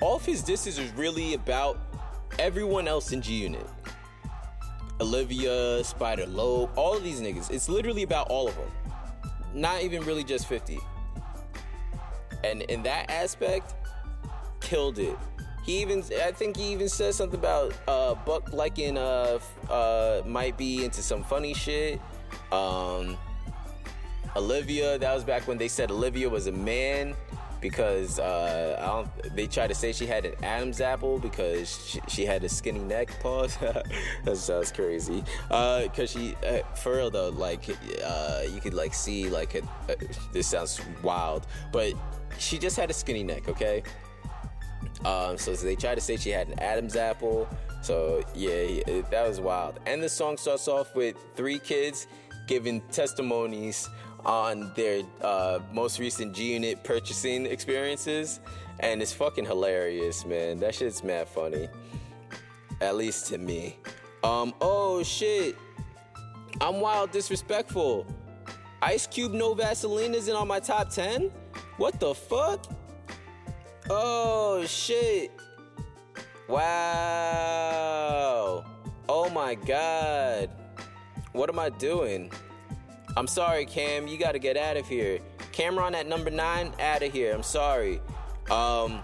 All 0.00 0.16
of 0.16 0.24
his 0.24 0.42
disses 0.42 0.78
is 0.78 0.90
really 0.92 1.34
about 1.34 1.78
everyone 2.38 2.88
else 2.88 3.12
in 3.12 3.20
G 3.20 3.34
Unit. 3.34 3.66
Olivia, 5.00 5.82
Spider 5.82 6.26
Loc, 6.26 6.70
all 6.76 6.96
of 6.96 7.02
these 7.02 7.20
niggas. 7.20 7.50
It's 7.50 7.68
literally 7.68 8.02
about 8.02 8.28
all 8.28 8.48
of 8.48 8.54
them. 8.56 8.70
Not 9.54 9.82
even 9.82 10.02
really 10.04 10.24
just 10.24 10.46
50. 10.46 10.78
And 12.44 12.62
in 12.62 12.82
that 12.84 13.10
aspect, 13.10 13.74
killed 14.60 14.98
it. 14.98 15.16
He 15.64 15.82
even, 15.82 16.02
I 16.24 16.32
think 16.32 16.56
he 16.56 16.72
even 16.72 16.88
said 16.88 17.14
something 17.14 17.38
about 17.38 17.74
uh, 17.86 18.14
Buck 18.14 18.52
liking 18.52 18.96
uh, 18.96 19.38
uh, 19.68 20.22
might 20.26 20.56
be 20.56 20.84
into 20.84 21.02
some 21.02 21.22
funny 21.22 21.54
shit. 21.54 22.00
Um, 22.52 23.16
Olivia, 24.36 24.98
that 24.98 25.14
was 25.14 25.24
back 25.24 25.46
when 25.48 25.58
they 25.58 25.68
said 25.68 25.90
Olivia 25.90 26.28
was 26.28 26.46
a 26.46 26.52
man 26.52 27.14
because 27.60 28.18
uh, 28.18 29.06
they 29.34 29.46
tried 29.46 29.68
to 29.68 29.74
say 29.74 29.92
she 29.92 30.06
had 30.06 30.24
an 30.24 30.34
Adam's 30.42 30.80
apple 30.80 31.18
because 31.18 31.86
she, 31.86 32.00
she 32.08 32.24
had 32.24 32.42
a 32.44 32.48
skinny 32.48 32.78
neck. 32.80 33.10
Pause. 33.20 33.58
that 34.24 34.36
sounds 34.36 34.72
crazy. 34.72 35.22
Because 35.48 35.98
uh, 35.98 36.18
she, 36.18 36.36
uh, 36.46 36.58
for 36.74 36.96
real 36.96 37.10
though, 37.10 37.28
like 37.30 37.68
uh, 38.04 38.42
you 38.50 38.60
could 38.60 38.74
like 38.74 38.94
see 38.94 39.28
like 39.28 39.54
a, 39.54 39.62
this 40.32 40.46
sounds 40.46 40.80
wild, 41.02 41.46
but 41.72 41.92
she 42.38 42.58
just 42.58 42.76
had 42.76 42.90
a 42.90 42.94
skinny 42.94 43.22
neck. 43.22 43.48
Okay. 43.48 43.82
Um, 45.04 45.38
so 45.38 45.54
they 45.54 45.76
tried 45.76 45.96
to 45.96 46.00
say 46.00 46.16
she 46.16 46.30
had 46.30 46.48
an 46.48 46.58
Adam's 46.60 46.96
apple. 46.96 47.48
So 47.82 48.22
yeah, 48.34 48.82
that 49.10 49.26
was 49.26 49.40
wild. 49.40 49.80
And 49.86 50.02
the 50.02 50.08
song 50.08 50.36
starts 50.36 50.68
off 50.68 50.94
with 50.94 51.16
three 51.34 51.58
kids 51.58 52.06
giving 52.50 52.82
testimonies 52.90 53.88
on 54.26 54.72
their 54.74 55.02
uh, 55.22 55.60
most 55.72 56.00
recent 56.00 56.34
G 56.34 56.54
Unit 56.54 56.82
purchasing 56.82 57.46
experiences, 57.46 58.40
and 58.80 59.00
it's 59.00 59.12
fucking 59.12 59.44
hilarious, 59.46 60.26
man. 60.26 60.58
That 60.58 60.74
shit's 60.74 61.04
mad 61.04 61.28
funny, 61.28 61.68
at 62.80 62.96
least 62.96 63.28
to 63.28 63.38
me. 63.38 63.76
Um, 64.24 64.52
oh 64.60 65.04
shit, 65.04 65.54
I'm 66.60 66.80
wild 66.80 67.12
disrespectful. 67.12 68.04
Ice 68.82 69.06
Cube 69.06 69.30
No 69.32 69.54
Vaseline 69.54 70.14
isn't 70.14 70.34
on 70.34 70.48
my 70.48 70.58
top 70.58 70.90
10? 70.90 71.30
What 71.76 72.00
the 72.00 72.16
fuck? 72.16 72.66
Oh 73.88 74.64
shit. 74.66 75.30
Wow. 76.48 76.64
Oh 79.08 79.30
my 79.30 79.54
god. 79.54 80.49
What 81.32 81.48
am 81.48 81.58
I 81.58 81.68
doing? 81.70 82.30
I'm 83.16 83.26
sorry, 83.26 83.64
Cam. 83.64 84.08
You 84.08 84.18
got 84.18 84.32
to 84.32 84.38
get 84.38 84.56
out 84.56 84.76
of 84.76 84.88
here. 84.88 85.20
Cam'ron 85.52 85.94
at 85.94 86.06
number 86.06 86.30
nine, 86.30 86.72
out 86.80 87.02
of 87.02 87.12
here. 87.12 87.34
I'm 87.34 87.42
sorry. 87.42 88.00
Um, 88.50 89.00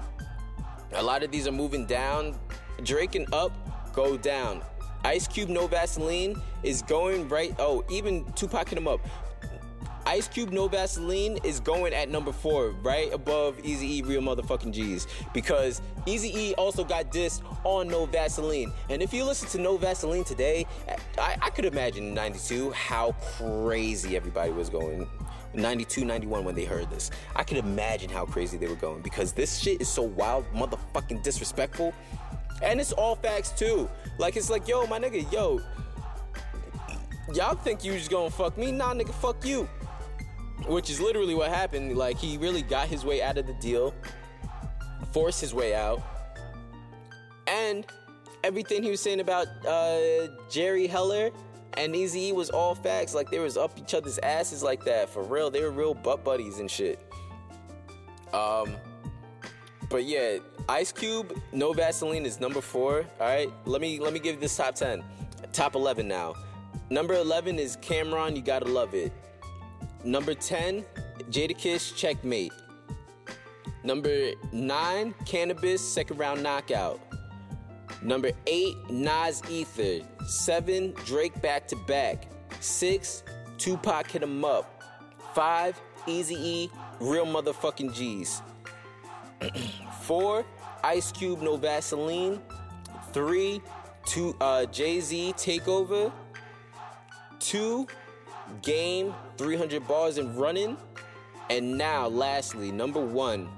a 0.92 1.02
lot 1.02 1.22
of 1.22 1.30
these 1.30 1.46
are 1.46 1.52
moving 1.52 1.86
down. 1.86 2.34
Drake 2.82 3.14
and 3.14 3.32
Up 3.32 3.52
go 3.92 4.16
down. 4.16 4.62
Ice 5.04 5.28
Cube 5.28 5.48
No 5.48 5.66
Vaseline 5.66 6.40
is 6.62 6.82
going 6.82 7.28
right. 7.28 7.54
Oh, 7.58 7.84
even 7.90 8.24
Tupac 8.32 8.68
hit 8.68 8.78
him 8.78 8.88
up. 8.88 9.00
Ice 10.06 10.28
Cube 10.28 10.52
No 10.52 10.68
Vaseline 10.68 11.36
is 11.42 11.58
going 11.58 11.92
at 11.92 12.08
number 12.08 12.30
four, 12.30 12.70
right 12.82 13.12
above 13.12 13.58
Easy 13.64 13.98
E 13.98 14.02
Real 14.02 14.22
Motherfucking 14.22 14.72
G's. 14.72 15.08
Because 15.34 15.82
Easy 16.06 16.32
E 16.38 16.54
also 16.54 16.84
got 16.84 17.10
dissed 17.10 17.42
on 17.64 17.88
No 17.88 18.06
Vaseline. 18.06 18.72
And 18.88 19.02
if 19.02 19.12
you 19.12 19.24
listen 19.24 19.48
to 19.48 19.58
No 19.58 19.76
Vaseline 19.76 20.22
today, 20.22 20.64
I, 21.18 21.36
I 21.42 21.50
could 21.50 21.64
imagine 21.64 22.04
in 22.04 22.14
92 22.14 22.70
how 22.70 23.16
crazy 23.36 24.16
everybody 24.16 24.52
was 24.52 24.68
going. 24.68 25.08
92, 25.54 26.04
91 26.04 26.44
when 26.44 26.54
they 26.54 26.64
heard 26.64 26.88
this. 26.88 27.10
I 27.34 27.42
could 27.42 27.56
imagine 27.56 28.08
how 28.08 28.26
crazy 28.26 28.56
they 28.58 28.68
were 28.68 28.76
going 28.76 29.02
because 29.02 29.32
this 29.32 29.58
shit 29.58 29.80
is 29.80 29.88
so 29.88 30.02
wild, 30.02 30.44
motherfucking 30.54 31.24
disrespectful. 31.24 31.92
And 32.62 32.80
it's 32.80 32.92
all 32.92 33.16
facts 33.16 33.50
too. 33.50 33.90
Like, 34.18 34.36
it's 34.36 34.50
like, 34.50 34.68
yo, 34.68 34.86
my 34.86 35.00
nigga, 35.00 35.30
yo, 35.32 35.60
y'all 37.34 37.56
think 37.56 37.84
you 37.84 37.92
just 37.92 38.10
gonna 38.10 38.30
fuck 38.30 38.56
me? 38.56 38.70
Nah, 38.70 38.94
nigga, 38.94 39.12
fuck 39.12 39.44
you 39.44 39.68
which 40.66 40.90
is 40.90 41.00
literally 41.00 41.34
what 41.34 41.50
happened. 41.50 41.96
Like 41.96 42.16
he 42.18 42.36
really 42.38 42.62
got 42.62 42.88
his 42.88 43.04
way 43.04 43.22
out 43.22 43.38
of 43.38 43.46
the 43.46 43.54
deal, 43.54 43.94
forced 45.12 45.40
his 45.40 45.54
way 45.54 45.74
out, 45.74 46.02
and 47.46 47.86
everything 48.44 48.82
he 48.82 48.90
was 48.90 49.00
saying 49.00 49.20
about 49.20 49.46
uh, 49.66 50.28
Jerry 50.50 50.86
Heller 50.86 51.30
and 51.76 51.94
Eazy 51.94 52.34
was 52.34 52.50
all 52.50 52.74
facts. 52.74 53.14
Like 53.14 53.30
they 53.30 53.38
was 53.38 53.56
up 53.56 53.78
each 53.78 53.94
other's 53.94 54.18
asses 54.18 54.62
like 54.62 54.84
that 54.84 55.08
for 55.08 55.22
real. 55.22 55.50
They 55.50 55.62
were 55.62 55.70
real 55.70 55.94
butt 55.94 56.24
buddies 56.24 56.58
and 56.58 56.70
shit. 56.70 56.98
Um, 58.32 58.76
but 59.88 60.04
yeah, 60.04 60.38
Ice 60.68 60.90
Cube, 60.92 61.38
No 61.52 61.72
Vaseline 61.72 62.26
is 62.26 62.40
number 62.40 62.60
four. 62.60 63.04
All 63.20 63.26
right, 63.26 63.50
let 63.66 63.80
me 63.80 64.00
let 64.00 64.12
me 64.12 64.18
give 64.18 64.40
this 64.40 64.56
top 64.56 64.74
ten, 64.74 65.04
top 65.52 65.74
eleven 65.74 66.08
now. 66.08 66.34
Number 66.90 67.14
eleven 67.14 67.58
is 67.58 67.76
Cam'ron. 67.78 68.36
You 68.36 68.42
gotta 68.42 68.66
love 68.66 68.94
it. 68.94 69.12
Number 70.06 70.34
10, 70.34 70.84
Jadakiss 71.30 71.92
Checkmate. 71.96 72.52
Number 73.82 74.30
9, 74.52 75.14
Canibus 75.24 75.80
Second 75.80 76.18
Round 76.18 76.44
Knockout. 76.44 77.00
Number 78.02 78.30
8, 78.46 78.88
Nas 78.88 79.42
Ether. 79.50 80.06
7, 80.24 80.92
Drake 81.04 81.42
Back 81.42 81.66
to 81.66 81.76
Back. 81.88 82.28
6, 82.60 83.24
Tupac 83.58 84.08
Hit 84.08 84.22
'em 84.22 84.44
Up. 84.44 84.80
5, 85.34 85.80
Easy 86.06 86.36
E 86.36 86.70
Real 87.00 87.26
Motherfucking 87.26 87.92
G's. 87.92 88.42
4, 90.02 90.44
Ice 90.84 91.10
Cube 91.10 91.42
No 91.42 91.56
Vaseline. 91.56 92.40
3, 93.12 93.60
two, 94.04 94.36
uh, 94.40 94.66
Jay 94.66 95.00
Z 95.00 95.34
Takeover. 95.36 96.12
2, 97.40 97.88
game, 98.62 99.14
300 99.38 99.86
bars 99.86 100.18
and 100.18 100.36
running. 100.36 100.76
And 101.50 101.78
now, 101.78 102.08
lastly, 102.08 102.72
number 102.72 103.00
one, 103.00 103.48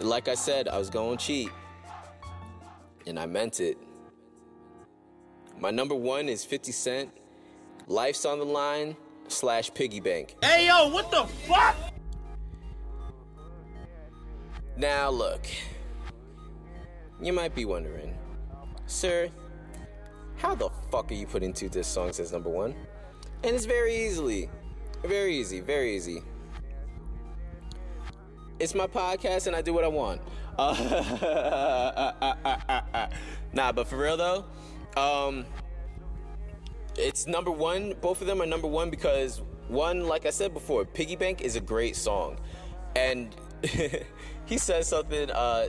like 0.00 0.28
I 0.28 0.34
said, 0.34 0.68
I 0.68 0.78
was 0.78 0.90
going 0.90 1.18
cheap. 1.18 1.50
And 3.06 3.18
I 3.18 3.26
meant 3.26 3.60
it. 3.60 3.76
My 5.58 5.70
number 5.70 5.94
one 5.94 6.28
is 6.28 6.44
50 6.44 6.72
Cent, 6.72 7.10
Life's 7.86 8.24
on 8.24 8.38
the 8.38 8.44
Line 8.44 8.96
slash 9.28 9.72
Piggy 9.72 10.00
Bank. 10.00 10.36
Hey 10.42 10.66
yo, 10.66 10.88
what 10.88 11.10
the 11.10 11.24
fuck? 11.46 11.76
Now, 14.76 15.10
look, 15.10 15.46
you 17.22 17.32
might 17.32 17.54
be 17.54 17.64
wondering, 17.64 18.16
sir, 18.86 19.30
how 20.36 20.54
the 20.54 20.68
fuck 20.90 21.10
are 21.10 21.14
you 21.14 21.26
putting 21.26 21.52
two 21.52 21.68
diss 21.68 21.86
songs 21.86 22.18
as 22.18 22.32
number 22.32 22.50
one? 22.50 22.74
And 23.44 23.54
it's 23.54 23.66
very 23.66 23.94
easily, 23.94 24.48
very 25.04 25.36
easy, 25.36 25.60
very 25.60 25.94
easy. 25.94 26.22
It's 28.58 28.74
my 28.74 28.86
podcast 28.86 29.46
and 29.46 29.54
I 29.54 29.60
do 29.60 29.74
what 29.74 29.84
I 29.84 29.88
want. 29.88 30.22
Uh, 30.56 30.72
nah, 33.52 33.70
but 33.70 33.86
for 33.86 33.98
real 33.98 34.16
though, 34.16 34.46
um, 34.96 35.44
it's 36.96 37.26
number 37.26 37.50
one. 37.50 37.92
Both 38.00 38.22
of 38.22 38.26
them 38.26 38.40
are 38.40 38.46
number 38.46 38.66
one 38.66 38.88
because 38.88 39.42
one, 39.68 40.06
like 40.08 40.24
I 40.24 40.30
said 40.30 40.54
before, 40.54 40.86
Piggy 40.86 41.16
Bank 41.16 41.42
is 41.42 41.54
a 41.56 41.60
great 41.60 41.96
song, 41.96 42.38
and 42.96 43.36
he 44.46 44.56
says 44.56 44.88
something. 44.88 45.30
Uh, 45.30 45.68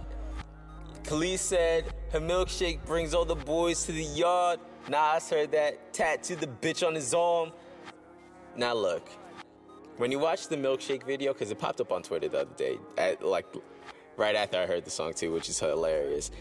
Kelis 1.03 1.39
said 1.39 1.93
her 2.13 2.21
milkshake 2.21 2.86
brings 2.86 3.13
all 3.13 3.26
the 3.26 3.36
boys 3.36 3.84
to 3.84 3.91
the 3.91 4.03
yard. 4.03 4.61
Nas 4.88 5.30
heard 5.30 5.51
that 5.51 5.93
tattoo 5.93 6.38
the 6.38 6.47
bitch 6.47 6.88
on 6.88 6.95
his 6.95 7.13
arm. 7.13 7.51
Now 8.58 8.74
look, 8.74 9.10
when 9.97 10.12
you 10.12 10.20
watch 10.20 10.47
the 10.47 10.56
milkshake 10.56 11.06
video, 11.06 11.34
because 11.34 11.51
it 11.51 11.60
popped 11.60 11.82
up 11.82 11.91
on 11.91 12.03
Twitter 12.03 12.30
the 12.30 12.41
other 12.41 12.56
day, 12.56 12.78
at, 12.97 13.22
like 13.22 13.45
right 14.16 14.36
after 14.36 14.58
I 14.58 14.66
heard 14.66 14.86
the 14.86 14.89
song 14.89 15.14
too, 15.14 15.34
which 15.34 15.49
is 15.49 15.60
hilarious. 15.60 16.32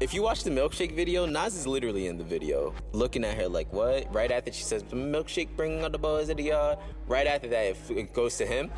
If 0.00 0.14
you 0.14 0.22
watch 0.22 0.42
the 0.42 0.50
milkshake 0.50 0.96
video, 0.96 1.26
Nas 1.26 1.54
is 1.54 1.66
literally 1.66 2.06
in 2.06 2.16
the 2.16 2.24
video, 2.24 2.74
looking 2.92 3.24
at 3.24 3.36
her 3.36 3.46
like, 3.46 3.70
"What?" 3.74 4.12
Right 4.12 4.30
after 4.32 4.52
she 4.52 4.62
says, 4.62 4.82
milkshake 4.84 5.54
bringing 5.54 5.82
all 5.82 5.90
the 5.90 5.98
boys 5.98 6.28
to 6.28 6.34
the 6.34 6.44
yard." 6.44 6.78
Right 7.06 7.26
after 7.26 7.48
that, 7.48 7.64
it, 7.66 7.76
it 7.90 8.12
goes 8.14 8.38
to 8.38 8.46
him, 8.46 8.70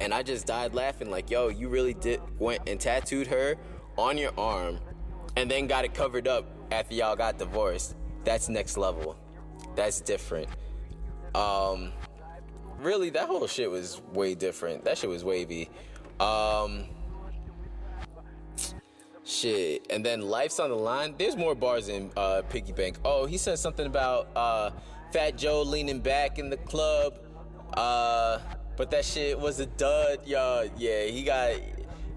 and 0.00 0.14
I 0.14 0.22
just 0.22 0.46
died 0.46 0.72
laughing. 0.72 1.10
Like, 1.10 1.30
"Yo, 1.30 1.48
you 1.48 1.68
really 1.68 1.94
did 1.94 2.20
went 2.38 2.68
and 2.68 2.78
tattooed 2.78 3.26
her 3.26 3.56
on 3.96 4.16
your 4.18 4.32
arm, 4.38 4.78
and 5.36 5.50
then 5.50 5.66
got 5.66 5.84
it 5.84 5.94
covered 5.94 6.28
up 6.28 6.46
after 6.70 6.94
y'all 6.94 7.16
got 7.16 7.38
divorced. 7.38 7.96
That's 8.22 8.48
next 8.48 8.76
level. 8.76 9.16
That's 9.74 10.00
different." 10.00 10.48
Um, 11.38 11.92
really, 12.80 13.10
that 13.10 13.28
whole 13.28 13.46
shit 13.46 13.70
was 13.70 14.02
way 14.12 14.34
different. 14.34 14.84
That 14.84 14.98
shit 14.98 15.08
was 15.08 15.24
wavy. 15.24 15.70
Um, 16.18 16.84
shit. 19.24 19.86
And 19.88 20.04
then 20.04 20.22
Life's 20.22 20.58
on 20.58 20.70
the 20.70 20.76
Line. 20.76 21.14
There's 21.16 21.36
more 21.36 21.54
bars 21.54 21.88
in 21.88 22.10
uh, 22.16 22.42
Piggy 22.48 22.72
Bank. 22.72 22.98
Oh, 23.04 23.26
he 23.26 23.38
said 23.38 23.58
something 23.58 23.86
about 23.86 24.28
uh, 24.34 24.70
Fat 25.12 25.38
Joe 25.38 25.62
leaning 25.62 26.00
back 26.00 26.38
in 26.40 26.50
the 26.50 26.56
club. 26.56 27.20
Uh, 27.74 28.40
but 28.76 28.90
that 28.90 29.04
shit 29.04 29.38
was 29.38 29.60
a 29.60 29.66
dud, 29.66 30.26
y'all. 30.26 30.68
Yeah, 30.76 31.04
he 31.04 31.22
got. 31.22 31.52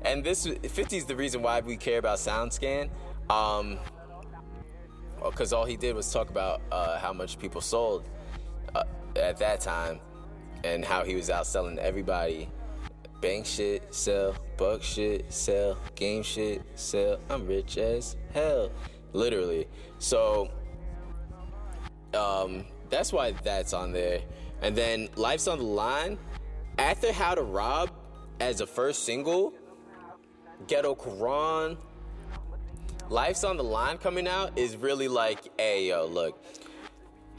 And 0.03 0.24
this 0.24 0.47
50 0.47 0.97
is 0.97 1.05
the 1.05 1.15
reason 1.15 1.43
why 1.43 1.59
we 1.59 1.78
care 1.78 1.99
about 1.99 2.17
SoundScan. 2.17 2.89
Um, 3.30 3.78
because 5.24 5.53
all 5.53 5.65
he 5.65 5.78
did 5.78 5.95
was 5.95 6.11
talk 6.11 6.32
about 6.32 6.61
uh, 6.72 6.97
how 6.97 7.13
much 7.13 7.38
people 7.38 7.61
sold 7.61 8.09
at 9.16 9.38
that 9.38 9.62
time 9.62 9.99
and 10.64 10.86
how 10.86 11.03
he 11.03 11.16
was 11.16 11.30
outselling 11.30 11.78
everybody. 11.78 12.49
Bank 13.22 13.45
shit, 13.45 13.93
sell, 13.93 14.36
buck 14.57 14.82
shit, 14.82 15.32
sell, 15.32 15.78
game 15.95 16.24
shit, 16.24 16.64
sell. 16.76 17.20
I'm 17.30 17.45
rich 17.45 17.78
as 17.78 18.16
hell, 18.34 18.72
literally. 19.14 19.68
So, 19.99 20.49
um, 22.14 22.66
that's 22.89 23.14
why 23.14 23.32
that's 23.32 23.74
on 23.74 23.91
there. 23.91 24.22
And 24.62 24.76
then 24.76 25.07
Life's 25.16 25.47
on 25.47 25.59
the 25.59 25.64
Line. 25.64 26.18
After 26.78 27.12
How 27.12 27.36
to 27.36 27.43
Rob 27.43 27.91
as 28.39 28.62
a 28.62 28.68
first 28.68 29.03
single, 29.03 29.53
Ghetto 30.68 30.95
Quran, 30.95 31.78
Life's 33.09 33.43
on 33.43 33.57
the 33.57 33.64
Line 33.64 33.97
coming 33.97 34.28
out 34.28 34.57
is 34.57 34.78
really 34.78 35.07
like, 35.07 35.49
hey, 35.59 35.89
yo, 35.89 36.05
look. 36.05 36.43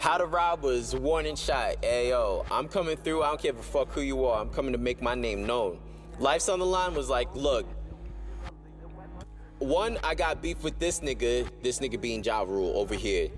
How 0.02 0.18
to 0.18 0.26
Rob 0.26 0.62
was 0.62 0.96
warning 0.96 1.36
shot. 1.36 1.76
Hey, 1.80 2.08
yo, 2.08 2.44
I'm 2.50 2.66
coming 2.66 2.96
through. 2.96 3.22
I 3.22 3.28
don't 3.28 3.40
give 3.40 3.56
a 3.56 3.62
fuck 3.62 3.92
who 3.92 4.00
you 4.00 4.24
are. 4.24 4.40
I'm 4.40 4.48
coming 4.48 4.72
to 4.72 4.78
make 4.78 5.00
my 5.00 5.14
name 5.14 5.46
known. 5.46 5.78
Life's 6.18 6.48
on 6.48 6.58
the 6.58 6.66
Line 6.66 6.92
was 6.92 7.08
like, 7.08 7.32
look, 7.36 7.64
one, 9.60 9.98
I 10.02 10.16
got 10.16 10.42
beef 10.42 10.64
with 10.64 10.76
this 10.80 10.98
nigga. 10.98 11.48
This 11.62 11.78
nigga 11.78 12.00
being 12.00 12.24
Ja 12.24 12.40
Rule 12.40 12.76
over 12.76 12.96
here. 12.96 13.28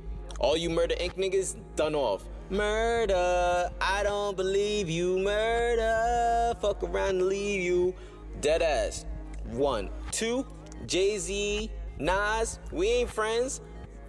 All 0.41 0.57
you 0.57 0.71
Murder 0.71 0.95
Inc. 0.95 1.17
niggas, 1.17 1.55
done 1.77 1.95
off. 1.95 2.25
Murder, 2.49 3.71
I 3.79 4.03
don't 4.03 4.35
believe 4.35 4.89
you. 4.89 5.19
Murder, 5.19 6.55
fuck 6.63 6.83
around 6.83 7.11
and 7.11 7.27
leave 7.27 7.61
you. 7.61 7.95
Dead 8.41 8.63
ass. 8.63 9.05
One. 9.51 9.91
Two, 10.13 10.47
Jay 10.87 11.19
Z, 11.19 11.71
Nas, 11.99 12.59
we 12.73 12.89
ain't 12.89 13.11
friends. 13.11 13.61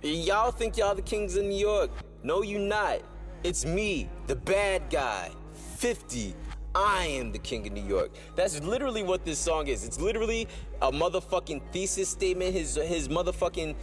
Y'all 0.01 0.51
think 0.51 0.77
y'all 0.77 0.95
the 0.95 1.01
kings 1.01 1.35
of 1.35 1.43
New 1.43 1.57
York. 1.57 1.91
No, 2.25 2.41
you 2.41 2.57
not. 2.57 3.01
It's 3.43 3.67
me, 3.67 4.09
the 4.25 4.35
bad 4.35 4.89
guy. 4.89 5.29
50. 5.77 6.33
I 6.73 7.05
am 7.05 7.31
the 7.31 7.37
king 7.37 7.67
of 7.67 7.73
New 7.73 7.83
York. 7.83 8.09
That's 8.35 8.63
literally 8.63 9.03
what 9.03 9.23
this 9.23 9.37
song 9.37 9.67
is. 9.67 9.85
It's 9.85 9.99
literally 10.01 10.47
a 10.81 10.91
motherfucking 10.91 11.61
thesis 11.71 12.09
statement, 12.09 12.55
his 12.55 12.75
his 12.75 13.09
motherfucking 13.09 13.75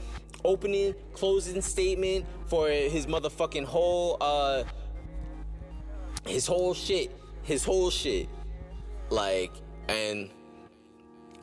opening, 0.45 0.97
closing 1.13 1.63
statement 1.63 2.27
for 2.47 2.69
his 2.69 3.07
motherfucking 3.07 3.65
whole 3.65 4.17
uh 4.21 4.65
his 6.27 6.45
whole 6.45 6.75
shit. 6.75 7.13
His 7.45 7.65
whole 7.65 7.91
shit. 7.91 8.29
Like 9.09 9.53
and 9.89 10.31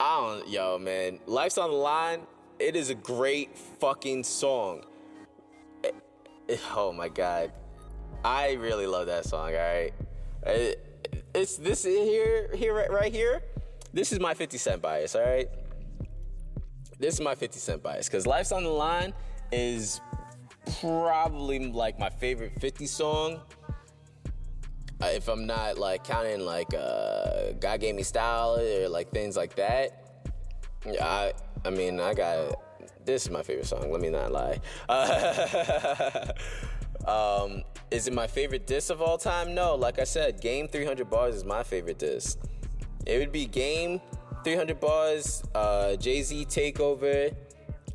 I 0.02 0.20
don't 0.20 0.50
yo 0.50 0.78
man, 0.78 1.20
Life's 1.28 1.58
on 1.58 1.70
the 1.70 1.78
line. 1.78 2.28
It 2.60 2.76
is 2.76 2.89
a 2.89 2.95
great 2.95 3.58
fucking 3.58 4.26
song. 4.26 4.84
Oh 6.76 6.91
my 6.91 7.10
god. 7.10 7.52
I 8.24 8.54
really 8.54 8.88
love 8.88 9.06
that 9.08 9.26
song, 9.26 9.52
alright? 9.54 9.93
It- 10.45 10.86
It's 11.34 11.58
this 11.58 11.84
here, 11.84 12.50
here, 12.56 12.74
right- 12.74 12.91
right 12.91 13.12
here. 13.14 13.41
This 13.93 14.12
is 14.12 14.20
my 14.20 14.34
50 14.34 14.58
Cent 14.58 14.82
bias, 14.82 15.16
alright? 15.16 15.47
This 17.00 17.14
is 17.16 17.22
my 17.22 17.36
50 17.36 17.60
Cent 17.60 17.84
bias 17.84 18.08
because 18.08 18.26
Life's 18.28 18.52
on 18.52 18.64
the 18.64 18.70
Line 18.70 19.14
is 19.52 20.02
probably 20.82 21.72
like 21.72 21.97
my 22.00 22.10
favorite 22.10 22.54
50 22.60 22.86
song. 22.86 23.41
Uh, 25.02 25.06
if 25.14 25.30
I'm 25.30 25.45
not 25.47 25.78
like 25.78 26.04
counting 26.04 26.41
like 26.41 26.74
uh, 26.74 27.54
God 27.60 27.80
Gave 27.80 27.95
Me 27.95 28.04
Style 28.04 28.58
or 28.60 28.89
like 28.89 29.12
things 29.12 29.38
like 29.38 29.56
that. 29.56 30.22
I, 30.86 31.34
I 31.64 31.70
mean, 31.70 32.00
I 32.00 32.14
got 32.14 32.62
this 33.10 33.24
is 33.24 33.30
my 33.32 33.43
favorite 33.43 33.66
song. 33.66 33.91
Let 33.91 34.01
me 34.01 34.10
not 34.10 34.32
lie. 34.32 34.60
um, 37.07 37.64
is 37.91 38.07
it 38.07 38.14
my 38.14 38.28
favorite 38.28 38.68
diss 38.68 38.89
of 38.89 39.01
all 39.01 39.18
time? 39.18 39.55
No. 39.55 39.76
Like 39.76 39.99
I 39.99 40.03
said, 40.03 40.41
Game 40.41 40.68
300 40.68 41.10
bars 41.10 41.36
is 41.36 41.45
my 41.45 41.64
favorite 41.64 41.99
diss. 41.99 42.38
It 43.05 43.18
would 43.18 43.32
be 43.32 43.45
Game 43.45 43.99
300 44.43 44.80
bars, 44.80 45.43
uh, 45.55 45.95
Jay 45.95 46.22
Z 46.22 46.45
Takeover, 46.45 47.34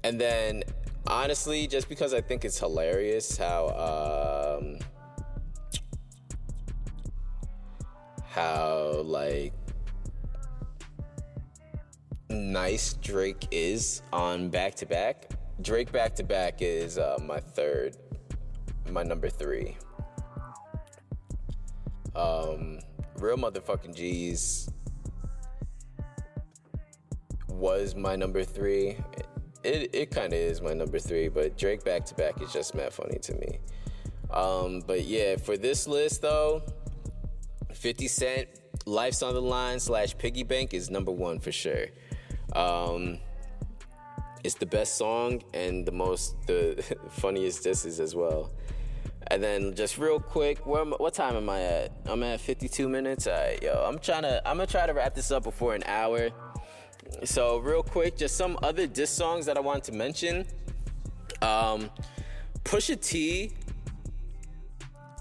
and 0.03 0.21
then 0.21 0.65
honestly, 1.07 1.67
just 1.67 1.89
because 1.89 2.13
I 2.13 2.21
think 2.21 2.45
it's 2.45 2.59
hilarious 2.59 3.37
how 3.37 4.59
um, 4.61 4.79
how 8.27 9.03
like 9.05 9.53
nice 12.35 12.95
Drake 12.95 13.49
is 13.51 14.03
on 14.13 14.51
back 14.51 14.75
to 14.77 14.87
back. 14.87 15.31
Drake 15.63 15.93
back 15.93 16.15
to 16.17 16.25
back 16.25 16.61
is 16.61 16.99
uh, 16.99 17.19
my 17.25 17.39
third, 17.39 17.97
my 18.91 19.03
number 19.03 19.29
three. 19.29 19.77
Um, 22.15 22.81
real 23.19 23.37
motherfucking 23.37 23.95
G's 23.95 24.69
was 27.49 27.95
my 27.95 28.17
number 28.17 28.45
three. 28.45 28.97
It 29.63 29.91
it 29.95 30.11
kind 30.11 30.33
of 30.33 30.39
is 30.39 30.61
my 30.61 30.75
number 30.75 30.99
three, 30.99 31.29
but 31.29 31.57
Drake 31.57 31.85
back 31.85 32.05
to 32.07 32.15
back 32.15 32.41
is 32.43 32.53
just 32.53 32.75
mad 32.75 32.93
funny 32.93 33.19
to 33.21 33.35
me. 33.35 33.59
Um, 34.31 34.83
but 34.87 35.05
yeah, 35.05 35.37
for 35.37 35.57
this 35.57 35.87
list 35.87 36.23
though, 36.23 36.63
50 37.73 38.09
Cent, 38.09 38.49
Life's 38.87 39.23
on 39.23 39.35
the 39.35 39.43
Line 39.43 39.79
slash 39.79 40.17
Piggy 40.17 40.43
Bank 40.43 40.75
is 40.75 40.91
number 40.91 41.13
one 41.13 41.39
for 41.39 41.53
sure. 41.53 41.87
Um, 42.55 43.19
it's 44.45 44.55
the 44.55 44.67
best 44.67 44.97
song 44.97 45.43
and 45.55 45.87
the 45.87 45.93
most, 45.93 46.37
the 46.47 46.85
funniest 47.11 47.63
disses 47.65 47.99
as 47.99 48.15
well. 48.15 48.53
And 49.29 49.43
then 49.43 49.75
just 49.75 49.97
real 49.97 50.21
quick, 50.21 50.67
where 50.67 50.83
am, 50.83 50.93
what 50.93 51.15
time 51.15 51.35
am 51.35 51.49
I 51.49 51.63
at? 51.63 51.93
I'm 52.05 52.23
at 52.23 52.41
52 52.41 52.89
minutes. 52.89 53.27
All 53.27 53.33
right, 53.33 53.61
yo, 53.63 53.85
I'm 53.87 53.99
trying 53.99 54.23
to, 54.23 54.47
I'm 54.47 54.59
gonna 54.59 54.67
try 54.67 54.87
to 54.87 54.93
wrap 54.93 55.15
this 55.15 55.31
up 55.31 55.45
before 55.45 55.75
an 55.75 55.83
hour. 55.87 56.31
So 57.25 57.59
real 57.59 57.83
quick, 57.83 58.17
just 58.17 58.37
some 58.37 58.59
other 58.63 58.87
diss 58.87 59.11
songs 59.11 59.47
that 59.47 59.57
I 59.57 59.61
wanted 59.61 59.85
to 59.85 59.93
mention. 59.93 60.47
Um, 61.41 61.91
Pusha 62.65 63.01
T 63.01 63.53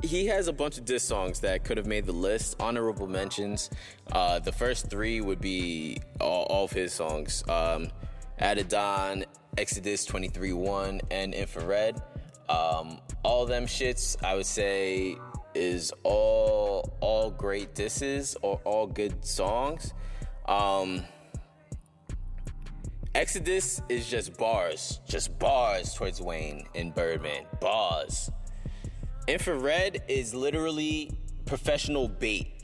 he 0.04 0.28
has 0.28 0.48
a 0.48 0.54
bunch 0.54 0.78
of 0.78 0.86
diss 0.86 1.04
songs 1.04 1.40
that 1.40 1.64
could 1.64 1.78
have 1.78 1.88
made 1.88 2.06
the 2.06 2.14
list. 2.14 2.58
Honorable 2.60 3.08
mentions. 3.08 3.70
Uh, 4.12 4.40
the 4.40 4.52
first 4.52 4.90
three 4.90 5.22
would 5.22 5.40
be 5.40 5.98
all, 6.20 6.44
all 6.44 6.66
of 6.66 6.72
his 6.72 6.94
songs. 6.94 7.44
Um, 7.48 7.88
Adidon, 8.40 9.24
Exodus 9.58 10.06
23-1, 10.06 11.02
and 11.10 11.34
Infrared. 11.34 12.02
Um, 12.50 13.00
all 13.24 13.46
them 13.46 13.66
shits, 13.66 14.22
I 14.22 14.36
would 14.36 14.46
say, 14.46 15.18
is 15.56 15.94
all 16.04 16.94
all 17.00 17.32
great 17.32 17.74
disses 17.74 18.36
or 18.42 18.60
all 18.66 18.88
good 18.88 19.24
songs. 19.26 19.94
Um, 20.48 21.06
Exodus 23.16 23.82
is 23.88 24.10
just 24.10 24.38
bars, 24.38 25.00
just 25.08 25.38
bars 25.40 25.94
towards 25.94 26.20
Wayne 26.20 26.66
and 26.76 26.94
Birdman. 26.94 27.46
Bars. 27.62 28.30
Infrared 29.28 30.04
is 30.10 30.34
literally 30.36 31.12
professional 31.46 32.10
bait. 32.10 32.62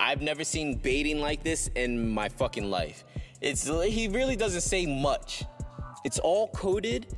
I've 0.00 0.20
never 0.20 0.42
seen 0.42 0.74
baiting 0.78 1.20
like 1.20 1.44
this 1.44 1.68
in 1.76 2.10
my 2.10 2.28
fucking 2.28 2.68
life. 2.68 3.04
It's 3.40 3.66
he 3.68 4.08
really 4.08 4.34
doesn't 4.34 4.62
say 4.62 4.84
much. 4.86 5.44
It's 6.04 6.18
all 6.18 6.48
coded 6.48 7.14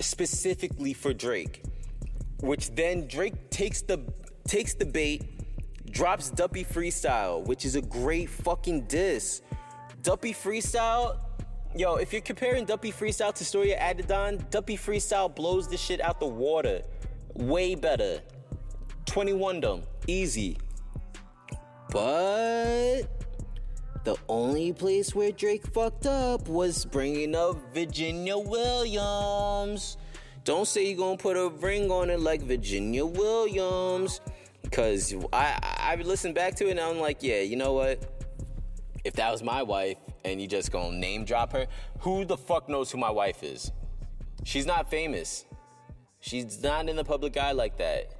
specifically 0.00 0.92
for 0.92 1.12
Drake, 1.12 1.62
which 2.40 2.74
then 2.74 3.06
Drake 3.06 3.50
takes 3.50 3.82
the 3.82 4.00
takes 4.46 4.74
the 4.74 4.86
bait, 4.86 5.22
drops 5.90 6.30
Duppy 6.30 6.64
Freestyle, 6.64 7.46
which 7.46 7.64
is 7.64 7.76
a 7.76 7.82
great 7.82 8.28
fucking 8.28 8.86
diss. 8.86 9.42
Duppy 10.02 10.32
Freestyle, 10.32 11.18
yo, 11.76 11.96
if 11.96 12.12
you're 12.12 12.22
comparing 12.22 12.64
Duppy 12.64 12.90
Freestyle 12.90 13.34
to 13.34 13.44
Story 13.44 13.74
Adidon, 13.78 14.50
Duppy 14.50 14.76
Freestyle 14.76 15.32
blows 15.32 15.68
this 15.68 15.80
shit 15.80 16.00
out 16.00 16.18
the 16.18 16.26
water. 16.26 16.82
Way 17.38 17.76
better. 17.76 18.20
21 19.06 19.60
them. 19.60 19.82
Easy. 20.08 20.58
But 21.90 23.04
the 24.04 24.16
only 24.28 24.72
place 24.72 25.14
where 25.14 25.30
Drake 25.30 25.66
fucked 25.68 26.06
up 26.06 26.48
was 26.48 26.84
bringing 26.84 27.36
up 27.36 27.56
Virginia 27.72 28.36
Williams. 28.36 29.96
Don't 30.42 30.66
say 30.66 30.88
you're 30.88 30.98
gonna 30.98 31.16
put 31.16 31.36
a 31.36 31.48
ring 31.48 31.90
on 31.92 32.10
it 32.10 32.18
like 32.18 32.42
Virginia 32.42 33.06
Williams. 33.06 34.20
Cause 34.72 35.14
I 35.32 35.58
I 35.62 35.94
listened 36.02 36.34
back 36.34 36.56
to 36.56 36.66
it 36.66 36.72
and 36.72 36.80
I'm 36.80 36.98
like, 36.98 37.22
yeah, 37.22 37.40
you 37.40 37.56
know 37.56 37.72
what? 37.72 38.02
If 39.04 39.14
that 39.14 39.30
was 39.30 39.44
my 39.44 39.62
wife 39.62 39.98
and 40.24 40.40
you 40.40 40.48
just 40.48 40.72
gonna 40.72 40.96
name 40.96 41.24
drop 41.24 41.52
her, 41.52 41.66
who 42.00 42.24
the 42.24 42.36
fuck 42.36 42.68
knows 42.68 42.90
who 42.90 42.98
my 42.98 43.10
wife 43.10 43.44
is? 43.44 43.70
She's 44.44 44.66
not 44.66 44.90
famous. 44.90 45.44
She's 46.20 46.62
not 46.62 46.88
in 46.88 46.96
the 46.96 47.04
public 47.04 47.36
eye 47.36 47.52
like 47.52 47.78
that. 47.78 48.12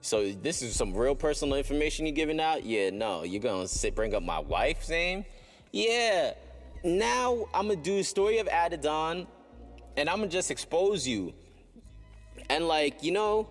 So 0.00 0.30
this 0.30 0.62
is 0.62 0.76
some 0.76 0.94
real 0.94 1.14
personal 1.14 1.56
information 1.56 2.06
you're 2.06 2.14
giving 2.14 2.40
out? 2.40 2.64
Yeah, 2.64 2.90
no. 2.90 3.24
You're 3.24 3.42
gonna 3.42 3.66
sit 3.66 3.94
bring 3.94 4.14
up 4.14 4.22
my 4.22 4.38
wife's 4.38 4.88
name? 4.88 5.24
Yeah. 5.72 6.34
Now 6.84 7.46
I'm 7.52 7.68
gonna 7.68 7.82
do 7.82 8.02
story 8.02 8.38
of 8.38 8.46
Adidon 8.46 9.26
and 9.96 10.08
I'm 10.08 10.18
gonna 10.18 10.28
just 10.28 10.50
expose 10.50 11.06
you. 11.06 11.34
And 12.48 12.68
like, 12.68 13.02
you 13.02 13.10
know, 13.10 13.48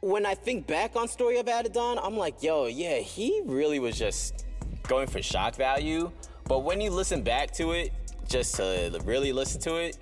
when 0.00 0.26
I 0.26 0.34
think 0.34 0.66
back 0.66 0.96
on 0.96 1.08
Story 1.08 1.38
of 1.38 1.46
Adidon, 1.46 1.98
I'm 2.02 2.16
like, 2.16 2.42
yo, 2.42 2.66
yeah, 2.66 2.98
he 2.98 3.42
really 3.46 3.78
was 3.78 3.96
just 3.96 4.44
going 4.82 5.06
for 5.06 5.22
shock 5.22 5.54
value. 5.54 6.10
But 6.46 6.58
when 6.58 6.80
you 6.80 6.90
listen 6.90 7.22
back 7.22 7.52
to 7.52 7.72
it, 7.72 7.90
just 8.28 8.56
to 8.56 9.00
really 9.04 9.32
listen 9.32 9.60
to 9.62 9.76
it, 9.76 9.96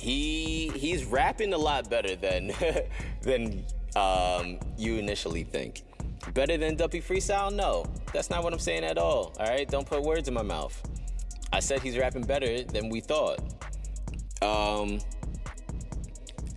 he 0.00 0.70
he's 0.74 1.04
rapping 1.04 1.52
a 1.52 1.58
lot 1.58 1.90
better 1.90 2.16
than 2.16 2.52
than 3.22 3.64
um, 3.96 4.58
you 4.78 4.96
initially 4.96 5.44
think. 5.44 5.82
Better 6.32 6.56
than 6.56 6.76
Duppy 6.76 7.00
Freestyle? 7.00 7.52
No, 7.52 7.84
that's 8.12 8.30
not 8.30 8.42
what 8.42 8.52
I'm 8.52 8.58
saying 8.58 8.84
at 8.84 8.98
all. 8.98 9.34
All 9.38 9.46
right, 9.46 9.68
don't 9.68 9.86
put 9.86 10.02
words 10.02 10.28
in 10.28 10.34
my 10.34 10.42
mouth. 10.42 10.80
I 11.52 11.60
said 11.60 11.82
he's 11.82 11.98
rapping 11.98 12.22
better 12.22 12.62
than 12.62 12.88
we 12.88 13.00
thought. 13.00 13.40
Um, 14.42 15.00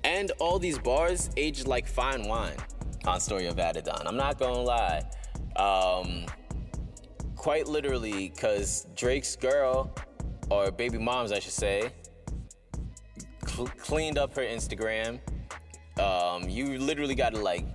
and 0.04 0.32
all 0.40 0.60
these 0.60 0.78
bars 0.78 1.30
aged 1.36 1.68
like 1.68 1.88
fine 1.88 2.28
wine 2.28 2.58
on 3.06 3.20
Story 3.20 3.48
of 3.48 3.56
Adidon. 3.56 4.04
I'm 4.06 4.18
not 4.18 4.40
gonna 4.40 4.62
lie. 4.62 5.04
Um, 5.56 6.26
quite 7.36 7.68
literally, 7.68 8.30
because 8.30 8.88
Drake's 8.96 9.36
girl, 9.36 9.94
or 10.50 10.72
baby 10.72 10.98
moms, 10.98 11.32
I 11.32 11.40
should 11.40 11.52
say, 11.54 11.92
cl- 13.54 13.68
cleaned 13.78 14.18
up 14.18 14.36
her 14.36 14.42
Instagram. 14.42 15.20
Um, 16.00 16.50
you 16.50 16.80
literally 16.80 17.16
got 17.16 17.34
to 17.34 17.42
like 17.42 17.66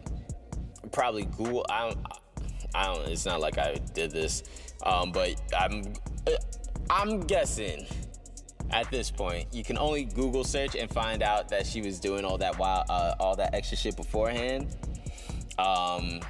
probably 0.93 1.25
Google. 1.25 1.65
I 1.71 1.89
don't. 1.89 2.07
I 2.75 2.87
don't. 2.87 3.09
It's 3.09 3.25
not 3.25 3.41
like 3.41 3.59
I 3.59 3.75
did 3.95 4.11
this, 4.11 4.43
um, 4.83 5.13
but 5.13 5.41
I'm. 5.57 5.93
I'm 6.91 7.21
guessing 7.21 7.87
at 8.71 8.91
this 8.91 9.11
point 9.11 9.47
you 9.53 9.65
can 9.65 9.79
only 9.79 10.05
Google 10.05 10.45
search 10.45 10.75
and 10.75 10.91
find 10.91 11.23
out 11.23 11.49
that 11.49 11.67
she 11.67 11.81
was 11.81 12.01
doing 12.01 12.25
all 12.25 12.39
that 12.39 12.59
wild, 12.59 12.87
uh, 12.89 13.15
all 13.21 13.37
that 13.37 13.55
extra 13.55 13.77
shit 13.77 13.97
beforehand. 13.97 14.77
Um, 15.59 16.21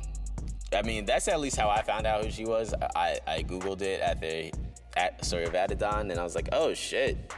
I 0.72 0.82
mean, 0.84 1.04
that's 1.04 1.28
at 1.28 1.40
least 1.40 1.56
how 1.56 1.68
I 1.68 1.82
found 1.82 2.06
out 2.06 2.24
who 2.24 2.30
she 2.30 2.44
was. 2.44 2.74
I, 2.94 3.18
I 3.26 3.42
googled 3.42 3.82
it 3.82 4.00
at 4.00 4.20
the 4.20 4.52
at 4.96 5.24
story 5.24 5.44
of 5.44 5.52
Adidon, 5.52 6.10
and 6.10 6.18
I 6.18 6.24
was 6.24 6.34
like, 6.34 6.48
oh 6.52 6.74
shit, 6.74 7.32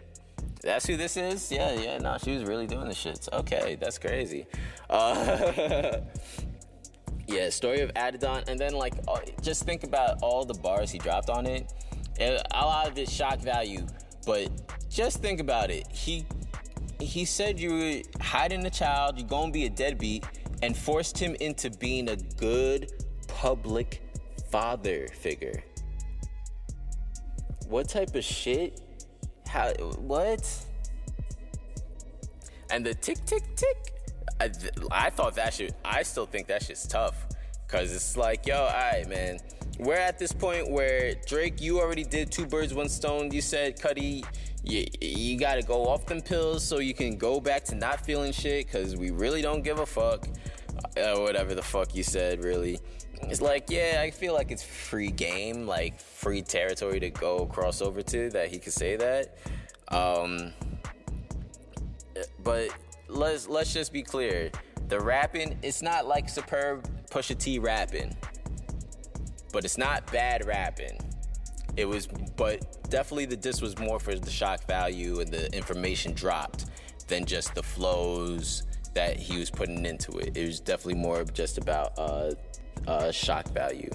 that's 0.62 0.86
who 0.86 0.96
this 0.96 1.16
is. 1.16 1.50
Yeah, 1.50 1.72
yeah. 1.72 1.98
No, 1.98 2.18
she 2.22 2.32
was 2.32 2.44
really 2.44 2.66
doing 2.66 2.86
the 2.86 2.94
shits. 2.94 3.32
Okay, 3.32 3.76
that's 3.80 3.98
crazy. 3.98 4.46
Uh, 4.88 6.00
yeah, 7.26 7.48
story 7.48 7.80
of 7.80 7.92
Adidon, 7.94 8.46
and 8.48 8.58
then 8.58 8.74
like 8.74 8.94
uh, 9.08 9.20
just 9.40 9.64
think 9.64 9.84
about 9.84 10.22
all 10.22 10.44
the 10.44 10.54
bars 10.54 10.90
he 10.90 10.98
dropped 10.98 11.30
on 11.30 11.46
it. 11.46 11.72
And 12.18 12.42
a 12.50 12.64
lot 12.64 12.88
of 12.88 12.98
it's 12.98 13.10
shock 13.10 13.40
value, 13.40 13.86
but 14.26 14.50
just 14.90 15.22
think 15.22 15.40
about 15.40 15.70
it. 15.70 15.86
He 15.90 16.26
he 17.00 17.24
said 17.24 17.58
you 17.58 17.72
were 17.72 18.02
hiding 18.20 18.64
a 18.66 18.70
child, 18.70 19.18
you're 19.18 19.28
gonna 19.28 19.50
be 19.50 19.64
a 19.64 19.70
deadbeat, 19.70 20.24
and 20.62 20.76
forced 20.76 21.16
him 21.16 21.34
into 21.40 21.70
being 21.70 22.10
a 22.10 22.16
good 22.16 22.92
public 23.28 24.02
father 24.50 25.06
figure. 25.08 25.62
What 27.68 27.88
type 27.88 28.14
of 28.14 28.24
shit? 28.24 28.80
How? 29.50 29.72
What? 29.98 30.48
And 32.70 32.86
the 32.86 32.94
tick, 32.94 33.24
tick, 33.26 33.42
tick. 33.56 33.92
I, 34.40 34.48
I 34.92 35.10
thought 35.10 35.34
that 35.34 35.54
shit. 35.54 35.74
I 35.84 36.04
still 36.04 36.26
think 36.26 36.46
that 36.46 36.62
shit's 36.62 36.86
tough, 36.86 37.26
cause 37.66 37.92
it's 37.92 38.16
like, 38.16 38.46
yo, 38.46 38.54
alright, 38.54 39.08
man. 39.08 39.40
We're 39.80 39.96
at 39.96 40.20
this 40.20 40.30
point 40.30 40.70
where 40.70 41.14
Drake, 41.26 41.60
you 41.60 41.80
already 41.80 42.04
did 42.04 42.30
two 42.30 42.46
birds, 42.46 42.72
one 42.74 42.88
stone. 42.88 43.32
You 43.32 43.40
said, 43.40 43.76
Cudi, 43.76 44.24
you, 44.62 44.86
you 45.00 45.36
gotta 45.36 45.62
go 45.62 45.88
off 45.88 46.06
them 46.06 46.20
pills 46.20 46.64
so 46.64 46.78
you 46.78 46.94
can 46.94 47.16
go 47.16 47.40
back 47.40 47.64
to 47.64 47.74
not 47.74 48.06
feeling 48.06 48.30
shit, 48.30 48.70
cause 48.70 48.96
we 48.96 49.10
really 49.10 49.42
don't 49.42 49.64
give 49.64 49.80
a 49.80 49.86
fuck. 49.86 50.28
Uh, 50.96 51.18
whatever 51.18 51.56
the 51.56 51.62
fuck 51.62 51.92
you 51.96 52.04
said, 52.04 52.44
really. 52.44 52.78
It's 53.22 53.40
like, 53.40 53.70
yeah, 53.70 54.00
I 54.02 54.10
feel 54.10 54.34
like 54.34 54.50
it's 54.50 54.62
free 54.62 55.10
game, 55.10 55.66
like 55.66 56.00
free 56.00 56.42
territory 56.42 57.00
to 57.00 57.10
go 57.10 57.46
cross 57.46 57.80
over 57.80 58.02
to 58.02 58.30
that 58.30 58.48
he 58.48 58.58
could 58.58 58.72
say 58.72 58.96
that. 58.96 59.36
Um, 59.88 60.52
but 62.42 62.68
let's 63.08 63.48
let's 63.48 63.72
just 63.72 63.92
be 63.92 64.02
clear. 64.02 64.50
The 64.88 64.98
rapping, 64.98 65.58
it's 65.62 65.82
not 65.82 66.06
like 66.06 66.28
superb 66.28 66.88
Pusha 67.10 67.38
T 67.38 67.58
rapping, 67.58 68.16
but 69.52 69.64
it's 69.64 69.78
not 69.78 70.10
bad 70.10 70.46
rapping. 70.46 70.98
It 71.76 71.84
was, 71.84 72.08
but 72.36 72.90
definitely 72.90 73.26
the 73.26 73.36
disc 73.36 73.62
was 73.62 73.78
more 73.78 74.00
for 74.00 74.16
the 74.16 74.30
shock 74.30 74.66
value 74.66 75.20
and 75.20 75.30
the 75.30 75.52
information 75.54 76.12
dropped 76.12 76.66
than 77.06 77.24
just 77.24 77.54
the 77.54 77.62
flows 77.62 78.64
that 78.94 79.16
he 79.16 79.38
was 79.38 79.50
putting 79.50 79.86
into 79.86 80.18
it. 80.18 80.36
It 80.36 80.46
was 80.46 80.60
definitely 80.60 81.00
more 81.00 81.24
just 81.24 81.58
about 81.58 81.92
uh, 81.96 82.32
uh, 82.86 83.10
shock 83.10 83.48
value. 83.48 83.90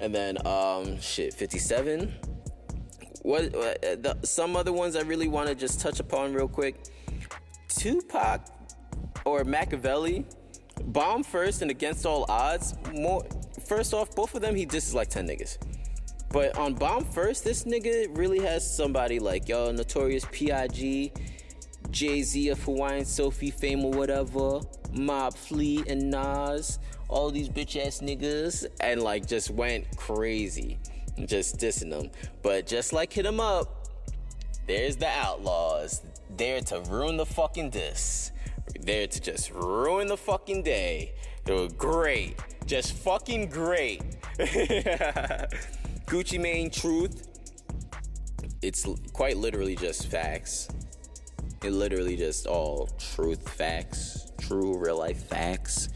And 0.00 0.14
then, 0.14 0.46
um, 0.46 1.00
shit, 1.00 1.34
57. 1.34 2.12
What, 3.22 3.52
what 3.52 3.82
the, 3.82 4.16
some 4.22 4.56
other 4.56 4.72
ones 4.72 4.96
I 4.96 5.02
really 5.02 5.28
want 5.28 5.48
to 5.48 5.54
just 5.54 5.80
touch 5.80 6.00
upon 6.00 6.32
real 6.32 6.48
quick. 6.48 6.84
Tupac 7.68 8.46
or 9.24 9.44
Makaveli, 9.44 10.24
bomb 10.84 11.22
first 11.22 11.62
and 11.62 11.70
against 11.70 12.06
all 12.06 12.24
odds. 12.28 12.74
More 12.94 13.26
first 13.66 13.92
off, 13.92 14.14
both 14.14 14.34
of 14.34 14.40
them 14.40 14.54
he 14.54 14.64
disses 14.64 14.94
like 14.94 15.08
ten 15.08 15.26
niggas. 15.26 15.58
But 16.30 16.56
on 16.58 16.74
bomb 16.74 17.04
first, 17.04 17.44
this 17.44 17.64
nigga 17.64 18.16
really 18.16 18.38
has 18.40 18.68
somebody 18.76 19.18
like 19.18 19.48
yo, 19.48 19.72
Notorious 19.72 20.26
P.I.G., 20.30 21.12
Jay 21.90 22.22
Z 22.22 22.48
of 22.50 22.62
Hawaiian 22.62 23.04
Sophie 23.04 23.50
fame 23.50 23.84
or 23.84 23.92
whatever, 23.92 24.60
Mob 24.92 25.34
Fleet 25.34 25.88
and 25.88 26.10
Nas, 26.10 26.78
all 27.08 27.30
these 27.30 27.48
bitch 27.48 27.76
ass 27.84 28.00
niggas, 28.00 28.66
and 28.80 29.02
like 29.02 29.26
just 29.26 29.50
went 29.50 29.96
crazy, 29.96 30.78
just 31.26 31.58
dissing 31.58 31.90
them. 31.90 32.10
But 32.42 32.66
just 32.66 32.92
like 32.92 33.12
hit 33.12 33.24
them 33.24 33.40
up, 33.40 33.88
there's 34.66 34.96
the 34.96 35.08
outlaws 35.08 36.02
there 36.36 36.60
to 36.60 36.80
ruin 36.82 37.16
the 37.16 37.26
fucking 37.26 37.70
diss. 37.70 38.32
There 38.80 39.06
to 39.06 39.20
just 39.20 39.50
ruin 39.50 40.08
the 40.08 40.16
fucking 40.16 40.62
day. 40.62 41.14
They 41.44 41.54
were 41.54 41.68
great. 41.68 42.36
Just 42.66 42.92
fucking 42.92 43.48
great. 43.48 44.02
Gucci 46.06 46.38
Mane 46.38 46.70
Truth. 46.70 47.26
It's 48.60 48.86
quite 49.12 49.36
literally 49.38 49.76
just 49.76 50.08
facts. 50.10 50.68
It 51.64 51.72
literally 51.72 52.16
just 52.16 52.46
all 52.46 52.88
truth 52.98 53.48
facts, 53.48 54.30
true 54.38 54.78
real 54.78 54.98
life 54.98 55.24
facts. 55.24 55.88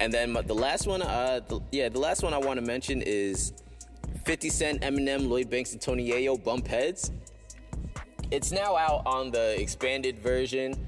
And 0.00 0.10
then 0.10 0.32
the 0.32 0.54
last 0.54 0.86
one, 0.86 1.02
uh, 1.02 1.40
the, 1.46 1.60
yeah, 1.72 1.90
the 1.90 1.98
last 1.98 2.22
one 2.22 2.32
I 2.32 2.38
want 2.38 2.58
to 2.58 2.64
mention 2.64 3.02
is 3.02 3.52
50 4.24 4.48
Cent, 4.48 4.80
Eminem, 4.80 5.28
Lloyd 5.28 5.50
Banks, 5.50 5.72
and 5.72 5.80
Tony 5.80 6.10
Yayo, 6.10 6.42
Bump 6.42 6.66
Heads. 6.66 7.12
It's 8.30 8.50
now 8.50 8.76
out 8.76 9.02
on 9.06 9.30
the 9.30 9.60
expanded 9.60 10.18
version 10.20 10.86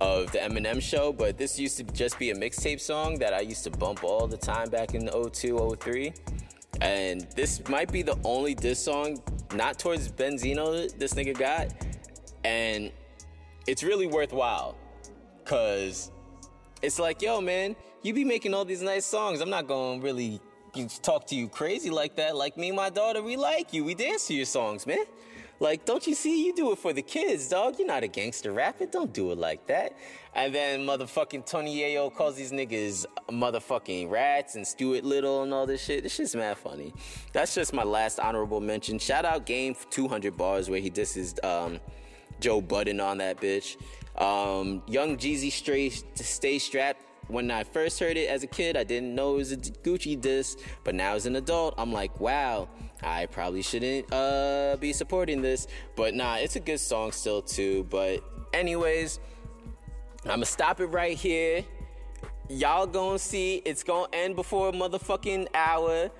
of 0.00 0.30
the 0.30 0.38
Eminem 0.38 0.80
show, 0.80 1.12
but 1.12 1.36
this 1.36 1.58
used 1.58 1.76
to 1.78 1.84
just 1.84 2.18
be 2.18 2.30
a 2.30 2.34
mixtape 2.34 2.80
song 2.80 3.18
that 3.18 3.34
I 3.34 3.40
used 3.40 3.64
to 3.64 3.70
bump 3.70 4.04
all 4.04 4.28
the 4.28 4.36
time 4.36 4.68
back 4.68 4.94
in 4.94 5.08
02, 5.08 5.76
03. 5.80 6.12
And 6.80 7.22
this 7.34 7.66
might 7.68 7.90
be 7.90 8.02
the 8.02 8.18
only 8.24 8.54
diss 8.54 8.84
song, 8.84 9.22
not 9.54 9.78
towards 9.78 10.10
Benzino, 10.10 10.96
this 10.98 11.14
nigga 11.14 11.36
got. 11.36 11.68
And 12.44 12.92
it's 13.66 13.82
really 13.82 14.06
worthwhile. 14.06 14.76
Cause 15.44 16.10
it's 16.82 16.98
like, 16.98 17.22
yo, 17.22 17.40
man, 17.40 17.74
you 18.02 18.12
be 18.12 18.24
making 18.24 18.54
all 18.54 18.64
these 18.64 18.82
nice 18.82 19.06
songs. 19.06 19.40
I'm 19.40 19.50
not 19.50 19.66
gonna 19.66 20.00
really 20.00 20.40
talk 21.02 21.26
to 21.28 21.34
you 21.34 21.48
crazy 21.48 21.90
like 21.90 22.16
that. 22.16 22.36
Like 22.36 22.56
me 22.56 22.68
and 22.68 22.76
my 22.76 22.90
daughter, 22.90 23.22
we 23.22 23.36
like 23.36 23.72
you. 23.72 23.84
We 23.84 23.94
dance 23.94 24.26
to 24.28 24.34
your 24.34 24.46
songs, 24.46 24.86
man. 24.86 25.04
Like, 25.60 25.84
don't 25.84 26.04
you 26.08 26.16
see? 26.16 26.44
You 26.44 26.52
do 26.56 26.72
it 26.72 26.78
for 26.78 26.92
the 26.92 27.02
kids, 27.02 27.48
dog. 27.48 27.76
You're 27.78 27.86
not 27.86 28.02
a 28.02 28.08
gangster 28.08 28.50
rapper. 28.50 28.84
Don't 28.86 29.12
do 29.12 29.30
it 29.30 29.38
like 29.38 29.64
that. 29.68 29.96
And 30.34 30.52
then 30.52 30.80
motherfucking 30.80 31.46
Tony 31.46 31.76
Yayo 31.78 32.12
calls 32.12 32.34
these 32.34 32.50
niggas 32.50 33.06
motherfucking 33.30 34.10
rats 34.10 34.56
and 34.56 34.66
Stuart 34.66 35.04
Little 35.04 35.44
and 35.44 35.54
all 35.54 35.64
this 35.64 35.84
shit. 35.84 36.02
This 36.02 36.16
shit's 36.16 36.34
mad 36.34 36.58
funny. 36.58 36.92
That's 37.32 37.54
just 37.54 37.72
my 37.72 37.84
last 37.84 38.18
honorable 38.18 38.60
mention. 38.60 38.98
Shout 38.98 39.24
out 39.24 39.46
Game 39.46 39.74
for 39.74 39.88
200 39.92 40.36
bars 40.36 40.68
where 40.68 40.80
he 40.80 40.90
disses 40.90 41.36
um, 41.44 41.78
Joe 42.40 42.60
Budden 42.60 42.98
on 42.98 43.18
that 43.18 43.40
bitch. 43.40 43.76
Um, 44.20 44.82
Young 44.88 45.16
Jeezy 45.16 45.52
straight 45.52 46.02
stay 46.16 46.58
strapped. 46.58 47.04
When 47.28 47.50
I 47.50 47.64
first 47.64 48.00
heard 48.00 48.16
it 48.16 48.28
as 48.28 48.42
a 48.42 48.46
kid, 48.46 48.76
I 48.76 48.84
didn't 48.84 49.14
know 49.14 49.34
it 49.34 49.36
was 49.38 49.52
a 49.52 49.56
Gucci 49.56 50.20
disc, 50.20 50.58
but 50.84 50.94
now 50.94 51.14
as 51.14 51.24
an 51.26 51.36
adult, 51.36 51.74
I'm 51.78 51.92
like, 51.92 52.20
wow, 52.20 52.68
I 53.02 53.26
probably 53.26 53.62
shouldn't 53.62 54.12
uh, 54.12 54.76
be 54.80 54.92
supporting 54.92 55.40
this. 55.40 55.66
But 55.96 56.14
nah, 56.14 56.36
it's 56.36 56.56
a 56.56 56.60
good 56.60 56.80
song 56.80 57.12
still 57.12 57.40
too. 57.40 57.84
But 57.84 58.22
anyways, 58.52 59.20
I'ma 60.26 60.44
stop 60.44 60.80
it 60.80 60.86
right 60.86 61.16
here. 61.16 61.64
Y'all 62.48 62.86
gonna 62.86 63.18
see 63.18 63.62
it's 63.64 63.82
gonna 63.82 64.08
end 64.12 64.36
before 64.36 64.68
a 64.68 64.72
motherfucking 64.72 65.48
hour 65.54 66.10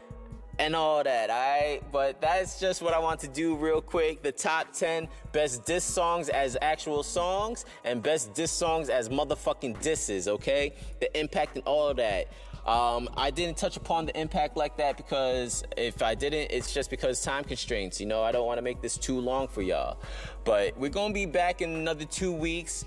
and 0.58 0.76
all 0.76 1.02
that, 1.02 1.30
alright? 1.30 1.82
But 1.92 2.20
that's 2.20 2.60
just 2.60 2.82
what 2.82 2.94
I 2.94 2.98
want 2.98 3.20
to 3.20 3.28
do 3.28 3.56
real 3.56 3.80
quick. 3.80 4.22
The 4.22 4.32
top 4.32 4.72
10 4.72 5.08
best 5.32 5.64
diss 5.64 5.84
songs 5.84 6.28
as 6.28 6.56
actual 6.60 7.02
songs 7.02 7.64
and 7.84 8.02
best 8.02 8.34
diss 8.34 8.50
songs 8.50 8.88
as 8.88 9.08
motherfucking 9.08 9.80
disses, 9.80 10.28
okay? 10.28 10.74
The 11.00 11.18
impact 11.18 11.56
and 11.56 11.64
all 11.66 11.88
of 11.88 11.96
that. 11.96 12.28
Um, 12.66 13.08
I 13.16 13.30
didn't 13.30 13.56
touch 13.56 13.76
upon 13.76 14.06
the 14.06 14.18
impact 14.18 14.56
like 14.56 14.76
that 14.76 14.96
because 14.96 15.64
if 15.76 16.00
I 16.00 16.14
didn't, 16.14 16.52
it's 16.52 16.72
just 16.72 16.90
because 16.90 17.20
time 17.22 17.42
constraints. 17.42 18.00
You 18.00 18.06
know, 18.06 18.22
I 18.22 18.30
don't 18.30 18.46
want 18.46 18.58
to 18.58 18.62
make 18.62 18.80
this 18.80 18.96
too 18.96 19.18
long 19.18 19.48
for 19.48 19.62
y'all. 19.62 19.98
But 20.44 20.78
we're 20.78 20.90
gonna 20.90 21.12
be 21.12 21.26
back 21.26 21.60
in 21.60 21.74
another 21.74 22.04
two 22.04 22.32
weeks. 22.32 22.84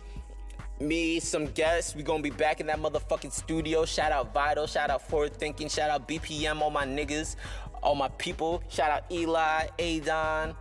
Me, 0.80 1.19
some 1.21 1.45
guests. 1.47 1.95
We're 1.95 2.03
gonna 2.03 2.21
be 2.21 2.30
back 2.30 2.59
in 2.59 2.67
that 2.67 2.80
motherfucking 2.80 3.32
studio. 3.32 3.86
Shout 3.86 4.11
out 4.11 4.34
Vital, 4.34 4.67
shout 4.67 4.89
out 4.89 5.07
Forward 5.07 5.34
Thinking, 5.38 5.69
shout 5.69 5.89
out 5.89 6.07
BPM, 6.07 6.59
all 6.61 6.69
my 6.69 6.86
niggas, 6.86 7.38
all 7.82 7.95
my 7.95 8.09
people. 8.09 8.61
Shout 8.67 8.91
out 8.91 9.09
Eli, 9.09 9.67
Adon, 9.80 10.53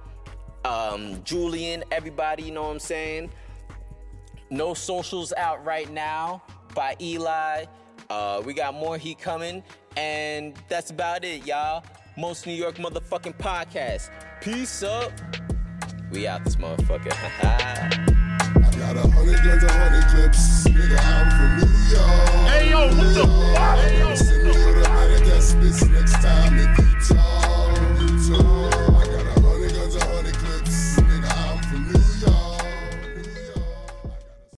um, 0.65 1.21
Julian, 1.25 1.83
everybody, 1.91 2.45
you 2.45 2.53
know 2.53 2.63
what 2.63 2.71
I'm 2.71 2.79
saying? 2.79 3.31
No 4.51 4.73
socials 4.73 5.33
out 5.37 5.65
right 5.65 5.91
now 5.91 6.43
by 6.75 6.95
Eli. 7.01 7.65
Uh, 8.09 8.41
we 8.45 8.55
got 8.55 8.75
more 8.75 8.97
heat 8.97 9.19
coming, 9.19 9.65
and 9.97 10.55
that's 10.69 10.91
about 10.91 11.25
it, 11.25 11.45
y'all. 11.45 11.85
most 12.17 12.47
New 12.47 12.53
York 12.53 12.77
motherfucking 12.77 13.37
podcast. 13.39 14.11
Peace 14.41 14.85
up. 14.85 15.11
We 16.13 16.29
out 16.29 16.45
this 16.45 16.55
motherfucker. 16.55 18.11
Got 18.85 18.97
a 18.97 19.09
hundred 19.13 19.43
guns, 19.43 19.65
a 19.65 19.73
hundred 19.73 20.05
clips. 20.09 20.65
Nigga, 20.69 20.99
I'm 21.01 21.31
from 21.31 21.57
New 21.57 21.73
York. 21.89 22.49
Hey, 22.51 22.69
yo, 22.69 22.81
what 22.89 23.15
the 23.15 23.25
fuck? 23.55 24.17
Send 24.19 24.45
me 24.45 24.53
to 24.53 24.59
the 24.59 24.89
man 24.91 25.25
that 25.25 25.43
spits 25.43 25.87
next 25.87 26.13
time. 26.21 26.84